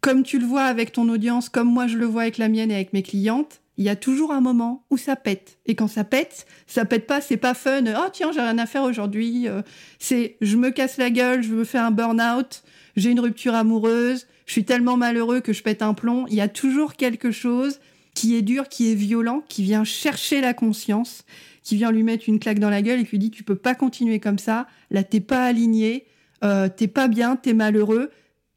comme 0.00 0.22
tu 0.22 0.38
le 0.38 0.46
vois 0.46 0.64
avec 0.64 0.92
ton 0.92 1.08
audience, 1.08 1.48
comme 1.48 1.68
moi 1.68 1.86
je 1.86 1.98
le 1.98 2.06
vois 2.06 2.22
avec 2.22 2.38
la 2.38 2.48
mienne 2.48 2.70
et 2.70 2.74
avec 2.74 2.92
mes 2.92 3.02
clientes, 3.02 3.59
il 3.80 3.86
y 3.86 3.88
a 3.88 3.96
toujours 3.96 4.30
un 4.30 4.42
moment 4.42 4.84
où 4.90 4.98
ça 4.98 5.16
pète. 5.16 5.58
Et 5.64 5.74
quand 5.74 5.88
ça 5.88 6.04
pète, 6.04 6.44
ça 6.66 6.84
pète 6.84 7.06
pas, 7.06 7.22
c'est 7.22 7.38
pas 7.38 7.54
fun. 7.54 7.82
Oh 7.86 8.10
tiens, 8.12 8.30
j'ai 8.30 8.42
rien 8.42 8.58
à 8.58 8.66
faire 8.66 8.82
aujourd'hui. 8.82 9.48
Euh, 9.48 9.62
c'est 9.98 10.36
je 10.42 10.58
me 10.58 10.68
casse 10.68 10.98
la 10.98 11.08
gueule, 11.08 11.42
je 11.42 11.54
me 11.54 11.64
fais 11.64 11.78
un 11.78 11.90
burn-out, 11.90 12.62
j'ai 12.96 13.10
une 13.10 13.20
rupture 13.20 13.54
amoureuse, 13.54 14.26
je 14.44 14.52
suis 14.52 14.66
tellement 14.66 14.98
malheureux 14.98 15.40
que 15.40 15.54
je 15.54 15.62
pète 15.62 15.80
un 15.80 15.94
plomb. 15.94 16.26
Il 16.28 16.34
y 16.34 16.42
a 16.42 16.48
toujours 16.48 16.94
quelque 16.94 17.30
chose 17.30 17.80
qui 18.12 18.36
est 18.36 18.42
dur, 18.42 18.68
qui 18.68 18.92
est 18.92 18.94
violent, 18.94 19.42
qui 19.48 19.62
vient 19.62 19.84
chercher 19.84 20.42
la 20.42 20.52
conscience, 20.52 21.24
qui 21.62 21.76
vient 21.76 21.90
lui 21.90 22.02
mettre 22.02 22.24
une 22.28 22.38
claque 22.38 22.58
dans 22.58 22.68
la 22.68 22.82
gueule 22.82 23.00
et 23.00 23.04
qui 23.04 23.12
lui 23.12 23.18
dit 23.18 23.30
tu 23.30 23.44
peux 23.44 23.56
pas 23.56 23.74
continuer 23.74 24.20
comme 24.20 24.38
ça. 24.38 24.66
Là 24.90 25.04
t'es 25.04 25.20
pas 25.20 25.46
aligné, 25.46 26.04
euh, 26.44 26.68
t'es 26.68 26.86
pas 26.86 27.08
bien, 27.08 27.36
t'es 27.36 27.54
malheureux 27.54 28.10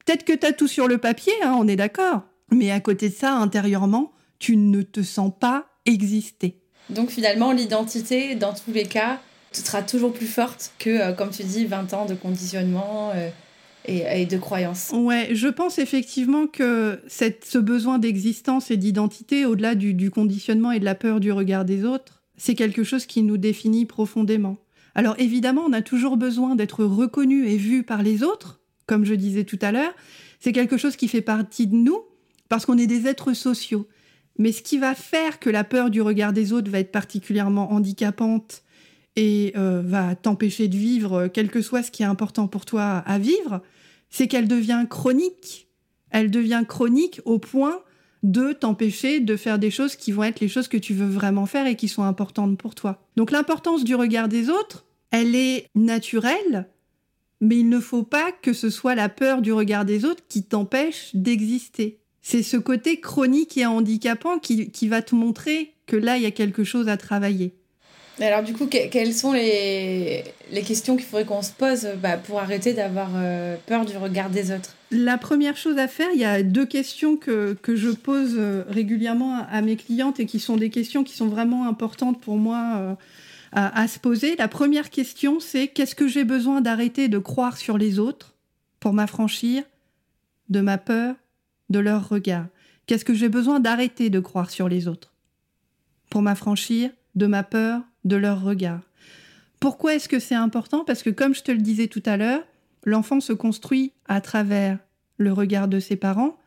Peut-être 0.06 0.26
que 0.26 0.34
tu 0.34 0.46
as 0.46 0.52
tout 0.52 0.68
sur 0.68 0.90
le 0.90 0.98
papier, 0.98 1.32
hein, 1.46 1.56
on 1.58 1.66
est 1.66 1.78
d'accord. 1.78 2.24
Mais 2.52 2.72
à 2.72 2.82
côté 2.82 3.08
de 3.08 3.14
ça, 3.14 3.38
intérieurement, 3.38 4.12
tu 4.44 4.58
ne 4.58 4.82
te 4.82 5.02
sens 5.02 5.32
pas 5.40 5.68
exister. 5.86 6.60
Donc 6.90 7.12
finalement, 7.12 7.54
l'identité, 7.54 8.36
dans 8.36 8.54
tous 8.54 8.74
les 8.74 8.84
cas, 8.84 9.22
sera 9.54 9.82
toujours 9.82 10.12
plus 10.12 10.28
forte 10.28 10.74
que, 10.80 10.90
euh, 10.90 11.14
comme 11.14 11.30
tu 11.30 11.44
dis, 11.44 11.66
20 11.66 11.94
ans 11.94 12.06
de 12.06 12.14
conditionnement 12.14 13.12
euh, 13.16 13.30
et, 13.86 14.26
de 14.26 14.38
croyances. 14.38 14.92
Ouais, 14.94 15.30
je 15.32 15.48
pense 15.48 15.80
effectivement 15.80 16.48
que 16.48 17.00
cette, 17.08 17.46
ce 17.46 17.58
besoin 17.58 18.00
d'existence 18.00 18.70
et 18.70 18.76
d'identité, 18.76 19.46
au-delà 19.46 19.76
du, 19.76 19.94
du 19.94 20.12
conditionnement 20.12 20.74
et 20.74 20.80
de 20.82 20.86
la 20.86 20.96
peur 20.96 21.22
du 21.22 21.32
regard 21.32 21.64
des 21.64 21.86
autres, 21.86 22.22
c'est 22.36 22.56
quelque 22.56 22.84
chose 22.84 23.06
qui 23.06 23.24
nous 23.24 23.38
définit 23.38 23.86
profondément. 23.86 24.58
Alors 24.94 25.16
évidemment, 25.20 25.64
on 25.66 25.72
a 25.72 25.82
toujours 25.82 26.18
besoin 26.18 26.56
d'être 26.56 26.84
reconnu 26.84 27.48
et 27.48 27.56
vu 27.56 27.84
par 27.84 28.04
les 28.04 28.24
autres, 28.24 28.60
comme 28.88 29.06
je 29.06 29.14
disais 29.14 29.46
tout 29.46 29.60
à 29.62 29.72
l'heure, 29.72 29.94
c'est 30.42 30.52
quelque 30.52 30.76
chose 30.76 30.98
qui 30.98 31.08
fait 31.08 31.22
partie 31.22 31.68
de 31.68 31.76
nous 31.76 32.02
parce 32.50 32.66
qu'on 32.66 32.78
est 32.78 32.88
des 32.88 33.08
êtres 33.08 33.32
sociaux. 33.32 33.88
Mais 34.38 34.52
ce 34.52 34.62
qui 34.62 34.78
va 34.78 34.96
faire 34.96 35.40
que 35.40 35.50
la 35.50 35.64
peur 35.64 35.90
du 35.90 36.02
regard 36.02 36.34
des 36.34 36.54
autres 36.54 36.72
va 36.72 36.80
être 36.80 36.92
particulièrement 36.92 37.72
handicapante 37.72 38.64
et 39.16 39.54
euh, 39.56 39.82
va 39.86 40.16
t'empêcher 40.16 40.68
de 40.68 40.78
vivre, 40.78 41.28
quel 41.28 41.50
que 41.50 41.62
soit 41.62 41.84
ce 41.84 41.92
qui 41.92 42.04
est 42.04 42.08
important 42.08 42.48
pour 42.48 42.66
toi 42.66 43.04
à 43.06 43.20
vivre, 43.20 43.62
c'est 44.10 44.28
qu'elle 44.28 44.48
devient 44.48 44.86
chronique. 44.90 45.68
Elle 46.10 46.32
devient 46.32 46.64
chronique 46.68 47.22
au 47.26 47.40
point 47.40 47.82
de 48.24 48.54
t'empêcher 48.54 49.20
de 49.20 49.36
faire 49.36 49.60
des 49.60 49.70
choses 49.70 49.96
qui 49.96 50.12
vont 50.12 50.24
être 50.24 50.40
les 50.40 50.48
choses 50.48 50.68
que 50.68 50.78
tu 50.78 50.94
veux 50.94 51.08
vraiment 51.08 51.46
faire 51.46 51.68
et 51.68 51.76
qui 51.76 51.90
sont 51.90 52.04
importantes 52.04 52.58
pour 52.58 52.74
toi. 52.74 53.06
Donc 53.18 53.32
l'importance 53.32 53.84
du 53.84 53.96
regard 53.96 54.30
des 54.30 54.50
autres, 54.50 54.86
elle 55.12 55.36
est 55.36 55.68
naturelle, 55.76 56.70
mais 57.42 57.60
il 57.60 57.70
ne 57.70 57.80
faut 57.80 58.04
pas 58.04 58.32
que 58.32 58.54
ce 58.54 58.70
soit 58.70 58.96
la 58.96 59.10
peur 59.10 59.42
du 59.42 59.52
regard 59.52 59.84
des 59.84 60.06
autres 60.06 60.24
qui 60.30 60.44
t'empêche 60.44 61.10
d'exister. 61.14 62.00
C'est 62.26 62.42
ce 62.42 62.56
côté 62.56 63.02
chronique 63.02 63.58
et 63.58 63.66
handicapant 63.66 64.40
qui, 64.40 64.88
va 64.88 65.02
te 65.02 65.14
montrer 65.14 65.74
que 65.86 65.98
là, 65.98 66.16
il 66.16 66.24
y 66.24 66.26
a 66.26 66.32
quelque 66.32 66.64
chose 66.64 66.88
à 66.88 66.96
travailler. 66.96 67.54
Alors 68.22 68.44
du 68.44 68.54
coup, 68.54 68.68
quelles 68.68 69.14
sont 69.14 69.34
les, 69.34 70.24
questions 70.66 70.96
qu'il 70.96 71.06
faudrait 71.06 71.26
qu'on 71.26 71.42
se 71.42 71.52
pose 71.52 71.88
bah, 72.02 72.16
pour 72.16 72.40
arrêter 72.40 72.74
d'avoir 72.74 73.10
euh, 73.16 73.58
peur 73.66 73.86
du 73.86 73.98
regard 73.98 74.30
des 74.30 74.52
autres? 74.52 74.76
La 74.92 75.18
première 75.18 75.58
chose 75.58 75.78
à 75.78 75.88
faire, 75.90 76.08
il 76.14 76.20
y 76.22 76.26
a 76.26 76.44
deux 76.44 76.66
questions 76.66 77.18
que, 77.18 77.58
je 77.68 77.90
pose 77.90 78.36
euh, 78.38 78.64
régulièrement 78.70 79.46
à, 79.52 79.62
mes 79.62 79.76
clientes 79.76 80.20
et 80.20 80.26
qui 80.26 80.40
sont 80.40 80.56
des 80.56 80.70
questions 80.70 81.04
qui 81.04 81.16
sont 81.16 81.28
vraiment 81.28 81.68
importantes 81.68 82.22
pour 82.22 82.38
moi. 82.38 82.78
Euh, 82.78 82.94
à, 83.56 83.88
se 83.88 84.00
poser. 84.00 84.36
La 84.38 84.48
première 84.48 84.90
question, 84.90 85.40
c'est 85.40 85.68
qu'est-ce 85.68 85.94
que 85.94 86.08
j'ai 86.08 86.24
besoin 86.24 86.60
d'arrêter 86.60 87.08
de 87.08 87.20
croire 87.20 87.58
sur 87.58 87.78
les 87.78 88.00
autres 88.00 88.34
pour 88.80 88.94
m'affranchir 88.94 89.62
de 90.50 90.60
ma 90.60 90.80
peur, 90.80 91.14
de 91.74 91.80
leur 91.80 92.08
regard. 92.08 92.46
Qu'est-ce 92.86 93.04
que 93.04 93.14
j'ai 93.14 93.28
besoin 93.28 93.60
d'arrêter 93.60 94.10
de 94.10 94.22
croire 94.22 94.50
sur 94.50 94.70
les 94.70 94.88
autres? 94.88 95.14
Pour 96.10 96.22
m'affranchir 96.22 96.92
de 97.16 97.26
ma 97.26 97.44
peur, 97.44 97.82
de 98.06 98.16
leur 98.16 98.42
regard. 98.42 98.82
Pourquoi 99.60 99.96
est-ce 99.96 100.08
que 100.08 100.20
c'est 100.20 100.36
important? 100.36 100.84
Parce 100.86 101.04
que 101.04 101.10
comme 101.10 101.36
je 101.36 101.44
te 101.44 101.52
le 101.52 101.58
disais 101.58 101.88
tout 101.88 102.04
à 102.06 102.16
l'heure, 102.18 102.44
l'enfant 102.86 103.20
se 103.20 103.34
construit 103.34 103.92
à 104.08 104.22
travers 104.22 104.78
le 105.18 105.34
regard 105.34 105.68
de 105.68 105.80
ses 105.80 105.96
parents. 105.96 106.38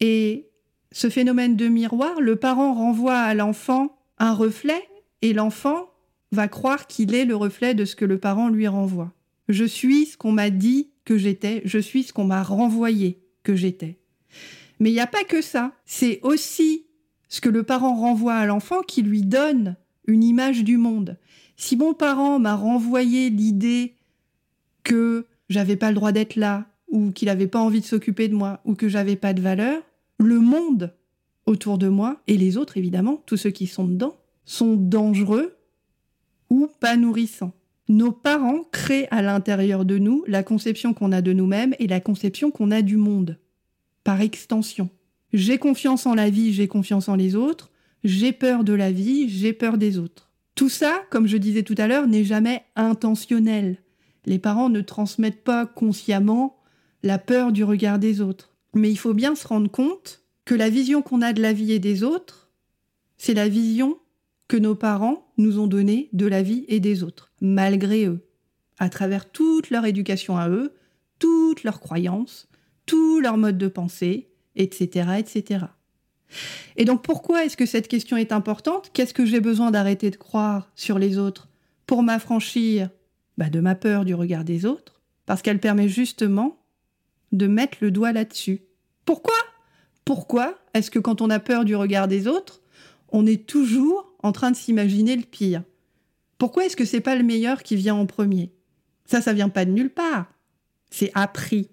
Et 0.00 0.48
ce 0.92 1.08
phénomène 1.08 1.56
de 1.56 1.68
miroir, 1.68 2.20
le 2.20 2.36
parent 2.36 2.74
renvoie 2.74 3.18
à 3.18 3.34
l'enfant 3.34 3.96
un 4.18 4.32
reflet 4.32 4.88
et 5.22 5.32
l'enfant 5.32 5.90
va 6.32 6.48
croire 6.48 6.86
qu'il 6.86 7.14
est 7.14 7.24
le 7.24 7.36
reflet 7.36 7.74
de 7.74 7.84
ce 7.84 7.94
que 7.94 8.04
le 8.04 8.18
parent 8.18 8.48
lui 8.48 8.66
renvoie. 8.66 9.12
Je 9.48 9.64
suis 9.64 10.06
ce 10.06 10.16
qu'on 10.16 10.32
m'a 10.32 10.50
dit 10.50 10.90
que 11.04 11.18
j'étais, 11.18 11.62
je 11.64 11.78
suis 11.78 12.04
ce 12.04 12.12
qu'on 12.12 12.24
m'a 12.24 12.42
renvoyé 12.42 13.20
que 13.42 13.54
j'étais. 13.54 13.98
Mais 14.80 14.90
il 14.90 14.94
n'y 14.94 15.00
a 15.00 15.06
pas 15.06 15.24
que 15.24 15.42
ça, 15.42 15.72
c'est 15.84 16.20
aussi 16.22 16.86
ce 17.28 17.40
que 17.40 17.48
le 17.48 17.62
parent 17.62 17.94
renvoie 17.94 18.34
à 18.34 18.46
l'enfant 18.46 18.82
qui 18.82 19.02
lui 19.02 19.22
donne 19.22 19.76
une 20.06 20.24
image 20.24 20.64
du 20.64 20.76
monde. 20.76 21.18
Si 21.56 21.76
mon 21.76 21.94
parent 21.94 22.38
m'a 22.38 22.54
renvoyé 22.54 23.30
l'idée 23.30 23.94
que 24.82 25.26
j'avais 25.48 25.76
pas 25.76 25.90
le 25.90 25.94
droit 25.94 26.12
d'être 26.12 26.36
là, 26.36 26.66
ou 26.88 27.10
qu'il 27.10 27.26
n'avait 27.26 27.48
pas 27.48 27.60
envie 27.60 27.80
de 27.80 27.86
s'occuper 27.86 28.28
de 28.28 28.34
moi, 28.34 28.60
ou 28.64 28.74
que 28.74 28.88
j'avais 28.88 29.16
pas 29.16 29.32
de 29.32 29.40
valeur, 29.40 29.82
le 30.18 30.38
monde 30.38 30.94
autour 31.46 31.78
de 31.78 31.88
moi, 31.88 32.20
et 32.26 32.36
les 32.36 32.56
autres 32.56 32.76
évidemment, 32.76 33.22
tous 33.26 33.36
ceux 33.36 33.50
qui 33.50 33.66
sont 33.66 33.86
dedans, 33.86 34.16
sont 34.44 34.76
dangereux 34.76 35.56
ou 36.50 36.68
pas 36.80 36.96
nourrissant. 36.96 37.52
Nos 37.88 38.12
parents 38.12 38.62
créent 38.72 39.08
à 39.10 39.22
l'intérieur 39.22 39.84
de 39.84 39.98
nous 39.98 40.24
la 40.26 40.42
conception 40.42 40.94
qu'on 40.94 41.12
a 41.12 41.20
de 41.20 41.32
nous-mêmes 41.32 41.74
et 41.78 41.86
la 41.86 42.00
conception 42.00 42.50
qu'on 42.50 42.70
a 42.70 42.80
du 42.80 42.96
monde, 42.96 43.38
par 44.04 44.20
extension. 44.20 44.90
J'ai 45.32 45.58
confiance 45.58 46.06
en 46.06 46.14
la 46.14 46.30
vie, 46.30 46.52
j'ai 46.52 46.68
confiance 46.68 47.08
en 47.08 47.16
les 47.16 47.34
autres, 47.34 47.72
j'ai 48.04 48.32
peur 48.32 48.62
de 48.62 48.72
la 48.72 48.92
vie, 48.92 49.28
j'ai 49.28 49.52
peur 49.52 49.78
des 49.78 49.98
autres. 49.98 50.30
Tout 50.54 50.68
ça, 50.68 51.02
comme 51.10 51.26
je 51.26 51.36
disais 51.36 51.64
tout 51.64 51.74
à 51.78 51.88
l'heure, 51.88 52.06
n'est 52.06 52.24
jamais 52.24 52.64
intentionnel. 52.76 53.78
Les 54.26 54.38
parents 54.38 54.68
ne 54.68 54.80
transmettent 54.80 55.42
pas 55.42 55.66
consciemment 55.66 56.56
la 57.02 57.18
peur 57.18 57.50
du 57.50 57.64
regard 57.64 57.98
des 57.98 58.20
autres. 58.20 58.54
Mais 58.74 58.90
il 58.90 58.96
faut 58.96 59.14
bien 59.14 59.34
se 59.34 59.46
rendre 59.46 59.70
compte 59.70 60.22
que 60.44 60.54
la 60.54 60.70
vision 60.70 61.02
qu'on 61.02 61.22
a 61.22 61.32
de 61.32 61.42
la 61.42 61.52
vie 61.52 61.72
et 61.72 61.78
des 61.78 62.02
autres, 62.02 62.50
c'est 63.16 63.34
la 63.34 63.48
vision 63.48 63.98
que 64.48 64.56
nos 64.56 64.74
parents 64.74 65.32
nous 65.38 65.58
ont 65.58 65.66
donnée 65.66 66.08
de 66.12 66.26
la 66.26 66.42
vie 66.42 66.64
et 66.68 66.80
des 66.80 67.02
autres, 67.02 67.32
malgré 67.40 68.06
eux, 68.06 68.28
à 68.78 68.88
travers 68.88 69.30
toute 69.30 69.70
leur 69.70 69.86
éducation 69.86 70.36
à 70.36 70.48
eux, 70.48 70.74
toutes 71.18 71.62
leurs 71.62 71.80
croyances, 71.80 72.48
tout 72.86 73.20
leur 73.20 73.36
mode 73.36 73.58
de 73.58 73.68
pensée, 73.68 74.30
etc., 74.56 75.10
etc. 75.18 75.66
Et 76.76 76.84
donc 76.84 77.02
pourquoi 77.02 77.44
est-ce 77.44 77.56
que 77.56 77.66
cette 77.66 77.88
question 77.88 78.16
est 78.16 78.32
importante? 78.32 78.90
Qu'est-ce 78.92 79.14
que 79.14 79.26
j'ai 79.26 79.40
besoin 79.40 79.70
d'arrêter 79.70 80.10
de 80.10 80.16
croire 80.16 80.70
sur 80.74 80.98
les 80.98 81.18
autres 81.18 81.48
pour 81.86 82.02
m'affranchir 82.02 82.90
bah, 83.38 83.50
de 83.50 83.60
ma 83.60 83.74
peur 83.74 84.04
du 84.04 84.14
regard 84.14 84.44
des 84.44 84.66
autres? 84.66 85.00
Parce 85.26 85.42
qu'elle 85.42 85.60
permet 85.60 85.88
justement 85.88 86.58
de 87.32 87.46
mettre 87.46 87.78
le 87.80 87.90
doigt 87.90 88.12
là-dessus. 88.12 88.62
Pourquoi? 89.04 89.34
Pourquoi 90.04 90.58
est-ce 90.74 90.90
que 90.90 90.98
quand 90.98 91.20
on 91.20 91.30
a 91.30 91.40
peur 91.40 91.64
du 91.64 91.76
regard 91.76 92.08
des 92.08 92.26
autres, 92.26 92.60
on 93.10 93.26
est 93.26 93.46
toujours 93.46 94.12
en 94.22 94.32
train 94.32 94.50
de 94.50 94.56
s'imaginer 94.56 95.16
le 95.16 95.22
pire? 95.22 95.62
Pourquoi 96.38 96.66
est-ce 96.66 96.76
que 96.76 96.84
c'est 96.84 97.00
pas 97.00 97.16
le 97.16 97.22
meilleur 97.22 97.62
qui 97.62 97.76
vient 97.76 97.94
en 97.94 98.06
premier? 98.06 98.52
Ça, 99.06 99.20
ça 99.20 99.32
vient 99.32 99.48
pas 99.48 99.64
de 99.64 99.70
nulle 99.70 99.92
part. 99.92 100.26
C'est 100.90 101.10
appris. 101.14 101.70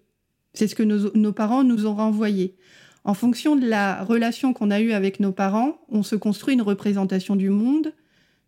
C'est 0.53 0.67
ce 0.67 0.75
que 0.75 0.83
nos, 0.83 1.31
parents 1.33 1.63
nous 1.63 1.85
ont 1.85 1.95
renvoyé. 1.95 2.55
En 3.03 3.13
fonction 3.13 3.55
de 3.55 3.67
la 3.67 4.03
relation 4.03 4.53
qu'on 4.53 4.69
a 4.69 4.79
eue 4.79 4.91
avec 4.91 5.19
nos 5.19 5.31
parents, 5.31 5.79
on 5.89 6.03
se 6.03 6.15
construit 6.15 6.53
une 6.53 6.61
représentation 6.61 7.35
du 7.35 7.49
monde, 7.49 7.93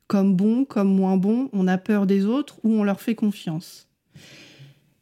comme 0.07 0.35
bon, 0.35 0.65
comme 0.65 0.93
moins 0.93 1.17
bon, 1.17 1.49
on 1.53 1.67
a 1.67 1.77
peur 1.77 2.05
des 2.05 2.25
autres 2.25 2.59
ou 2.63 2.73
on 2.73 2.83
leur 2.83 3.01
fait 3.01 3.15
confiance. 3.15 3.87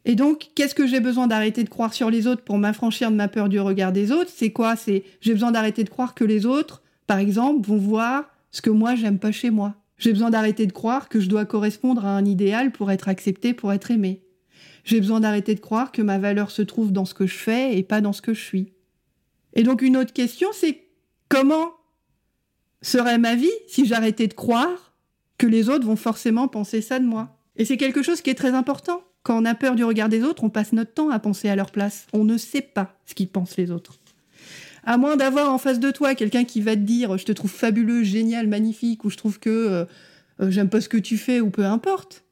Et 0.06 0.16
donc, 0.16 0.50
qu'est-ce 0.56 0.74
que 0.74 0.88
j'ai 0.88 1.00
besoin 1.00 1.28
d'arrêter 1.28 1.64
de 1.64 1.70
croire 1.70 1.94
sur 1.94 2.10
les 2.10 2.28
autres 2.28 2.44
pour 2.44 2.58
m'affranchir 2.58 3.12
de 3.12 3.16
ma 3.16 3.28
peur 3.28 3.50
du 3.50 3.60
regard 3.60 3.92
des 3.92 4.12
autres? 4.12 4.32
C'est 4.34 4.52
quoi? 4.52 4.76
C'est 4.76 5.04
j'ai 5.20 5.34
besoin 5.34 5.52
d'arrêter 5.52 5.84
de 5.84 5.90
croire 5.90 6.16
que 6.16 6.24
les 6.24 6.46
autres, 6.46 6.82
par 7.06 7.20
exemple, 7.20 7.68
vont 7.68 7.78
voir 7.78 8.26
ce 8.52 8.62
que 8.62 8.70
moi 8.70 8.96
j'aime 8.96 9.20
pas 9.20 9.32
chez 9.32 9.50
moi. 9.50 9.76
J'ai 9.98 10.12
besoin 10.12 10.32
d'arrêter 10.32 10.66
de 10.66 10.72
croire 10.72 11.10
que 11.10 11.20
je 11.20 11.30
dois 11.30 11.46
correspondre 11.46 12.06
à 12.06 12.16
un 12.16 12.26
idéal 12.26 12.72
pour 12.72 12.90
être 12.90 13.08
accepté, 13.08 13.54
pour 13.54 13.72
être 13.72 13.92
aimé. 13.92 14.24
J'ai 14.84 15.00
besoin 15.00 15.20
d'arrêter 15.20 15.56
de 15.56 15.60
croire 15.60 15.92
que 15.92 16.02
ma 16.02 16.18
valeur 16.18 16.52
se 16.52 16.62
trouve 16.62 16.92
dans 16.92 17.06
ce 17.06 17.14
que 17.14 17.28
je 17.28 17.38
fais 17.38 17.78
et 17.78 17.84
pas 17.84 18.02
dans 18.02 18.14
ce 18.14 18.22
que 18.22 18.34
je 18.34 18.42
suis. 18.42 18.74
Et 19.54 19.64
donc 19.64 19.82
une 19.82 19.98
autre 19.98 20.14
question, 20.14 20.50
c'est 20.54 20.84
comment 21.30 21.72
serait 22.82 23.18
ma 23.18 23.36
vie 23.36 23.52
si 23.68 23.86
j'arrêtais 23.86 24.28
de 24.28 24.34
croire 24.34 24.94
que 25.38 25.48
les 25.48 25.70
autres 25.70 25.86
vont 25.86 25.96
forcément 25.96 26.48
penser 26.48 26.82
ça 26.82 27.00
de 27.00 27.06
moi? 27.06 27.38
Et 27.58 27.66
c'est 27.66 27.78
quelque 27.78 28.02
chose 28.02 28.22
qui 28.22 28.30
est 28.30 28.36
très 28.36 28.54
important. 28.54 29.04
Quand 29.24 29.40
on 29.40 29.46
a 29.46 29.54
peur 29.54 29.76
du 29.76 29.84
regard 29.84 30.10
des 30.10 30.24
autres, 30.24 30.44
on 30.44 30.50
passe 30.50 30.74
notre 30.74 30.94
temps 30.94 31.10
à 31.10 31.20
penser 31.20 31.48
à 31.50 31.56
leur 31.56 31.72
place. 31.72 32.08
On 32.14 32.24
ne 32.24 32.38
sait 32.38 32.62
pas 32.62 32.98
ce 33.06 33.14
qu'ils 33.14 33.28
pensent 33.28 33.58
les 33.58 33.70
autres. 33.70 34.00
À 34.84 34.98
moins 34.98 35.16
d'avoir 35.16 35.54
en 35.54 35.60
face 35.60 35.80
de 35.80 35.92
toi 35.92 36.16
quelqu'un 36.16 36.44
qui 36.44 36.60
va 36.60 36.76
te 36.76 36.82
dire 36.82 37.18
je 37.18 37.26
te 37.26 37.32
trouve 37.32 37.52
fabuleux, 37.52 38.04
génial, 38.04 38.48
magnifique, 38.48 39.06
ou 39.06 39.12
je 39.12 39.18
trouve 39.18 39.40
que 39.40 39.50
euh, 39.50 39.86
euh, 40.42 40.50
j'aime 40.50 40.70
pas 40.70 40.82
ce 40.82 40.90
que 40.90 40.98
tu 40.98 41.18
fais, 41.18 41.40
ou 41.40 41.52
peu 41.52 41.66
importe. 41.66 42.24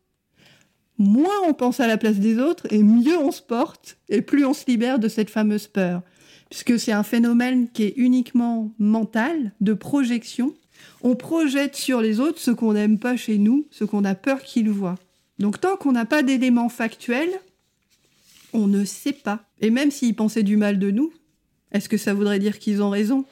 Moins 1.00 1.34
on 1.48 1.54
pense 1.54 1.80
à 1.80 1.88
la 1.88 1.98
place 1.98 2.18
des 2.18 2.38
autres, 2.38 2.68
et 2.70 2.84
mieux 2.84 3.18
on 3.18 3.32
se 3.32 3.42
porte, 3.42 3.98
et 4.10 4.22
plus 4.22 4.46
on 4.46 4.54
se 4.54 4.66
libère 4.68 5.00
de 5.00 5.08
cette 5.08 5.32
fameuse 5.32 5.68
peur 5.68 6.02
puisque 6.50 6.80
c'est 6.80 6.92
un 6.92 7.04
phénomène 7.04 7.70
qui 7.70 7.84
est 7.84 7.94
uniquement 7.96 8.72
mental, 8.80 9.54
de 9.62 9.74
projection. 9.74 10.54
On 11.02 11.16
projette 11.16 11.76
sur 11.76 12.02
les 12.02 12.20
autres 12.20 12.40
ce 12.40 12.52
qu'on 12.52 12.74
n'aime 12.74 12.98
pas 12.98 13.16
chez 13.16 13.38
nous, 13.38 13.68
ce 13.72 13.84
qu'on 13.84 14.04
a 14.04 14.16
peur 14.16 14.42
qu'ils 14.42 14.70
voient. 14.70 14.98
Donc 15.38 15.62
tant 15.62 15.78
qu'on 15.78 15.92
n'a 15.92 16.06
pas 16.06 16.24
d'éléments 16.24 16.70
factuels, 16.70 17.40
on 18.52 18.68
ne 18.68 18.84
sait 18.84 19.14
pas. 19.14 19.42
Et 19.62 19.70
même 19.70 19.92
s'ils 19.92 20.16
pensaient 20.16 20.44
du 20.44 20.58
mal 20.58 20.80
de 20.80 20.92
nous, 20.92 21.14
est-ce 21.72 21.88
que 21.88 21.98
ça 21.98 22.14
voudrait 22.14 22.40
dire 22.40 22.58
qu'ils 22.58 22.82
ont 22.82 22.90
raison? 22.90 23.26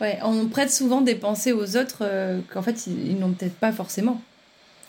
Ouais, 0.00 0.18
on 0.24 0.46
prête 0.46 0.72
souvent 0.72 1.02
des 1.02 1.14
pensées 1.14 1.52
aux 1.52 1.76
autres 1.76 1.98
euh, 2.00 2.40
qu'en 2.52 2.62
fait 2.62 2.86
ils 2.86 3.18
n'ont 3.18 3.32
peut-être 3.32 3.54
pas 3.54 3.70
forcément. 3.70 4.20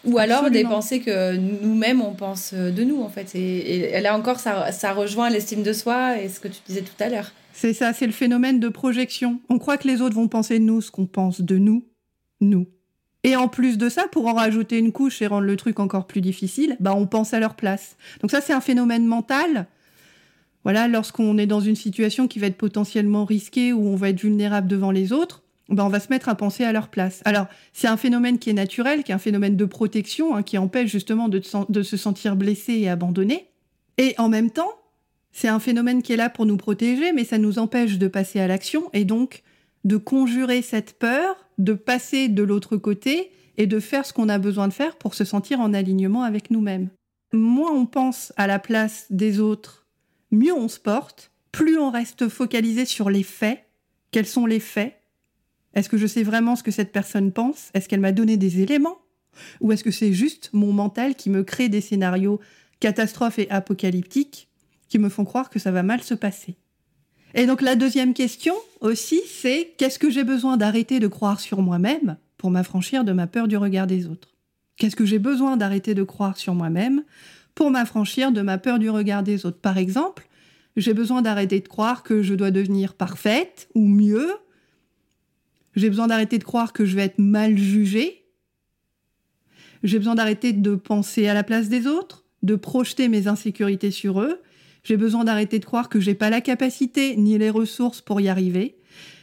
Ou 0.06 0.18
alors 0.18 0.50
des 0.50 0.64
pensées 0.64 1.00
que 1.00 1.36
nous-mêmes 1.36 2.02
on 2.02 2.14
pense 2.14 2.54
de 2.54 2.84
nous 2.84 3.02
en 3.02 3.10
fait. 3.10 3.36
Et, 3.36 4.00
là 4.02 4.18
encore, 4.18 4.40
ça, 4.40 4.72
ça 4.72 4.94
rejoint 4.94 5.30
l'estime 5.30 5.64
de 5.64 5.74
soi 5.74 6.22
et 6.22 6.30
ce 6.30 6.40
que 6.40 6.48
tu 6.48 6.60
disais 6.68 6.82
tout 6.82 7.02
à 7.02 7.10
l'heure. 7.10 7.32
C'est 7.54 7.74
ça, 7.74 7.94
c'est 7.94 8.08
le 8.08 8.12
phénomène 8.12 8.60
de 8.60 8.70
projection. 8.70 9.40
On 9.50 9.60
croit 9.60 9.78
que 9.78 9.88
les 9.88 10.02
autres 10.02 10.16
vont 10.16 10.28
penser 10.28 10.60
de 10.60 10.64
nous 10.64 10.82
ce 10.82 10.92
qu'on 10.92 11.06
pense 11.06 11.40
de 11.40 11.58
nous, 11.58 11.86
nous. 12.42 12.68
Et 13.24 13.38
en 13.38 13.48
plus 13.48 13.78
de 13.78 13.88
ça, 13.88 14.08
pour 14.12 14.28
en 14.28 14.34
rajouter 14.34 14.78
une 14.78 14.92
couche 14.92 15.22
et 15.22 15.28
rendre 15.28 15.46
le 15.46 15.56
truc 15.56 15.80
encore 15.80 16.08
plus 16.08 16.20
difficile, 16.20 16.76
bah 16.80 16.94
on 16.96 17.08
pense 17.08 17.34
à 17.34 17.40
leur 17.40 17.56
place. 17.56 17.96
Donc 18.22 18.32
ça, 18.32 18.42
c'est 18.42 18.54
un 18.54 18.60
phénomène 18.60 19.06
mental. 19.06 19.68
Voilà, 20.64 20.88
lorsqu'on 20.88 21.38
est 21.38 21.46
dans 21.46 21.60
une 21.60 21.76
situation 21.76 22.28
qui 22.28 22.40
va 22.40 22.48
être 22.48 22.58
potentiellement 22.58 23.24
risquée 23.24 23.72
ou 23.72 23.88
on 23.88 23.96
va 23.96 24.10
être 24.10 24.20
vulnérable 24.20 24.68
devant 24.68 24.92
les 24.92 25.14
autres, 25.14 25.43
bah 25.70 25.86
on 25.86 25.90
va 25.90 26.00
se 26.00 26.10
mettre 26.10 26.30
à 26.30 26.36
penser 26.36 26.64
à 26.64 26.72
leur 26.72 26.90
place. 26.90 27.22
Alors, 27.26 27.48
c'est 27.72 27.88
un 27.88 27.98
phénomène 27.98 28.40
qui 28.40 28.50
est 28.50 28.54
naturel, 28.54 29.04
qui 29.04 29.12
est 29.12 29.16
un 29.16 29.20
phénomène 29.20 29.56
de 29.56 29.66
protection, 29.66 30.36
hein, 30.36 30.44
qui 30.44 30.58
empêche 30.58 30.92
justement 30.92 31.30
de, 31.30 31.42
de 31.70 31.84
se 31.84 31.98
sentir 31.98 32.36
blessé 32.36 32.74
et 32.74 32.90
abandonné. 32.90 33.48
Et 33.98 34.16
en 34.18 34.30
même 34.30 34.52
temps, 34.52 34.72
c'est 35.32 35.48
un 35.48 35.60
phénomène 35.60 36.02
qui 36.02 36.14
est 36.14 36.18
là 36.18 36.30
pour 36.30 36.46
nous 36.46 36.58
protéger, 36.58 37.12
mais 37.12 37.24
ça 37.24 37.38
nous 37.38 37.60
empêche 37.60 37.98
de 37.98 38.08
passer 38.08 38.40
à 38.40 38.48
l'action 38.48 38.90
et 38.94 39.06
donc 39.06 39.44
de 39.84 39.98
conjurer 39.98 40.62
cette 40.62 40.98
peur, 40.98 41.36
de 41.58 41.74
passer 41.74 42.30
de 42.30 42.44
l'autre 42.44 42.78
côté 42.78 43.32
et 43.58 43.68
de 43.68 43.80
faire 43.80 44.06
ce 44.06 44.14
qu'on 44.14 44.30
a 44.30 44.38
besoin 44.38 44.68
de 44.68 44.74
faire 44.74 44.96
pour 44.96 45.14
se 45.14 45.26
sentir 45.26 45.60
en 45.60 45.74
alignement 45.74 46.24
avec 46.24 46.52
nous-mêmes. 46.52 46.90
Moins 47.34 47.72
on 47.72 47.86
pense 47.86 48.32
à 48.38 48.48
la 48.48 48.60
place 48.60 49.08
des 49.10 49.40
autres, 49.40 49.88
mieux 50.32 50.54
on 50.54 50.68
se 50.68 50.80
porte, 50.80 51.32
plus 51.52 51.78
on 51.78 51.90
reste 51.90 52.30
focalisé 52.30 52.86
sur 52.86 53.10
les 53.10 53.24
faits. 53.24 53.64
Quels 54.12 54.28
sont 54.28 54.46
les 54.46 54.60
faits 54.60 55.00
Est-ce 55.74 55.90
que 55.90 55.98
je 55.98 56.08
sais 56.08 56.24
vraiment 56.24 56.56
ce 56.56 56.64
que 56.64 56.72
cette 56.72 56.92
personne 56.92 57.32
pense? 57.32 57.70
Est-ce 57.74 57.90
qu'elle 57.90 58.00
m'a 58.00 58.12
donné 58.12 58.38
des 58.38 58.62
éléments? 58.62 59.00
Ou 59.62 59.72
est-ce 59.72 59.84
que 59.84 59.92
c'est 59.92 60.14
juste 60.14 60.50
mon 60.54 60.72
mental 60.72 61.16
qui 61.16 61.30
me 61.30 61.44
crée 61.44 61.70
des 61.70 61.82
scénarios 61.82 62.40
catastrophes 62.80 63.40
et 63.40 63.50
apocalyptiques 63.50 64.50
qui 64.90 65.00
me 65.00 65.10
font 65.10 65.26
croire 65.26 65.50
que 65.50 65.60
ça 65.60 65.72
va 65.72 65.84
mal 65.84 66.04
se 66.04 66.14
passer? 66.14 66.56
Et 67.34 67.48
donc 67.48 67.62
la 67.62 67.76
deuxième 67.76 68.14
question 68.14 68.54
aussi, 68.82 69.22
c'est 69.28 69.74
qu'est-ce 69.78 69.98
que 69.98 70.12
j'ai 70.12 70.24
besoin 70.24 70.58
d'arrêter 70.58 71.00
de 71.00 71.08
croire 71.08 71.40
sur 71.40 71.62
moi-même 71.62 72.18
pour 72.38 72.52
m'affranchir 72.52 73.04
de 73.04 73.12
ma 73.12 73.26
peur 73.26 73.48
du 73.48 73.58
regard 73.58 73.88
des 73.88 74.06
autres? 74.06 74.30
Qu'est-ce 74.78 74.96
que 74.96 75.06
j'ai 75.06 75.20
besoin 75.20 75.58
d'arrêter 75.58 75.96
de 75.96 76.04
croire 76.04 76.38
sur 76.38 76.54
moi-même 76.54 77.04
pour 77.56 77.72
m'affranchir 77.72 78.32
de 78.32 78.42
ma 78.42 78.60
peur 78.60 78.78
du 78.78 78.90
regard 78.90 79.24
des 79.24 79.46
autres? 79.46 79.60
Par 79.60 79.78
exemple, 79.78 80.28
j'ai 80.76 80.94
besoin 80.94 81.22
d'arrêter 81.22 81.60
de 81.60 81.68
croire 81.68 82.04
que 82.04 82.22
je 82.22 82.34
dois 82.34 82.52
devenir 82.52 82.94
parfaite 82.94 83.70
ou 83.74 83.88
mieux. 83.88 84.32
J'ai 85.76 85.90
besoin 85.90 86.08
d'arrêter 86.08 86.38
de 86.38 86.44
croire 86.44 86.74
que 86.74 86.86
je 86.86 86.96
vais 86.96 87.04
être 87.04 87.20
mal 87.20 87.58
jugée. 87.58 88.26
J'ai 89.84 89.98
besoin 89.98 90.16
d'arrêter 90.16 90.54
de 90.54 90.76
penser 90.76 91.28
à 91.28 91.34
la 91.34 91.44
place 91.44 91.70
des 91.70 91.88
autres, 91.88 92.26
de 92.42 92.56
projeter 92.56 93.10
mes 93.10 93.28
insécurités 93.28 93.92
sur 93.92 94.22
eux 94.22 94.40
j'ai 94.84 94.98
besoin 94.98 95.24
d'arrêter 95.24 95.60
de 95.60 95.66
croire 95.66 95.90
que 95.90 96.00
j'ai 96.00 96.14
pas 96.14 96.30
la 96.30 96.42
capacité 96.42 97.16
ni 97.16 97.38
les 97.38 97.50
ressources 97.50 98.02
pour 98.02 98.20
y 98.20 98.28
arriver. 98.28 98.76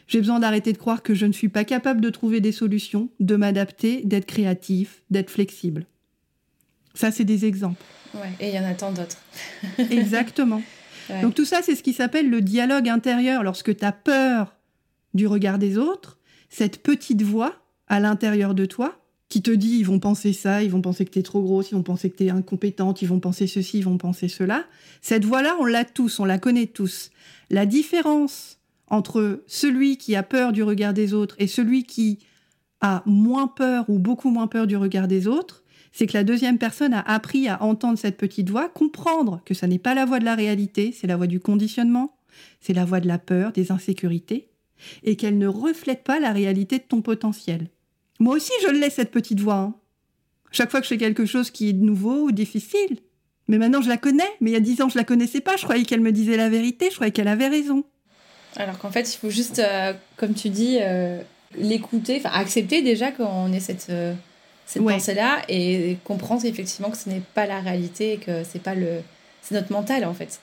J'ai 0.06 0.18
besoin 0.18 0.40
d'arrêter 0.40 0.72
de 0.72 0.78
croire 0.78 1.02
que 1.02 1.14
je 1.14 1.26
ne 1.26 1.32
suis 1.32 1.48
pas 1.48 1.64
capable 1.64 2.00
de 2.00 2.10
trouver 2.10 2.40
des 2.40 2.50
solutions, 2.50 3.10
de 3.20 3.36
m'adapter, 3.36 4.02
d'être 4.04 4.26
créatif, 4.26 5.02
d'être 5.10 5.30
flexible. 5.30 5.86
Ça, 6.94 7.12
c'est 7.12 7.24
des 7.24 7.44
exemples. 7.44 7.82
Ouais, 8.14 8.32
et 8.40 8.48
il 8.48 8.54
y 8.54 8.58
en 8.58 8.64
a 8.64 8.74
tant 8.74 8.90
d'autres. 8.90 9.18
Exactement. 9.78 10.62
Donc 11.22 11.34
tout 11.34 11.44
ça, 11.44 11.60
c'est 11.62 11.74
ce 11.74 11.82
qui 11.82 11.92
s'appelle 11.92 12.30
le 12.30 12.40
dialogue 12.40 12.88
intérieur. 12.88 13.42
Lorsque 13.42 13.76
tu 13.76 13.84
as 13.84 13.92
peur 13.92 14.56
du 15.12 15.26
regard 15.26 15.58
des 15.58 15.76
autres, 15.76 16.18
cette 16.50 16.82
petite 16.82 17.22
voix 17.22 17.54
à 17.86 18.00
l'intérieur 18.00 18.54
de 18.54 18.66
toi 18.66 19.00
qui 19.28 19.40
te 19.40 19.50
dit 19.50 19.78
ils 19.78 19.86
vont 19.86 20.00
penser 20.00 20.32
ça, 20.32 20.62
ils 20.62 20.70
vont 20.70 20.82
penser 20.82 21.04
que 21.04 21.10
tu 21.10 21.20
es 21.20 21.22
trop 21.22 21.40
grosse, 21.40 21.70
ils 21.70 21.76
vont 21.76 21.82
penser 21.82 22.10
que 22.10 22.16
tu 22.16 22.26
es 22.26 22.30
incompétente, 22.30 23.00
ils 23.00 23.08
vont 23.08 23.20
penser 23.20 23.46
ceci, 23.46 23.78
ils 23.78 23.84
vont 23.84 23.96
penser 23.96 24.28
cela. 24.28 24.64
Cette 25.00 25.24
voix-là, 25.24 25.56
on 25.60 25.64
l'a 25.64 25.84
tous, 25.84 26.18
on 26.18 26.24
la 26.24 26.38
connaît 26.38 26.66
tous. 26.66 27.10
La 27.48 27.64
différence 27.64 28.58
entre 28.88 29.42
celui 29.46 29.96
qui 29.96 30.16
a 30.16 30.24
peur 30.24 30.52
du 30.52 30.64
regard 30.64 30.92
des 30.92 31.14
autres 31.14 31.36
et 31.38 31.46
celui 31.46 31.84
qui 31.84 32.18
a 32.80 33.02
moins 33.06 33.46
peur 33.46 33.88
ou 33.88 33.98
beaucoup 33.98 34.30
moins 34.30 34.48
peur 34.48 34.66
du 34.66 34.76
regard 34.76 35.06
des 35.06 35.28
autres, 35.28 35.62
c'est 35.92 36.06
que 36.06 36.16
la 36.16 36.24
deuxième 36.24 36.58
personne 36.58 36.94
a 36.94 37.00
appris 37.00 37.48
à 37.48 37.62
entendre 37.62 37.98
cette 37.98 38.16
petite 38.16 38.50
voix, 38.50 38.68
comprendre 38.68 39.42
que 39.44 39.54
ça 39.54 39.66
n'est 39.66 39.78
pas 39.78 39.94
la 39.94 40.06
voix 40.06 40.18
de 40.18 40.24
la 40.24 40.34
réalité, 40.34 40.92
c'est 40.92 41.06
la 41.06 41.16
voix 41.16 41.26
du 41.26 41.40
conditionnement, 41.40 42.16
c'est 42.60 42.72
la 42.72 42.84
voix 42.84 43.00
de 43.00 43.08
la 43.08 43.18
peur, 43.18 43.52
des 43.52 43.70
insécurités, 43.70 44.49
et 45.02 45.16
qu'elle 45.16 45.38
ne 45.38 45.46
reflète 45.46 46.04
pas 46.04 46.20
la 46.20 46.32
réalité 46.32 46.78
de 46.78 46.84
ton 46.84 47.02
potentiel. 47.02 47.68
Moi 48.18 48.36
aussi, 48.36 48.52
je 48.62 48.68
l'ai, 48.68 48.90
cette 48.90 49.10
petite 49.10 49.40
voix. 49.40 49.54
Hein. 49.54 49.74
Chaque 50.52 50.70
fois 50.70 50.80
que 50.80 50.84
je 50.84 50.90
fais 50.90 50.98
quelque 50.98 51.26
chose 51.26 51.50
qui 51.50 51.70
est 51.70 51.72
nouveau 51.72 52.24
ou 52.24 52.32
difficile. 52.32 52.98
Mais 53.48 53.58
maintenant, 53.58 53.82
je 53.82 53.88
la 53.88 53.96
connais. 53.96 54.28
Mais 54.40 54.50
il 54.50 54.52
y 54.52 54.56
a 54.56 54.60
dix 54.60 54.80
ans, 54.82 54.88
je 54.88 54.98
la 54.98 55.04
connaissais 55.04 55.40
pas. 55.40 55.56
Je 55.56 55.64
croyais 55.64 55.84
qu'elle 55.84 56.00
me 56.00 56.12
disait 56.12 56.36
la 56.36 56.48
vérité. 56.48 56.88
Je 56.90 56.94
croyais 56.94 57.12
qu'elle 57.12 57.28
avait 57.28 57.48
raison. 57.48 57.84
Alors 58.56 58.78
qu'en 58.78 58.90
fait, 58.90 59.12
il 59.12 59.16
faut 59.16 59.30
juste, 59.30 59.58
euh, 59.60 59.92
comme 60.16 60.34
tu 60.34 60.48
dis, 60.50 60.78
euh, 60.80 61.20
l'écouter, 61.56 62.16
enfin 62.18 62.30
accepter 62.32 62.82
déjà 62.82 63.10
qu'on 63.10 63.52
ait 63.52 63.60
cette, 63.60 63.88
euh, 63.90 64.14
cette 64.66 64.82
pensée-là 64.82 65.42
et 65.48 65.98
comprendre 66.04 66.44
effectivement 66.44 66.90
que 66.90 66.96
ce 66.96 67.08
n'est 67.08 67.22
pas 67.34 67.46
la 67.46 67.60
réalité 67.60 68.14
et 68.14 68.16
que 68.18 68.44
c'est 68.44 68.62
pas 68.62 68.74
le, 68.74 69.00
c'est 69.42 69.54
notre 69.54 69.72
mental 69.72 70.04
en 70.04 70.14
fait. 70.14 70.40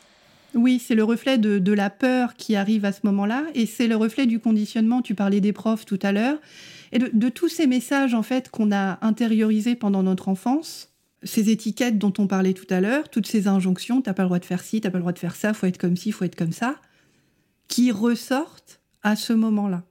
Oui, 0.58 0.82
c'est 0.86 0.96
le 0.96 1.04
reflet 1.04 1.38
de, 1.38 1.74
la 1.74 1.90
peur 1.90 2.34
qui 2.34 2.56
arrive 2.56 2.84
à 2.84 2.92
ce 2.92 3.02
moment-là, 3.04 3.44
et 3.54 3.66
c'est 3.66 3.88
le 3.88 3.96
reflet 3.96 4.26
du 4.26 4.40
conditionnement. 4.40 5.02
Tu 5.02 5.14
parlais 5.14 5.40
des 5.40 5.54
profs 5.54 5.86
tout 5.86 6.00
à 6.02 6.12
l'heure, 6.12 6.40
et 6.92 7.00
de, 7.00 7.30
tous 7.30 7.48
ces 7.48 7.68
messages 7.68 8.14
en 8.14 8.24
fait 8.24 8.50
qu'on 8.50 8.72
a 8.72 8.98
intériorisés 9.06 9.76
pendant 9.76 10.04
notre 10.04 10.30
enfance, 10.30 10.90
ces 11.24 11.50
étiquettes 11.50 11.98
dont 11.98 12.14
on 12.18 12.28
parlait 12.28 12.54
tout 12.54 12.68
à 12.72 12.82
l'heure, 12.82 13.10
toutes 13.10 13.28
ces 13.28 13.48
injonctions, 13.48 14.02
t'as 14.02 14.14
pas 14.14 14.24
le 14.24 14.30
droit 14.30 14.40
de 14.40 14.46
faire 14.46 14.62
ci, 14.62 14.82
t'as 14.82 14.90
pas 14.90 14.98
le 14.98 15.04
droit 15.04 15.14
de 15.14 15.20
faire 15.20 15.36
ça, 15.36 15.54
faut 15.54 15.68
être 15.68 15.78
comme 15.78 15.96
ci, 15.96 16.12
faut 16.12 16.26
être 16.26 16.36
comme 16.36 16.52
ça, 16.52 16.76
qui 17.68 17.92
ressortent 17.92 18.80
à 19.04 19.16
ce 19.16 19.34
moment-là. 19.34 19.84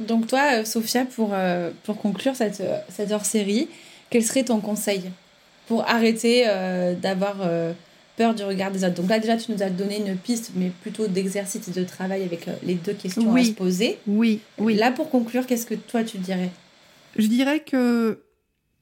Donc 0.00 0.26
toi, 0.26 0.60
euh, 0.60 0.64
Sophia, 0.64 1.04
pour, 1.04 1.30
euh, 1.32 1.70
pour 1.84 1.96
conclure 1.96 2.36
cette, 2.36 2.60
euh, 2.60 2.78
cette 2.88 3.12
hors-série, 3.12 3.68
quel 4.10 4.22
serait 4.22 4.44
ton 4.44 4.60
conseil 4.60 5.02
pour 5.66 5.86
arrêter 5.86 6.46
d'avoir 7.02 7.46
peur 8.18 8.34
du 8.34 8.42
regard 8.42 8.72
des 8.72 8.84
autres 8.84 8.94
Donc 8.94 9.08
là, 9.08 9.20
déjà, 9.20 9.36
tu 9.36 9.52
nous 9.52 9.62
as 9.62 9.70
donné 9.70 10.00
une 10.04 10.16
piste, 10.16 10.50
mais 10.56 10.72
plutôt 10.82 11.06
d'exercice 11.06 11.68
et 11.68 11.70
de 11.70 11.84
travail 11.84 12.24
avec 12.24 12.46
les 12.64 12.74
deux 12.74 12.92
questions 12.92 13.32
à 13.32 13.44
se 13.44 13.52
poser. 13.52 13.98
Oui, 14.08 14.40
oui. 14.58 14.74
Là, 14.74 14.90
pour 14.90 15.08
conclure, 15.08 15.46
qu'est-ce 15.46 15.66
que 15.66 15.76
toi, 15.76 16.02
tu 16.02 16.18
dirais? 16.18 16.50
Je 17.16 17.28
dirais 17.28 17.60
que 17.60 18.18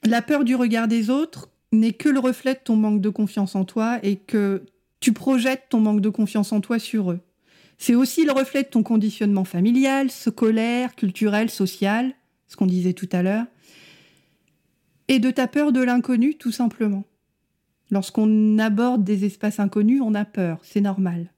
la 0.05 0.23
peur 0.23 0.43
du 0.43 0.57
regard 0.57 0.89
des 0.89 1.11
autres 1.11 1.51
n'est 1.71 1.93
que 1.93 2.09
le 2.09 2.19
reflet 2.19 2.55
de 2.55 2.61
ton 2.65 2.77
manque 2.77 3.03
de 3.03 3.11
confiance 3.11 3.55
en 3.55 3.67
toi 3.67 3.99
et 4.03 4.17
que 4.17 4.65
tu 5.01 5.13
projettes 5.13 5.65
ton 5.69 5.81
manque 5.81 6.01
de 6.01 6.09
confiance 6.09 6.53
en 6.53 6.63
toi 6.63 6.79
sur 6.79 7.13
eux. 7.13 7.21
C'est 7.77 7.95
aussi 7.95 8.25
le 8.25 8.33
reflet 8.33 8.63
de 8.63 8.69
ton 8.69 8.83
conditionnement 8.83 9.45
familial, 9.45 10.11
scolaire, 10.11 10.95
culturel, 10.95 11.51
social, 11.51 12.15
ce 12.49 12.57
qu'on 12.57 12.67
disait 12.67 12.95
tout 12.95 13.09
à 13.13 13.23
l'heure, 13.23 13.45
et 15.09 15.19
de 15.19 15.31
ta 15.31 15.47
peur 15.47 15.73
de 15.73 15.83
l'inconnu, 15.83 16.37
tout 16.37 16.53
simplement. 16.53 17.05
Lorsqu'on 17.91 18.59
aborde 18.59 19.05
des 19.05 19.25
espaces 19.25 19.61
inconnus, 19.61 20.01
on 20.03 20.15
a 20.15 20.25
peur, 20.25 20.59
c'est 20.63 20.81
normal. 20.81 21.33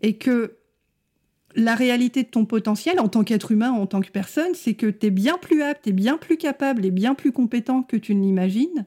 Et 0.00 0.16
que 0.16 0.56
la 1.56 1.74
réalité 1.74 2.22
de 2.22 2.28
ton 2.28 2.46
potentiel 2.46 2.98
en 2.98 3.08
tant 3.08 3.22
qu'être 3.22 3.52
humain, 3.52 3.70
en 3.70 3.86
tant 3.86 4.00
que 4.00 4.10
personne, 4.10 4.54
c'est 4.54 4.74
que 4.74 4.86
tu 4.86 5.06
es 5.06 5.10
bien 5.10 5.38
plus 5.38 5.62
apte, 5.62 5.86
et 5.86 5.92
bien 5.92 6.16
plus 6.16 6.36
capable 6.36 6.84
et 6.84 6.90
bien 6.90 7.14
plus 7.14 7.32
compétent 7.32 7.82
que 7.82 7.96
tu 7.96 8.14
ne 8.14 8.22
l'imagines. 8.22 8.86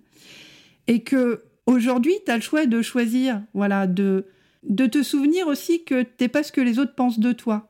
Et 0.87 1.03
que 1.03 1.43
aujourd'hui, 1.65 2.13
tu 2.25 2.31
as 2.31 2.35
le 2.35 2.41
choix 2.41 2.65
de 2.65 2.81
choisir, 2.81 3.41
voilà, 3.53 3.87
de 3.87 4.25
de 4.63 4.85
te 4.85 5.03
souvenir 5.03 5.47
aussi 5.47 5.83
que 5.83 6.03
t'es 6.03 6.27
pas 6.27 6.43
ce 6.43 6.51
que 6.51 6.61
les 6.61 6.79
autres 6.79 6.95
pensent 6.95 7.19
de 7.19 7.31
toi. 7.31 7.69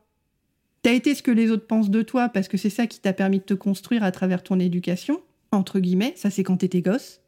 T'as 0.81 0.93
été 0.93 1.15
ce 1.15 1.21
que 1.21 1.31
les 1.31 1.51
autres 1.51 1.67
pensent 1.67 1.89
de 1.89 2.01
toi 2.01 2.29
parce 2.29 2.47
que 2.47 2.57
c'est 2.57 2.69
ça 2.69 2.87
qui 2.87 2.99
t'a 2.99 3.13
permis 3.13 3.39
de 3.39 3.43
te 3.43 3.53
construire 3.53 4.03
à 4.03 4.11
travers 4.11 4.41
ton 4.41 4.59
éducation, 4.59 5.21
entre 5.51 5.79
guillemets, 5.79 6.13
ça 6.15 6.29
c'est 6.29 6.43
quand 6.43 6.57
t'étais 6.57 6.81
gosse. 6.81 7.21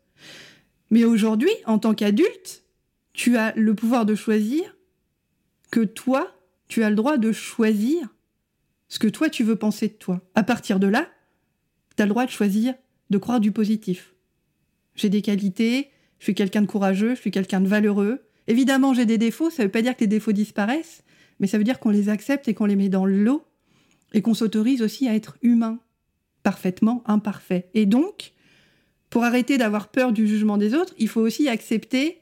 Mais 0.90 1.06
aujourd'hui, 1.06 1.52
en 1.66 1.80
tant 1.80 1.94
qu'adulte, 1.94 2.64
tu 3.14 3.38
as 3.38 3.54
le 3.56 3.76
pouvoir 3.76 4.06
de 4.06 4.16
choisir 4.16 4.76
que 5.72 5.82
toi, 5.82 6.36
tu 6.68 6.84
as 6.84 6.90
le 6.90 6.96
droit 6.96 7.18
de 7.18 7.32
choisir 7.32 8.10
ce 8.88 9.00
que 9.00 9.08
toi 9.08 9.30
tu 9.30 9.44
veux 9.44 9.56
penser 9.56 9.88
de 9.88 9.94
toi. 9.94 10.22
À 10.36 10.44
partir 10.44 10.80
de 10.80 10.88
là, 10.88 11.08
tu 11.96 12.02
as 12.02 12.06
le 12.06 12.10
droit 12.10 12.26
de 12.26 12.32
choisir 12.32 12.74
de 13.10 13.18
croire 13.18 13.40
du 13.40 13.52
positif. 13.52 14.14
J'ai 14.96 15.10
des 15.10 15.22
qualités, 15.22 15.90
je 16.20 16.26
suis 16.26 16.36
quelqu'un 16.36 16.62
de 16.62 16.68
courageux, 16.68 17.16
je 17.16 17.22
suis 17.22 17.32
quelqu'un 17.32 17.62
de 17.62 17.68
valeureux, 17.68 18.22
Évidemment, 18.50 18.96
j'ai 18.96 19.06
des 19.06 19.20
défauts, 19.20 19.52
ça 19.52 19.62
ne 19.62 19.68
veut 19.68 19.72
pas 19.72 19.84
dire 19.84 19.96
que 19.96 20.02
les 20.02 20.08
défauts 20.08 20.32
disparaissent, 20.32 21.04
mais 21.40 21.46
ça 21.46 21.60
veut 21.60 21.64
dire 21.64 21.80
qu'on 21.80 21.92
les 21.92 22.10
accepte 22.10 22.48
et 22.48 22.56
qu'on 22.56 22.66
les 22.66 22.76
met 22.76 22.90
dans 22.90 23.06
l'eau 23.06 23.44
et 24.12 24.24
qu'on 24.24 24.34
s'autorise 24.34 24.82
aussi 24.82 25.08
à 25.08 25.14
être 25.14 25.38
humain, 25.44 25.78
parfaitement 26.42 27.04
imparfait. 27.06 27.70
Et 27.76 27.86
donc, 27.86 28.34
pour 29.10 29.24
arrêter 29.24 29.58
d'avoir 29.58 29.90
peur 29.90 30.12
du 30.12 30.28
jugement 30.28 30.58
des 30.58 30.74
autres, 30.74 30.94
il 30.98 31.08
faut 31.08 31.22
aussi 31.22 31.48
accepter 31.48 32.22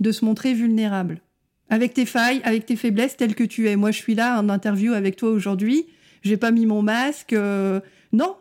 de 0.00 0.12
se 0.12 0.24
montrer 0.24 0.54
vulnérable. 0.54 1.20
Avec 1.68 1.94
tes 1.94 2.06
failles, 2.06 2.40
avec 2.44 2.66
tes 2.66 2.76
faiblesses 2.76 3.16
telles 3.16 3.34
que 3.34 3.42
tu 3.42 3.68
es. 3.68 3.76
Moi, 3.76 3.90
je 3.90 3.98
suis 3.98 4.14
là 4.14 4.40
en 4.40 4.48
interview 4.48 4.92
avec 4.92 5.16
toi 5.16 5.30
aujourd'hui. 5.30 5.86
J'ai 6.22 6.36
pas 6.36 6.52
mis 6.52 6.66
mon 6.66 6.82
masque. 6.82 7.32
Euh, 7.32 7.80
non, 8.12 8.36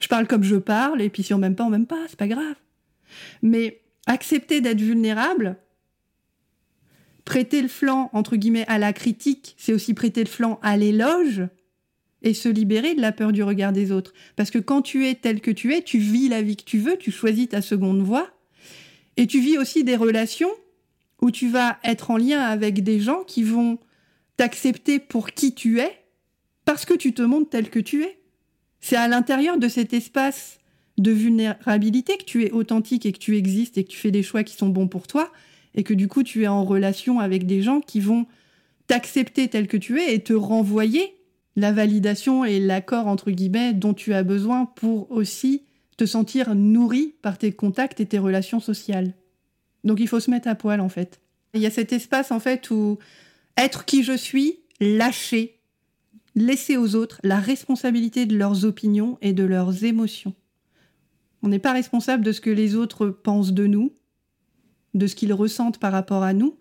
je 0.00 0.08
parle 0.08 0.26
comme 0.26 0.42
je 0.42 0.56
parle. 0.56 1.02
Et 1.02 1.10
puis 1.10 1.22
si 1.22 1.34
on 1.34 1.38
m'aime 1.38 1.54
pas, 1.54 1.64
on 1.64 1.70
m'aime 1.70 1.86
pas. 1.86 2.02
C'est 2.08 2.18
pas 2.18 2.28
grave. 2.28 2.54
Mais 3.42 3.82
accepter 4.06 4.62
d'être 4.62 4.80
vulnérable, 4.80 5.56
prêter 7.24 7.60
le 7.60 7.68
flanc, 7.68 8.08
entre 8.14 8.36
guillemets, 8.36 8.66
à 8.68 8.78
la 8.78 8.92
critique, 8.94 9.54
c'est 9.58 9.74
aussi 9.74 9.92
prêter 9.92 10.24
le 10.24 10.30
flanc 10.30 10.58
à 10.62 10.76
l'éloge 10.78 11.42
et 12.22 12.34
se 12.34 12.48
libérer 12.48 12.94
de 12.94 13.00
la 13.00 13.12
peur 13.12 13.32
du 13.32 13.42
regard 13.42 13.72
des 13.72 13.92
autres. 13.92 14.12
Parce 14.36 14.50
que 14.50 14.58
quand 14.58 14.82
tu 14.82 15.06
es 15.06 15.14
tel 15.14 15.40
que 15.40 15.50
tu 15.50 15.74
es, 15.74 15.82
tu 15.82 15.98
vis 15.98 16.28
la 16.28 16.42
vie 16.42 16.56
que 16.56 16.64
tu 16.64 16.78
veux, 16.78 16.96
tu 16.96 17.10
choisis 17.10 17.48
ta 17.48 17.62
seconde 17.62 18.00
voie, 18.02 18.30
et 19.16 19.26
tu 19.26 19.40
vis 19.40 19.58
aussi 19.58 19.84
des 19.84 19.96
relations 19.96 20.50
où 21.20 21.30
tu 21.30 21.48
vas 21.48 21.78
être 21.84 22.10
en 22.10 22.16
lien 22.16 22.40
avec 22.40 22.82
des 22.82 23.00
gens 23.00 23.22
qui 23.24 23.42
vont 23.42 23.78
t'accepter 24.36 24.98
pour 24.98 25.30
qui 25.30 25.54
tu 25.54 25.80
es, 25.80 25.90
parce 26.64 26.84
que 26.84 26.94
tu 26.94 27.12
te 27.12 27.22
montres 27.22 27.50
tel 27.50 27.70
que 27.70 27.78
tu 27.78 28.02
es. 28.02 28.18
C'est 28.80 28.96
à 28.96 29.08
l'intérieur 29.08 29.58
de 29.58 29.68
cet 29.68 29.92
espace 29.92 30.58
de 30.98 31.10
vulnérabilité 31.10 32.16
que 32.16 32.24
tu 32.24 32.44
es 32.44 32.50
authentique 32.50 33.06
et 33.06 33.12
que 33.12 33.18
tu 33.18 33.36
existes 33.36 33.78
et 33.78 33.84
que 33.84 33.90
tu 33.90 33.98
fais 33.98 34.10
des 34.10 34.22
choix 34.22 34.44
qui 34.44 34.56
sont 34.56 34.68
bons 34.68 34.88
pour 34.88 35.06
toi, 35.06 35.30
et 35.74 35.84
que 35.84 35.94
du 35.94 36.08
coup 36.08 36.22
tu 36.22 36.42
es 36.42 36.48
en 36.48 36.64
relation 36.64 37.20
avec 37.20 37.46
des 37.46 37.62
gens 37.62 37.80
qui 37.80 38.00
vont 38.00 38.26
t'accepter 38.86 39.48
tel 39.48 39.68
que 39.68 39.76
tu 39.76 40.00
es 40.00 40.14
et 40.14 40.22
te 40.22 40.32
renvoyer 40.32 41.14
la 41.56 41.72
validation 41.72 42.44
et 42.44 42.60
l'accord 42.60 43.06
entre 43.06 43.30
guillemets 43.30 43.72
dont 43.72 43.94
tu 43.94 44.14
as 44.14 44.22
besoin 44.22 44.66
pour 44.66 45.10
aussi 45.10 45.62
te 45.96 46.06
sentir 46.06 46.54
nourri 46.54 47.14
par 47.22 47.38
tes 47.38 47.52
contacts 47.52 48.00
et 48.00 48.06
tes 48.06 48.18
relations 48.18 48.60
sociales. 48.60 49.14
Donc 49.84 50.00
il 50.00 50.08
faut 50.08 50.20
se 50.20 50.30
mettre 50.30 50.48
à 50.48 50.54
poil 50.54 50.80
en 50.80 50.88
fait. 50.88 51.20
Il 51.54 51.60
y 51.60 51.66
a 51.66 51.70
cet 51.70 51.92
espace 51.92 52.30
en 52.30 52.40
fait 52.40 52.70
où 52.70 52.98
être 53.56 53.84
qui 53.84 54.02
je 54.02 54.16
suis, 54.16 54.60
lâcher, 54.80 55.60
laisser 56.34 56.76
aux 56.76 56.94
autres 56.94 57.20
la 57.22 57.38
responsabilité 57.38 58.26
de 58.26 58.36
leurs 58.36 58.64
opinions 58.64 59.18
et 59.20 59.32
de 59.32 59.44
leurs 59.44 59.84
émotions. 59.84 60.34
On 61.42 61.48
n'est 61.48 61.58
pas 61.58 61.72
responsable 61.72 62.24
de 62.24 62.32
ce 62.32 62.40
que 62.40 62.50
les 62.50 62.76
autres 62.76 63.08
pensent 63.08 63.52
de 63.52 63.66
nous, 63.66 63.92
de 64.94 65.06
ce 65.06 65.14
qu'ils 65.14 65.32
ressentent 65.32 65.78
par 65.78 65.92
rapport 65.92 66.22
à 66.22 66.32
nous. 66.32 66.56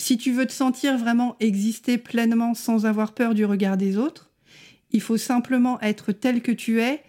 Si 0.00 0.16
tu 0.16 0.32
veux 0.32 0.46
te 0.46 0.52
sentir 0.52 0.96
vraiment 0.96 1.36
exister 1.40 1.98
pleinement 1.98 2.54
sans 2.54 2.86
avoir 2.86 3.12
peur 3.12 3.34
du 3.34 3.44
regard 3.44 3.76
des 3.76 3.98
autres, 3.98 4.30
il 4.92 5.02
faut 5.02 5.18
simplement 5.18 5.78
être 5.82 6.12
tel 6.12 6.40
que 6.40 6.52
tu 6.52 6.80
es 6.80 7.02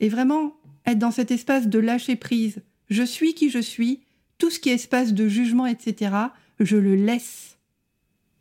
et 0.00 0.08
vraiment 0.08 0.56
être 0.86 0.98
dans 0.98 1.10
cet 1.10 1.30
espace 1.30 1.66
de 1.66 1.78
lâcher 1.78 2.16
prise. 2.16 2.62
Je 2.88 3.02
suis 3.02 3.34
qui 3.34 3.50
je 3.50 3.58
suis, 3.58 4.00
tout 4.38 4.48
ce 4.48 4.60
qui 4.60 4.70
est 4.70 4.76
espace 4.76 5.12
de 5.12 5.28
jugement, 5.28 5.66
etc., 5.66 6.10
je 6.58 6.78
le 6.78 6.94
laisse. 6.94 7.58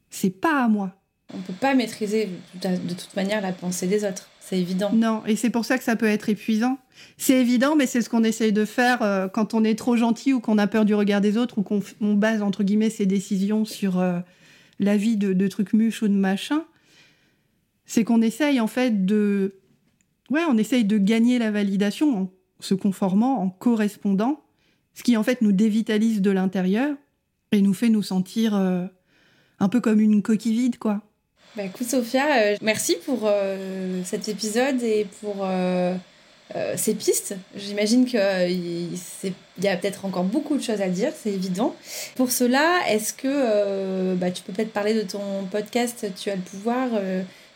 C'est 0.10 0.30
pas 0.30 0.64
à 0.64 0.70
moi. 0.70 0.96
On 1.34 1.40
ne 1.40 1.44
peut 1.44 1.52
pas 1.52 1.76
maîtriser 1.76 2.30
de 2.56 2.94
toute 2.94 3.14
manière 3.18 3.42
la 3.42 3.52
pensée 3.52 3.88
des 3.88 4.06
autres, 4.06 4.30
c'est 4.48 4.60
évident. 4.60 4.92
Non, 4.94 5.24
et 5.26 5.36
c'est 5.36 5.50
pour 5.50 5.66
ça 5.66 5.78
que 5.78 5.84
ça 5.84 5.98
peut 5.98 6.06
être 6.06 6.30
épuisant. 6.30 6.78
C'est 7.18 7.42
évident, 7.42 7.76
mais 7.76 7.86
c'est 7.86 8.02
ce 8.02 8.10
qu'on 8.10 8.24
essaye 8.24 8.54
de 8.54 8.64
faire 8.64 9.02
euh, 9.02 9.28
quand 9.28 9.54
on 9.54 9.64
est 9.66 9.78
trop 9.78 9.98
gentil 9.98 10.32
ou 10.32 10.40
qu'on 10.40 10.58
a 10.58 10.68
peur 10.68 10.86
du 10.86 10.96
regard 10.96 11.20
des 11.20 11.38
autres 11.38 11.58
ou 11.58 11.64
qu'on 11.64 11.82
base, 12.14 12.42
entre 12.42 12.64
guillemets, 12.64 12.90
ses 12.90 13.06
décisions 13.06 13.66
sur 13.66 14.00
euh, 14.00 14.20
la 14.80 14.96
vie 14.96 15.18
de, 15.18 15.48
trucs 15.48 15.74
ou 15.74 15.78
de 15.78 16.14
machin. 16.14 16.64
C'est 17.86 18.06
qu'on 18.06 18.22
essaye, 18.22 18.62
en 18.62 18.68
fait, 18.68 19.06
de... 19.06 19.56
Ouais, 20.30 20.44
on 20.50 20.58
essaye 20.58 20.86
de 20.86 20.98
gagner 20.98 21.40
la 21.40 21.52
validation 21.52 22.18
en 22.18 22.32
se 22.62 22.74
conformant, 22.74 23.42
en 23.42 23.50
correspondant, 23.50 24.44
ce 24.94 25.04
qui, 25.04 25.18
en 25.18 25.24
fait, 25.24 25.42
nous 25.42 25.52
dévitalise 25.52 26.22
de 26.22 26.32
l'intérieur 26.32 26.96
et 27.52 27.62
nous 27.62 27.74
fait 27.74 27.90
nous 27.90 28.04
sentir 28.04 28.56
euh, 28.56 28.86
un 29.60 29.68
peu 29.68 29.82
comme 29.82 30.00
une 30.00 30.22
coquille 30.22 30.54
vide, 30.54 30.78
quoi. 30.78 31.07
Bah 31.58 31.64
écoute 31.64 31.88
Sophia, 31.88 32.38
euh, 32.38 32.58
merci 32.62 32.98
pour 33.04 33.22
euh, 33.24 34.04
cet 34.04 34.30
épisode 34.30 34.84
et 34.84 35.08
pour 35.22 35.38
euh, 35.42 35.96
ces 36.76 36.94
pistes. 36.94 37.36
J'imagine 37.56 38.06
qu'il 38.06 38.20
y 38.20 39.68
a 39.68 39.76
peut-être 39.76 40.06
encore 40.06 40.24
beaucoup 40.24 40.56
de 40.56 40.62
choses 40.62 40.82
à 40.82 40.88
dire, 40.88 41.12
c'est 41.20 41.32
évident. 41.32 41.76
Pour 42.16 42.32
cela, 42.32 42.82
est-ce 42.90 43.12
que 43.12 44.14
bah, 44.14 44.30
tu 44.30 44.44
peux 44.44 44.54
peut-être 44.54 44.72
parler 44.72 44.94
de 44.94 45.02
ton 45.02 45.46
podcast 45.50 46.06
Tu 46.16 46.30
as 46.30 46.36
le 46.36 46.42
pouvoir 46.42 46.90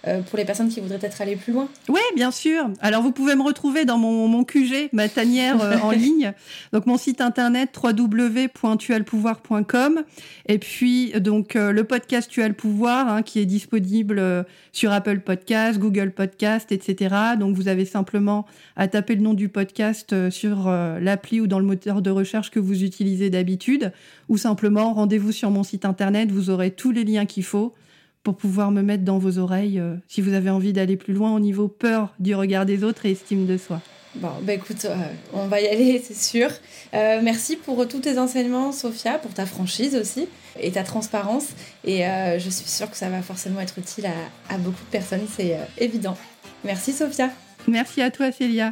euh, 0.08 0.22
pour 0.22 0.40
les 0.40 0.46
personnes 0.46 0.70
qui 0.70 0.80
voudraient 0.80 0.98
peut-être 0.98 1.22
aller 1.22 1.36
plus 1.36 1.54
loin 1.54 1.68
Oui, 1.88 2.02
bien 2.16 2.32
sûr. 2.32 2.72
Alors, 2.80 3.04
vous 3.04 3.12
pouvez 3.12 3.36
me 3.36 3.44
retrouver 3.44 3.86
dans 3.86 4.00
mon, 4.00 4.28
mon 4.28 4.44
QG, 4.44 4.90
ma 4.94 5.08
tanière 5.08 5.62
euh, 5.62 5.78
en 5.78 5.92
ligne. 5.92 6.34
Donc, 6.74 6.88
mon 6.88 6.98
site 6.98 7.22
internet 7.22 7.70
www.tualpouvoir.com. 7.82 10.02
Et 10.48 10.58
puis, 10.58 11.12
donc, 11.20 11.56
euh, 11.56 11.72
le 11.72 11.84
podcast 11.84 12.32
Tu 12.32 12.42
as 12.42 12.48
le 12.48 12.56
pouvoir, 12.56 13.10
hein, 13.10 13.22
qui 13.22 13.38
est 13.40 13.46
disponible 13.46 14.44
sur 14.72 14.92
Apple 14.92 15.20
Podcast, 15.20 15.78
Google 15.78 16.10
Podcast, 16.12 16.72
etc. 16.72 17.16
Donc, 17.40 17.56
vous 17.56 17.68
avez 17.68 17.86
simplement 17.86 18.48
à 18.76 18.88
taper 18.88 19.14
le 19.16 19.22
nom 19.22 19.36
du 19.36 19.50
podcast 19.50 20.32
sur 20.32 20.68
l'appli 21.00 21.42
ou 21.42 21.48
dans 21.48 21.60
le 21.60 21.66
moteur 21.66 22.02
de 22.02 22.10
recherche 22.10 22.50
que 22.50 22.60
vous 22.60 22.84
utilisez 22.84 23.30
d'habitude. 23.30 23.92
Ou 24.30 24.38
simplement, 24.38 24.94
rendez-vous 24.94 25.32
sur 25.32 25.52
mon 25.52 25.62
site 25.64 25.86
internet. 25.86 26.32
Vous 26.32 26.50
aurez 26.50 26.72
tous 26.72 26.90
les 26.92 27.04
liens 27.04 27.28
qu'il 27.28 27.44
faut 27.44 27.76
pour 28.24 28.36
pouvoir 28.38 28.72
me 28.72 28.82
mettre 28.82 29.04
dans 29.04 29.18
vos 29.18 29.38
oreilles 29.38 29.80
euh, 29.80 29.96
si 30.08 30.22
vous 30.22 30.34
avez 30.34 30.50
envie 30.50 30.74
d'aller 30.74 30.98
plus 30.98 31.14
loin 31.14 31.34
au 31.34 31.40
niveau 31.40 31.68
peur 31.68 32.14
du 32.20 32.36
regard 32.36 32.66
des 32.66 32.84
autres 32.84 33.06
et 33.06 33.12
estime 33.12 33.46
de 33.46 33.58
soi. 33.58 33.82
Bon, 34.16 34.30
bah 34.42 34.54
écoute, 34.54 34.86
euh, 34.86 34.96
on 35.34 35.48
va 35.48 35.62
y 35.62 35.68
aller, 35.68 36.00
c'est 36.04 36.18
sûr. 36.18 36.50
Euh, 36.94 37.22
merci 37.24 37.56
pour 37.56 37.88
tous 37.88 38.02
tes 38.02 38.18
enseignements, 38.18 38.72
Sophia, 38.72 39.18
pour 39.18 39.34
ta 39.34 39.46
franchise 39.46 39.96
aussi. 39.96 40.28
et 40.60 40.72
ta 40.72 40.84
transparence. 40.84 41.48
Et 41.86 42.04
je 42.04 42.50
suis 42.50 42.70
sûre 42.70 42.92
que 42.92 42.98
ça 42.98 43.10
va 43.10 43.22
forcément 43.22 43.62
être 43.62 43.80
utile 43.80 44.08
à, 44.50 44.58
beaucoup 44.58 44.84
de 44.84 44.92
personnes, 44.92 45.26
c'est 45.36 45.58
évident. 45.78 46.18
Merci 46.64 46.92
Sophia. 46.92 47.30
Merci 47.68 48.02
à 48.02 48.12
toi 48.12 48.32
Célia. 48.32 48.72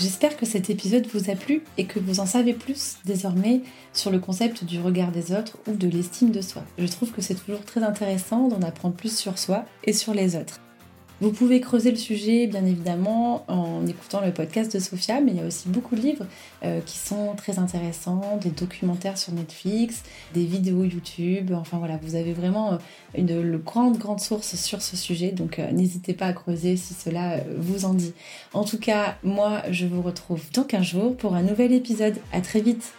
J'espère 0.00 0.36
que 0.36 0.46
cet 0.46 0.70
épisode 0.70 1.08
vous 1.12 1.28
a 1.28 1.34
plu 1.34 1.64
et 1.76 1.86
que 1.86 1.98
vous 1.98 2.20
en 2.20 2.26
savez 2.26 2.52
plus 2.52 2.98
désormais 3.04 3.62
sur 3.92 4.12
le 4.12 4.20
concept 4.20 4.62
du 4.62 4.80
regard 4.80 5.10
des 5.10 5.32
autres 5.32 5.58
ou 5.66 5.72
de 5.72 5.88
l'estime 5.88 6.30
de 6.30 6.40
soi. 6.40 6.62
Je 6.78 6.86
trouve 6.86 7.10
que 7.10 7.20
c'est 7.20 7.34
toujours 7.34 7.64
très 7.64 7.82
intéressant 7.82 8.46
d'en 8.46 8.62
apprendre 8.62 8.94
plus 8.94 9.16
sur 9.16 9.38
soi 9.38 9.64
et 9.82 9.92
sur 9.92 10.14
les 10.14 10.36
autres. 10.36 10.60
Vous 11.20 11.32
pouvez 11.32 11.60
creuser 11.60 11.90
le 11.90 11.96
sujet, 11.96 12.46
bien 12.46 12.64
évidemment, 12.64 13.44
en 13.48 13.84
écoutant 13.88 14.20
le 14.20 14.32
podcast 14.32 14.72
de 14.72 14.78
Sophia, 14.78 15.20
mais 15.20 15.32
il 15.32 15.38
y 15.38 15.40
a 15.40 15.46
aussi 15.46 15.68
beaucoup 15.68 15.96
de 15.96 16.00
livres 16.00 16.24
euh, 16.62 16.80
qui 16.80 16.96
sont 16.96 17.34
très 17.36 17.58
intéressants, 17.58 18.38
des 18.40 18.50
documentaires 18.50 19.18
sur 19.18 19.32
Netflix, 19.32 20.04
des 20.32 20.44
vidéos 20.44 20.84
YouTube. 20.84 21.52
Enfin 21.52 21.78
voilà, 21.78 21.98
vous 22.00 22.14
avez 22.14 22.32
vraiment 22.32 22.74
euh, 22.74 22.76
une, 23.16 23.56
grande, 23.56 23.98
grande 23.98 24.20
source 24.20 24.54
sur 24.54 24.80
ce 24.80 24.96
sujet, 24.96 25.32
donc 25.32 25.58
euh, 25.58 25.72
n'hésitez 25.72 26.14
pas 26.14 26.26
à 26.26 26.32
creuser 26.32 26.76
si 26.76 26.94
cela 26.94 27.40
vous 27.58 27.84
en 27.84 27.94
dit. 27.94 28.12
En 28.52 28.62
tout 28.62 28.78
cas, 28.78 29.16
moi, 29.24 29.62
je 29.72 29.86
vous 29.86 30.02
retrouve 30.02 30.42
dans 30.54 30.62
15 30.62 30.82
jours 30.82 31.16
pour 31.16 31.34
un 31.34 31.42
nouvel 31.42 31.72
épisode. 31.72 32.14
À 32.32 32.40
très 32.40 32.60
vite! 32.60 32.92